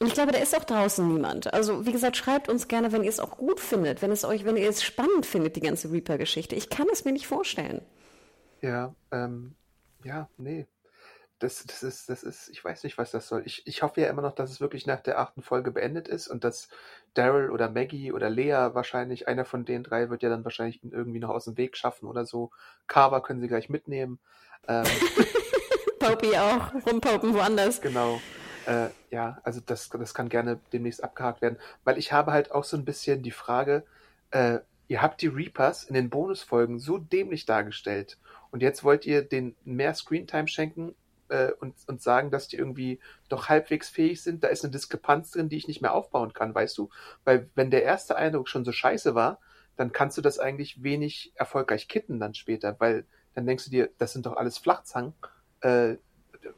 Und 0.00 0.08
ich 0.08 0.14
glaube, 0.14 0.32
da 0.32 0.38
ist 0.38 0.56
auch 0.56 0.64
draußen 0.64 1.06
niemand. 1.06 1.54
Also, 1.54 1.86
wie 1.86 1.92
gesagt, 1.92 2.16
schreibt 2.16 2.48
uns 2.48 2.66
gerne, 2.68 2.90
wenn 2.92 3.04
ihr 3.04 3.08
es 3.08 3.20
auch 3.20 3.38
gut 3.38 3.60
findet, 3.60 4.02
wenn 4.02 4.10
es 4.10 4.24
euch, 4.24 4.44
wenn 4.44 4.56
ihr 4.56 4.68
es 4.68 4.82
spannend 4.82 5.24
findet, 5.24 5.56
die 5.56 5.60
ganze 5.60 5.90
Reaper-Geschichte. 5.90 6.56
Ich 6.56 6.68
kann 6.68 6.88
es 6.92 7.04
mir 7.04 7.12
nicht 7.12 7.28
vorstellen. 7.28 7.80
Ja, 8.60 8.94
ähm, 9.12 9.54
ja, 10.02 10.28
nee. 10.36 10.66
Das, 11.44 11.62
das 11.66 11.82
ist, 11.82 12.08
das 12.08 12.22
ist, 12.22 12.48
ich 12.48 12.64
weiß 12.64 12.84
nicht, 12.84 12.96
was 12.96 13.10
das 13.10 13.28
soll. 13.28 13.42
Ich, 13.44 13.66
ich 13.66 13.82
hoffe 13.82 14.00
ja 14.00 14.08
immer 14.08 14.22
noch, 14.22 14.34
dass 14.34 14.50
es 14.50 14.62
wirklich 14.62 14.86
nach 14.86 15.00
der 15.00 15.18
achten 15.18 15.42
Folge 15.42 15.72
beendet 15.72 16.08
ist 16.08 16.26
und 16.26 16.42
dass 16.42 16.70
Daryl 17.12 17.50
oder 17.50 17.68
Maggie 17.68 18.12
oder 18.12 18.30
Lea 18.30 18.70
wahrscheinlich, 18.72 19.28
einer 19.28 19.44
von 19.44 19.66
den 19.66 19.82
drei 19.82 20.08
wird 20.08 20.22
ja 20.22 20.30
dann 20.30 20.44
wahrscheinlich 20.44 20.80
irgendwie 20.82 21.18
noch 21.18 21.28
aus 21.28 21.44
dem 21.44 21.58
Weg 21.58 21.76
schaffen 21.76 22.06
oder 22.08 22.24
so. 22.24 22.50
Carver 22.86 23.22
können 23.22 23.42
sie 23.42 23.48
gleich 23.48 23.68
mitnehmen. 23.68 24.20
Ähm, 24.68 24.86
Poppy 25.98 26.34
auch, 26.34 26.72
rumpopen 26.86 27.34
woanders. 27.34 27.82
Genau. 27.82 28.22
Äh, 28.64 28.88
ja, 29.10 29.38
also 29.42 29.60
das, 29.60 29.90
das 29.90 30.14
kann 30.14 30.30
gerne 30.30 30.58
demnächst 30.72 31.04
abgehakt 31.04 31.42
werden, 31.42 31.58
weil 31.84 31.98
ich 31.98 32.10
habe 32.10 32.32
halt 32.32 32.52
auch 32.52 32.64
so 32.64 32.78
ein 32.78 32.86
bisschen 32.86 33.22
die 33.22 33.32
Frage, 33.32 33.84
äh, 34.30 34.60
ihr 34.88 35.02
habt 35.02 35.20
die 35.20 35.26
Reapers 35.26 35.84
in 35.84 35.92
den 35.92 36.08
Bonusfolgen 36.08 36.78
so 36.78 36.96
dämlich 36.96 37.44
dargestellt 37.44 38.16
und 38.50 38.62
jetzt 38.62 38.82
wollt 38.82 39.04
ihr 39.04 39.20
den 39.20 39.54
mehr 39.66 39.92
Screentime 39.94 40.48
schenken 40.48 40.94
äh, 41.28 41.52
und, 41.60 41.74
und 41.86 42.02
sagen, 42.02 42.30
dass 42.30 42.48
die 42.48 42.56
irgendwie 42.56 43.00
doch 43.28 43.48
halbwegs 43.48 43.88
fähig 43.88 44.22
sind. 44.22 44.44
Da 44.44 44.48
ist 44.48 44.64
eine 44.64 44.72
Diskrepanz 44.72 45.30
drin, 45.30 45.48
die 45.48 45.56
ich 45.56 45.68
nicht 45.68 45.82
mehr 45.82 45.94
aufbauen 45.94 46.32
kann, 46.32 46.54
weißt 46.54 46.76
du? 46.78 46.90
Weil 47.24 47.48
wenn 47.54 47.70
der 47.70 47.82
erste 47.82 48.16
Eindruck 48.16 48.48
schon 48.48 48.64
so 48.64 48.72
scheiße 48.72 49.14
war, 49.14 49.40
dann 49.76 49.92
kannst 49.92 50.16
du 50.16 50.22
das 50.22 50.38
eigentlich 50.38 50.82
wenig 50.82 51.32
erfolgreich 51.34 51.88
kitten 51.88 52.20
dann 52.20 52.34
später, 52.34 52.76
weil 52.78 53.06
dann 53.34 53.46
denkst 53.46 53.64
du 53.64 53.70
dir, 53.70 53.90
das 53.98 54.12
sind 54.12 54.26
doch 54.26 54.36
alles 54.36 54.58
Flachzangen. 54.58 55.14
Äh, 55.60 55.96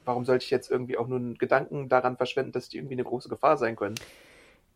warum 0.05 0.25
sollte 0.25 0.45
ich 0.45 0.51
jetzt 0.51 0.71
irgendwie 0.71 0.99
auch 0.99 1.07
nur 1.07 1.19
einen 1.19 1.39
Gedanken 1.39 1.89
daran 1.89 2.17
verschwenden, 2.17 2.53
dass 2.53 2.69
die 2.69 2.77
irgendwie 2.77 2.95
eine 2.95 3.05
große 3.05 3.29
Gefahr 3.29 3.57
sein 3.57 3.77
können? 3.77 3.95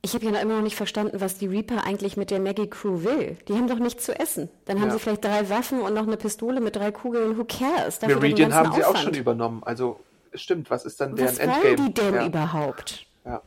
Ich 0.03 0.15
habe 0.15 0.25
ja 0.25 0.39
immer 0.41 0.57
noch 0.57 0.63
nicht 0.63 0.77
verstanden, 0.77 1.21
was 1.21 1.37
die 1.37 1.47
Reaper 1.47 1.85
eigentlich 1.85 2.17
mit 2.17 2.31
der 2.31 2.41
Maggie 2.41 2.69
Crew 2.69 3.05
will. 3.05 3.37
Die 3.49 3.53
haben 3.53 3.69
doch 3.69 3.79
nichts 3.79 4.05
zu 4.05 4.19
essen. 4.19 4.49
Dann 4.65 4.79
ja. 4.79 4.83
haben 4.83 4.91
sie 4.91 4.99
vielleicht 4.99 5.25
drei 5.25 5.51
Waffen 5.51 5.83
und 5.83 5.93
noch 5.93 6.07
eine 6.07 6.17
Pistole 6.17 6.61
mit 6.61 6.77
drei 6.77 6.91
Kugeln. 6.91 7.37
Who 7.37 7.45
cares? 7.45 8.01
Meridian 8.01 8.55
haben 8.55 8.73
sie 8.73 8.83
Aufwand. 8.83 8.97
auch 8.97 9.03
schon 9.03 9.15
übernommen. 9.15 9.63
Also 9.63 10.01
stimmt, 10.35 10.71
was 10.71 10.87
ist 10.87 11.01
dann 11.01 11.17
deren 11.17 11.29
was 11.29 11.39
Endgame? 11.39 11.63
Was 11.63 11.79
wollen 11.79 11.87
die 11.87 11.95
denn 11.95 12.15
ja. 12.15 12.27
überhaupt? 12.27 13.07
Ja. 13.27 13.43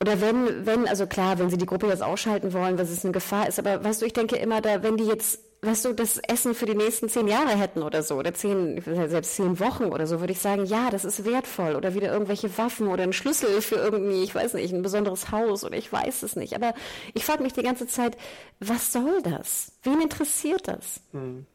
Oder 0.00 0.20
wenn, 0.20 0.66
wenn, 0.66 0.86
also 0.86 1.06
klar, 1.06 1.38
wenn 1.38 1.48
sie 1.48 1.56
die 1.56 1.66
Gruppe 1.66 1.86
jetzt 1.86 2.02
ausschalten 2.02 2.52
wollen, 2.52 2.76
dass 2.76 2.90
es 2.90 3.02
eine 3.04 3.12
Gefahr 3.12 3.48
ist, 3.48 3.58
aber 3.58 3.82
weißt 3.82 4.02
du, 4.02 4.06
ich 4.06 4.12
denke 4.12 4.36
immer, 4.36 4.60
da, 4.60 4.82
wenn 4.82 4.98
die 4.98 5.04
jetzt 5.04 5.40
weißt 5.60 5.86
du, 5.86 5.92
das 5.92 6.18
Essen 6.18 6.54
für 6.54 6.66
die 6.66 6.74
nächsten 6.74 7.08
zehn 7.08 7.26
Jahre 7.26 7.50
hätten 7.50 7.82
oder 7.82 8.02
so, 8.02 8.16
oder 8.16 8.32
zehn, 8.32 8.80
selbst 8.80 9.34
zehn 9.34 9.58
Wochen 9.58 9.86
oder 9.86 10.06
so, 10.06 10.20
würde 10.20 10.32
ich 10.32 10.38
sagen, 10.38 10.64
ja, 10.64 10.90
das 10.90 11.04
ist 11.04 11.24
wertvoll. 11.24 11.74
Oder 11.74 11.94
wieder 11.94 12.12
irgendwelche 12.12 12.56
Waffen 12.58 12.88
oder 12.88 13.02
ein 13.02 13.12
Schlüssel 13.12 13.60
für 13.60 13.76
irgendwie, 13.76 14.22
ich 14.22 14.34
weiß 14.34 14.54
nicht, 14.54 14.72
ein 14.72 14.82
besonderes 14.82 15.32
Haus 15.32 15.64
oder 15.64 15.76
ich 15.76 15.92
weiß 15.92 16.22
es 16.22 16.36
nicht. 16.36 16.54
Aber 16.54 16.74
ich 17.14 17.24
frage 17.24 17.42
mich 17.42 17.54
die 17.54 17.62
ganze 17.62 17.86
Zeit, 17.86 18.16
was 18.60 18.92
soll 18.92 19.20
das? 19.22 19.72
Wen 19.82 20.00
interessiert 20.00 20.68
das? 20.68 21.00
Hm. 21.12 21.46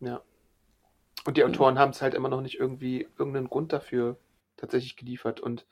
Ja. 0.00 0.22
Und 1.26 1.36
die 1.36 1.44
Autoren 1.44 1.78
haben 1.78 1.90
es 1.90 2.00
halt 2.00 2.14
immer 2.14 2.30
noch 2.30 2.40
nicht 2.40 2.58
irgendwie 2.58 3.08
irgendeinen 3.18 3.50
Grund 3.50 3.74
dafür 3.74 4.16
tatsächlich 4.56 4.96
geliefert. 4.96 5.40
Und 5.40 5.66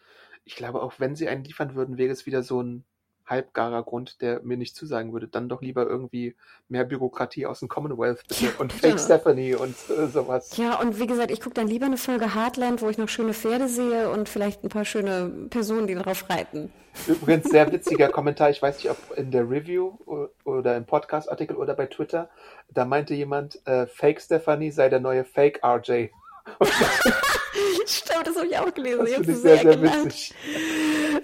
ich 0.44 0.56
glaube, 0.56 0.82
auch 0.82 0.94
wenn 0.98 1.16
sie 1.16 1.28
einen 1.28 1.44
liefern 1.44 1.74
würden, 1.74 1.96
wäre 1.96 2.12
es 2.12 2.26
wieder 2.26 2.42
so 2.42 2.62
ein 2.62 2.84
halbgarer 3.28 3.82
Grund, 3.82 4.20
der 4.20 4.40
mir 4.42 4.56
nicht 4.56 4.74
zusagen 4.74 5.12
würde. 5.12 5.28
Dann 5.28 5.48
doch 5.48 5.62
lieber 5.62 5.86
irgendwie 5.86 6.34
mehr 6.68 6.84
Bürokratie 6.84 7.46
aus 7.46 7.60
dem 7.60 7.68
Commonwealth 7.68 8.22
ja, 8.40 8.50
und 8.58 8.72
Fake 8.72 8.92
ja. 8.92 8.98
Stephanie 8.98 9.54
und 9.54 9.74
äh, 9.90 10.06
sowas. 10.06 10.56
Ja, 10.56 10.80
und 10.80 10.98
wie 10.98 11.06
gesagt, 11.06 11.30
ich 11.30 11.40
gucke 11.40 11.54
dann 11.54 11.68
lieber 11.68 11.86
eine 11.86 11.96
Folge 11.96 12.34
Heartland, 12.34 12.82
wo 12.82 12.88
ich 12.88 12.98
noch 12.98 13.08
schöne 13.08 13.34
Pferde 13.34 13.68
sehe 13.68 14.10
und 14.10 14.28
vielleicht 14.28 14.64
ein 14.64 14.68
paar 14.68 14.84
schöne 14.84 15.30
Personen, 15.50 15.86
die 15.86 15.94
darauf 15.94 16.28
reiten. 16.28 16.72
Übrigens 17.06 17.48
sehr 17.50 17.70
witziger 17.70 18.08
Kommentar, 18.08 18.50
ich 18.50 18.60
weiß 18.60 18.78
nicht, 18.78 18.90
ob 18.90 19.16
in 19.16 19.30
der 19.30 19.48
Review 19.48 19.92
oder 20.44 20.76
im 20.76 20.84
Podcast-Artikel 20.84 21.56
oder 21.56 21.74
bei 21.74 21.86
Twitter, 21.86 22.28
da 22.70 22.84
meinte 22.84 23.14
jemand, 23.14 23.64
äh, 23.66 23.86
Fake 23.86 24.20
Stephanie 24.20 24.70
sei 24.70 24.88
der 24.88 25.00
neue 25.00 25.24
Fake 25.24 25.60
RJ. 25.64 26.08
Stimmt, 27.86 28.26
das 28.26 28.36
habe 28.36 28.46
ich 28.46 28.58
auch 28.58 28.72
gelesen. 28.74 29.00
Das 29.00 29.10
ich 29.10 29.26
sehr, 29.26 29.36
sehr, 29.36 29.58
sehr 29.58 29.82
witzig. 29.82 30.34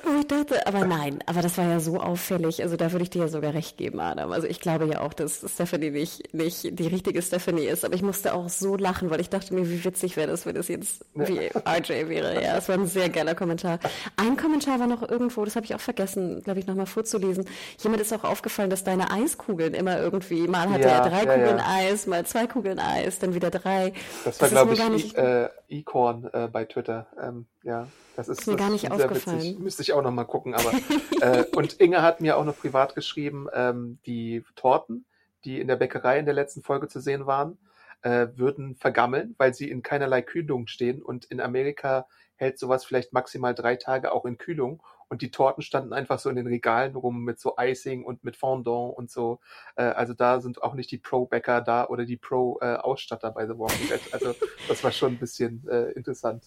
Und 0.04 0.20
ich 0.20 0.26
dachte, 0.26 0.66
aber 0.66 0.84
nein, 0.84 1.18
aber 1.26 1.42
das 1.42 1.58
war 1.58 1.66
ja 1.68 1.80
so 1.80 2.00
auffällig. 2.00 2.62
Also 2.62 2.76
da 2.76 2.92
würde 2.92 3.02
ich 3.02 3.10
dir 3.10 3.22
ja 3.22 3.28
sogar 3.28 3.54
recht 3.54 3.76
geben, 3.76 4.00
Adam. 4.00 4.32
Also 4.32 4.46
ich 4.46 4.60
glaube 4.60 4.86
ja 4.86 5.00
auch, 5.00 5.12
dass 5.12 5.44
Stephanie 5.46 5.90
nicht, 5.90 6.34
nicht 6.34 6.78
die 6.78 6.86
richtige 6.86 7.20
Stephanie 7.22 7.66
ist. 7.66 7.84
Aber 7.84 7.94
ich 7.94 8.02
musste 8.02 8.34
auch 8.34 8.48
so 8.48 8.76
lachen, 8.76 9.10
weil 9.10 9.20
ich 9.20 9.30
dachte 9.30 9.54
mir, 9.54 9.68
wie 9.68 9.84
witzig 9.84 10.16
wäre 10.16 10.30
das, 10.30 10.46
wenn 10.46 10.56
es 10.56 10.68
jetzt 10.68 11.04
wie 11.14 11.38
RJ 11.38 12.08
wäre. 12.08 12.42
Ja, 12.42 12.56
es 12.56 12.68
war 12.68 12.76
ein 12.76 12.86
sehr 12.86 13.08
geiler 13.08 13.34
Kommentar. 13.34 13.78
Ein 14.16 14.36
Kommentar 14.36 14.80
war 14.80 14.86
noch 14.86 15.08
irgendwo, 15.08 15.44
das 15.44 15.56
habe 15.56 15.66
ich 15.66 15.74
auch 15.74 15.80
vergessen, 15.80 16.42
glaube 16.42 16.60
ich, 16.60 16.66
nochmal 16.66 16.86
vorzulesen. 16.86 17.46
Jemand 17.78 18.02
ist 18.02 18.12
auch 18.12 18.24
aufgefallen, 18.24 18.70
dass 18.70 18.84
deine 18.84 19.10
Eiskugeln 19.10 19.74
immer 19.74 19.98
irgendwie, 19.98 20.46
mal 20.48 20.68
hatte 20.70 20.88
ja, 20.88 21.04
er 21.04 21.08
drei 21.08 21.24
ja, 21.24 21.34
Kugeln 21.34 21.58
ja. 21.58 21.64
Eis, 21.66 22.06
mal 22.06 22.24
zwei 22.26 22.46
Kugeln 22.46 22.78
Eis, 22.78 23.18
dann 23.18 23.34
wieder 23.34 23.50
drei. 23.50 23.92
Das 24.24 24.40
war, 24.40 24.48
glaube 24.48 24.74
ich, 24.74 24.88
nicht... 24.88 25.16
äh, 25.16 25.48
Ecorn 25.68 26.28
äh, 26.32 26.43
bei 26.48 26.64
Twitter. 26.64 27.06
Ähm, 27.20 27.46
ja. 27.62 27.88
Das 28.16 28.28
ist, 28.28 28.40
ist 28.40 28.46
mir 28.46 28.54
das 28.54 28.60
gar 28.60 28.70
nicht 28.70 28.90
aufgefallen. 28.90 29.38
Witzig. 29.38 29.58
Müsste 29.58 29.82
ich 29.82 29.92
auch 29.92 30.02
noch 30.02 30.10
mal 30.10 30.24
gucken. 30.24 30.54
Aber 30.54 30.72
äh, 31.20 31.44
und 31.56 31.80
Inge 31.80 32.02
hat 32.02 32.20
mir 32.20 32.36
auch 32.36 32.44
noch 32.44 32.56
privat 32.56 32.94
geschrieben, 32.94 33.48
ähm, 33.52 33.98
die 34.06 34.44
Torten, 34.56 35.04
die 35.44 35.60
in 35.60 35.68
der 35.68 35.76
Bäckerei 35.76 36.18
in 36.18 36.24
der 36.24 36.34
letzten 36.34 36.62
Folge 36.62 36.88
zu 36.88 37.00
sehen 37.00 37.26
waren, 37.26 37.58
äh, 38.02 38.28
würden 38.34 38.76
vergammeln, 38.76 39.34
weil 39.38 39.54
sie 39.54 39.68
in 39.70 39.82
keinerlei 39.82 40.22
Kühlung 40.22 40.66
stehen. 40.66 41.02
Und 41.02 41.24
in 41.26 41.40
Amerika 41.40 42.06
hält 42.36 42.58
sowas 42.58 42.84
vielleicht 42.84 43.12
maximal 43.12 43.54
drei 43.54 43.76
Tage 43.76 44.12
auch 44.12 44.24
in 44.24 44.38
Kühlung. 44.38 44.82
Und 45.14 45.22
die 45.22 45.30
Torten 45.30 45.62
standen 45.62 45.92
einfach 45.92 46.18
so 46.18 46.28
in 46.28 46.34
den 46.34 46.48
Regalen 46.48 46.96
rum 46.96 47.22
mit 47.22 47.38
so 47.38 47.54
Icing 47.56 48.02
und 48.02 48.24
mit 48.24 48.34
Fondant 48.34 48.98
und 48.98 49.12
so. 49.12 49.38
Äh, 49.76 49.84
also 49.84 50.12
da 50.12 50.40
sind 50.40 50.60
auch 50.60 50.74
nicht 50.74 50.90
die 50.90 50.98
Pro-Bäcker 50.98 51.60
da 51.60 51.86
oder 51.86 52.04
die 52.04 52.16
Pro-Ausstatter 52.16 53.30
bei 53.30 53.46
The 53.46 53.56
Walking 53.56 53.86
Dead. 53.86 54.00
Also 54.10 54.34
das 54.66 54.82
war 54.82 54.90
schon 54.90 55.12
ein 55.12 55.18
bisschen 55.18 55.64
äh, 55.70 55.92
interessant. 55.92 56.42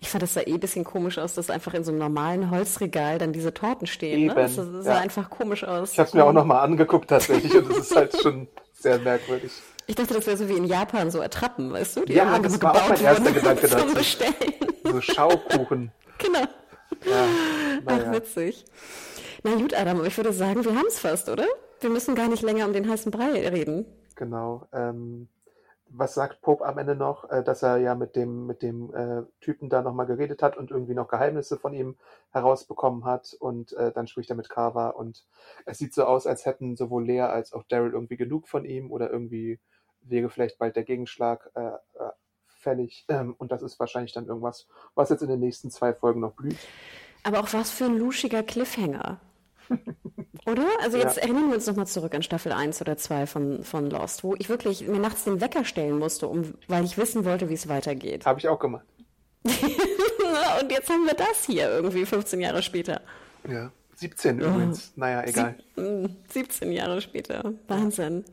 Ich 0.00 0.08
fand 0.08 0.24
das 0.24 0.34
sah 0.34 0.40
eh 0.40 0.54
ein 0.54 0.58
bisschen 0.58 0.82
komisch 0.82 1.16
aus, 1.16 1.34
dass 1.34 1.48
einfach 1.48 1.74
in 1.74 1.84
so 1.84 1.92
einem 1.92 2.00
normalen 2.00 2.50
Holzregal 2.50 3.18
dann 3.18 3.32
diese 3.32 3.54
Torten 3.54 3.86
stehen. 3.86 4.26
Ne? 4.26 4.34
Das 4.34 4.56
sah 4.56 4.82
ja. 4.82 4.98
einfach 4.98 5.30
komisch 5.30 5.62
aus. 5.62 5.92
Ich 5.92 6.00
habe 6.00 6.08
es 6.08 6.14
mir 6.14 6.24
auch 6.24 6.32
nochmal 6.32 6.64
angeguckt 6.64 7.08
tatsächlich 7.08 7.54
und 7.54 7.70
es 7.70 7.78
ist 7.78 7.94
halt 7.94 8.20
schon 8.20 8.48
sehr 8.72 8.98
merkwürdig. 8.98 9.52
Ich 9.86 9.94
dachte, 9.94 10.14
das 10.14 10.26
wäre 10.26 10.36
so 10.36 10.48
wie 10.48 10.56
in 10.56 10.64
Japan, 10.64 11.12
so 11.12 11.20
Attrappen, 11.20 11.72
weißt 11.72 11.98
du? 11.98 12.04
Die 12.04 12.14
ja, 12.14 12.36
das 12.40 12.60
war 12.60 12.74
auch 12.74 12.88
mein 12.88 13.00
erster 13.00 13.30
Gedanke 13.30 13.68
dazu. 13.68 13.86
So 14.82 15.00
Schaukuchen. 15.00 15.92
Genau. 16.18 16.48
Ja, 17.04 17.26
Ach, 17.86 17.98
ja. 17.98 18.12
witzig. 18.12 18.64
Na 19.42 19.54
gut, 19.54 19.74
Adam, 19.74 20.04
ich 20.04 20.16
würde 20.16 20.32
sagen, 20.32 20.64
wir 20.64 20.74
haben 20.74 20.86
es 20.88 20.98
fast, 20.98 21.28
oder? 21.28 21.46
Wir 21.80 21.90
müssen 21.90 22.14
gar 22.14 22.28
nicht 22.28 22.42
länger 22.42 22.66
um 22.66 22.72
den 22.72 22.88
heißen 22.88 23.12
Brei 23.12 23.48
reden. 23.48 23.86
Genau. 24.16 24.66
Ähm, 24.72 25.28
was 25.90 26.14
sagt 26.14 26.42
Pope 26.42 26.64
am 26.66 26.78
Ende 26.78 26.94
noch, 26.94 27.30
äh, 27.30 27.42
dass 27.42 27.62
er 27.62 27.78
ja 27.78 27.94
mit 27.94 28.16
dem, 28.16 28.46
mit 28.46 28.62
dem 28.62 28.92
äh, 28.94 29.22
Typen 29.40 29.68
da 29.68 29.82
nochmal 29.82 30.06
geredet 30.06 30.42
hat 30.42 30.56
und 30.56 30.70
irgendwie 30.70 30.94
noch 30.94 31.08
Geheimnisse 31.08 31.56
von 31.56 31.72
ihm 31.72 31.96
herausbekommen 32.30 33.04
hat 33.04 33.34
und 33.38 33.72
äh, 33.74 33.92
dann 33.92 34.06
spricht 34.06 34.30
er 34.30 34.36
mit 34.36 34.48
Carver 34.48 34.96
und 34.96 35.24
es 35.64 35.78
sieht 35.78 35.94
so 35.94 36.04
aus, 36.04 36.26
als 36.26 36.44
hätten 36.46 36.76
sowohl 36.76 37.06
Lea 37.06 37.20
als 37.22 37.52
auch 37.52 37.62
Daryl 37.64 37.92
irgendwie 37.92 38.16
genug 38.16 38.48
von 38.48 38.64
ihm 38.64 38.90
oder 38.90 39.10
irgendwie 39.10 39.60
wäre 40.02 40.28
vielleicht 40.30 40.58
bald 40.58 40.76
der 40.76 40.84
Gegenschlag 40.84 41.50
äh, 41.54 41.60
äh, 41.60 42.10
fällig 42.58 43.04
ähm, 43.08 43.34
und 43.38 43.52
das 43.52 43.62
ist 43.62 43.78
wahrscheinlich 43.80 44.12
dann 44.12 44.26
irgendwas, 44.26 44.66
was 44.94 45.10
jetzt 45.10 45.22
in 45.22 45.28
den 45.28 45.40
nächsten 45.40 45.70
zwei 45.70 45.94
Folgen 45.94 46.20
noch 46.20 46.32
blüht. 46.32 46.58
Aber 47.22 47.40
auch 47.40 47.52
was 47.52 47.70
für 47.70 47.84
ein 47.84 47.98
luschiger 47.98 48.42
Cliffhanger. 48.42 49.20
Oder? 50.46 50.66
Also 50.82 50.96
jetzt 50.96 51.16
ja. 51.16 51.24
erinnern 51.24 51.48
wir 51.48 51.56
uns 51.56 51.66
nochmal 51.66 51.86
zurück 51.86 52.14
an 52.14 52.22
Staffel 52.22 52.52
1 52.52 52.80
oder 52.80 52.96
2 52.96 53.26
von, 53.26 53.64
von 53.64 53.90
Lost, 53.90 54.24
wo 54.24 54.34
ich 54.38 54.48
wirklich 54.48 54.86
mir 54.86 54.98
nachts 54.98 55.24
den 55.24 55.42
Wecker 55.42 55.64
stellen 55.64 55.98
musste, 55.98 56.26
um, 56.26 56.54
weil 56.68 56.84
ich 56.84 56.96
wissen 56.96 57.26
wollte, 57.26 57.50
wie 57.50 57.54
es 57.54 57.68
weitergeht. 57.68 58.24
Habe 58.24 58.38
ich 58.38 58.48
auch 58.48 58.58
gemacht. 58.58 58.86
Und 59.44 60.70
jetzt 60.70 60.88
haben 60.88 61.04
wir 61.06 61.14
das 61.14 61.44
hier 61.44 61.68
irgendwie 61.68 62.06
15 62.06 62.40
Jahre 62.40 62.62
später. 62.62 63.02
Ja. 63.46 63.70
17 63.98 64.38
übrigens. 64.38 64.92
Naja, 64.94 65.24
egal. 65.26 65.56
Sieb 65.74 66.52
17 66.52 66.70
Jahre 66.70 67.00
später. 67.00 67.54
Wahnsinn. 67.66 68.24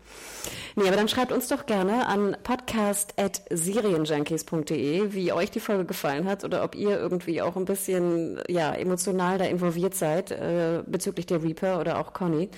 Nee, 0.75 0.87
aber 0.87 0.95
dann 0.95 1.07
schreibt 1.07 1.31
uns 1.31 1.47
doch 1.47 1.65
gerne 1.65 2.05
an 2.05 2.37
podcast.serienjunkies.de, 2.43 5.13
wie 5.13 5.33
euch 5.33 5.49
die 5.49 5.59
Folge 5.59 5.85
gefallen 5.85 6.25
hat 6.25 6.43
oder 6.43 6.63
ob 6.63 6.75
ihr 6.75 6.99
irgendwie 6.99 7.41
auch 7.41 7.55
ein 7.55 7.65
bisschen 7.65 8.39
ja, 8.47 8.75
emotional 8.75 9.39
da 9.39 9.45
involviert 9.45 9.95
seid 9.95 10.29
äh, 10.29 10.83
bezüglich 10.85 11.25
der 11.25 11.41
Reaper 11.41 11.79
oder 11.79 11.97
auch 11.97 12.13
Conny. 12.13 12.51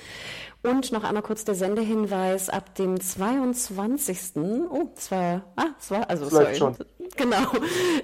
Und 0.68 0.92
noch 0.92 1.06
einmal 1.06 1.24
kurz 1.24 1.46
der 1.46 1.56
Sendehinweis 1.56 2.50
ab 2.50 2.76
dem 2.76 3.00
22. 3.00 4.36
Oh, 4.70 4.90
es 4.98 5.10
war, 5.12 5.44
ah, 5.56 5.68
es 5.80 5.90
war, 5.92 6.10
also, 6.10 6.30
sorry. 6.30 6.56
Schon. 6.56 6.76
Genau. 7.16 7.52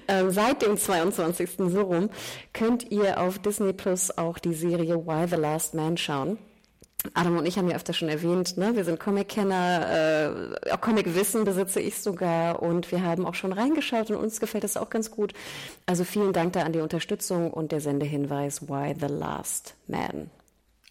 Ähm, 0.07 0.31
seit 0.31 0.63
dem 0.63 0.75
22. 0.75 1.57
so 1.57 1.81
rum 1.81 2.09
könnt 2.51 2.89
ihr 2.89 3.21
auf 3.21 3.37
Disney 3.37 3.73
Plus 3.73 4.17
auch 4.17 4.39
die 4.39 4.53
Serie 4.53 5.05
Why 5.05 5.27
the 5.27 5.35
Last 5.35 5.75
Man 5.75 5.97
schauen. 5.97 6.39
Adam 7.13 7.37
und 7.37 7.45
ich 7.45 7.57
haben 7.57 7.69
ja 7.69 7.75
öfter 7.75 7.93
schon 7.93 8.07
erwähnt, 8.09 8.57
ne? 8.57 8.75
wir 8.75 8.85
sind 8.85 8.99
Comic-Kenner, 8.99 10.55
äh, 10.65 10.71
auch 10.71 10.81
Comic-Wissen 10.81 11.43
besitze 11.43 11.81
ich 11.81 12.01
sogar 12.01 12.63
und 12.63 12.91
wir 12.91 13.03
haben 13.03 13.25
auch 13.27 13.35
schon 13.35 13.51
reingeschaut 13.51 14.09
und 14.09 14.15
uns 14.15 14.39
gefällt 14.39 14.63
das 14.63 14.77
auch 14.77 14.89
ganz 14.89 15.11
gut. 15.11 15.33
Also 15.85 16.05
vielen 16.05 16.33
Dank 16.33 16.53
da 16.53 16.61
an 16.61 16.71
die 16.71 16.79
Unterstützung 16.79 17.51
und 17.51 17.71
der 17.71 17.81
Sendehinweis 17.81 18.67
Why 18.69 18.95
the 18.99 19.13
Last 19.13 19.75
Man. 19.87 20.31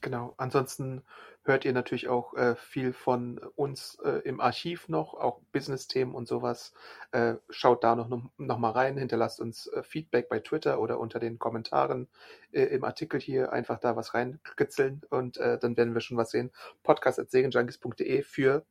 Genau, 0.02 0.34
ansonsten 0.36 1.04
hört 1.44 1.64
ihr 1.64 1.72
natürlich 1.72 2.08
auch 2.08 2.34
äh, 2.34 2.56
viel 2.56 2.92
von 2.92 3.38
uns 3.54 3.98
äh, 4.04 4.18
im 4.24 4.40
Archiv 4.40 4.88
noch, 4.88 5.14
auch 5.14 5.40
Business-Themen 5.52 6.12
und 6.12 6.26
sowas. 6.26 6.74
Äh, 7.12 7.36
schaut 7.50 7.84
da 7.84 7.94
noch, 7.94 8.08
noch 8.36 8.58
mal 8.58 8.72
rein, 8.72 8.98
hinterlasst 8.98 9.40
uns 9.40 9.68
äh, 9.68 9.84
Feedback 9.84 10.28
bei 10.28 10.40
Twitter 10.40 10.80
oder 10.80 10.98
unter 10.98 11.20
den 11.20 11.38
Kommentaren 11.38 12.08
äh, 12.50 12.64
im 12.64 12.82
Artikel 12.82 13.20
hier 13.20 13.52
einfach 13.52 13.78
da 13.78 13.94
was 13.94 14.12
reinkitzeln 14.12 15.02
und 15.08 15.36
äh, 15.36 15.56
dann 15.58 15.76
werden 15.76 15.94
wir 15.94 16.00
schon 16.00 16.16
was 16.16 16.32
sehen. 16.32 16.50
Podcast.segenjunkies.de 16.82 18.22
für 18.22 18.66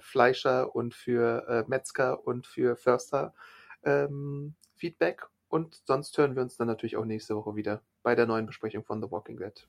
Fleischer 0.00 0.74
und 0.74 0.94
für 0.94 1.64
Metzger 1.68 2.26
und 2.26 2.44
für 2.48 2.74
Förster 2.74 3.34
ähm, 3.84 4.56
Feedback. 4.74 5.28
Und 5.46 5.80
sonst 5.86 6.18
hören 6.18 6.34
wir 6.34 6.42
uns 6.42 6.56
dann 6.56 6.66
natürlich 6.66 6.96
auch 6.96 7.04
nächste 7.04 7.36
Woche 7.36 7.54
wieder 7.54 7.80
bei 8.02 8.16
der 8.16 8.26
neuen 8.26 8.46
Besprechung 8.46 8.82
von 8.82 9.00
The 9.00 9.12
Walking 9.12 9.36
Dead. 9.36 9.68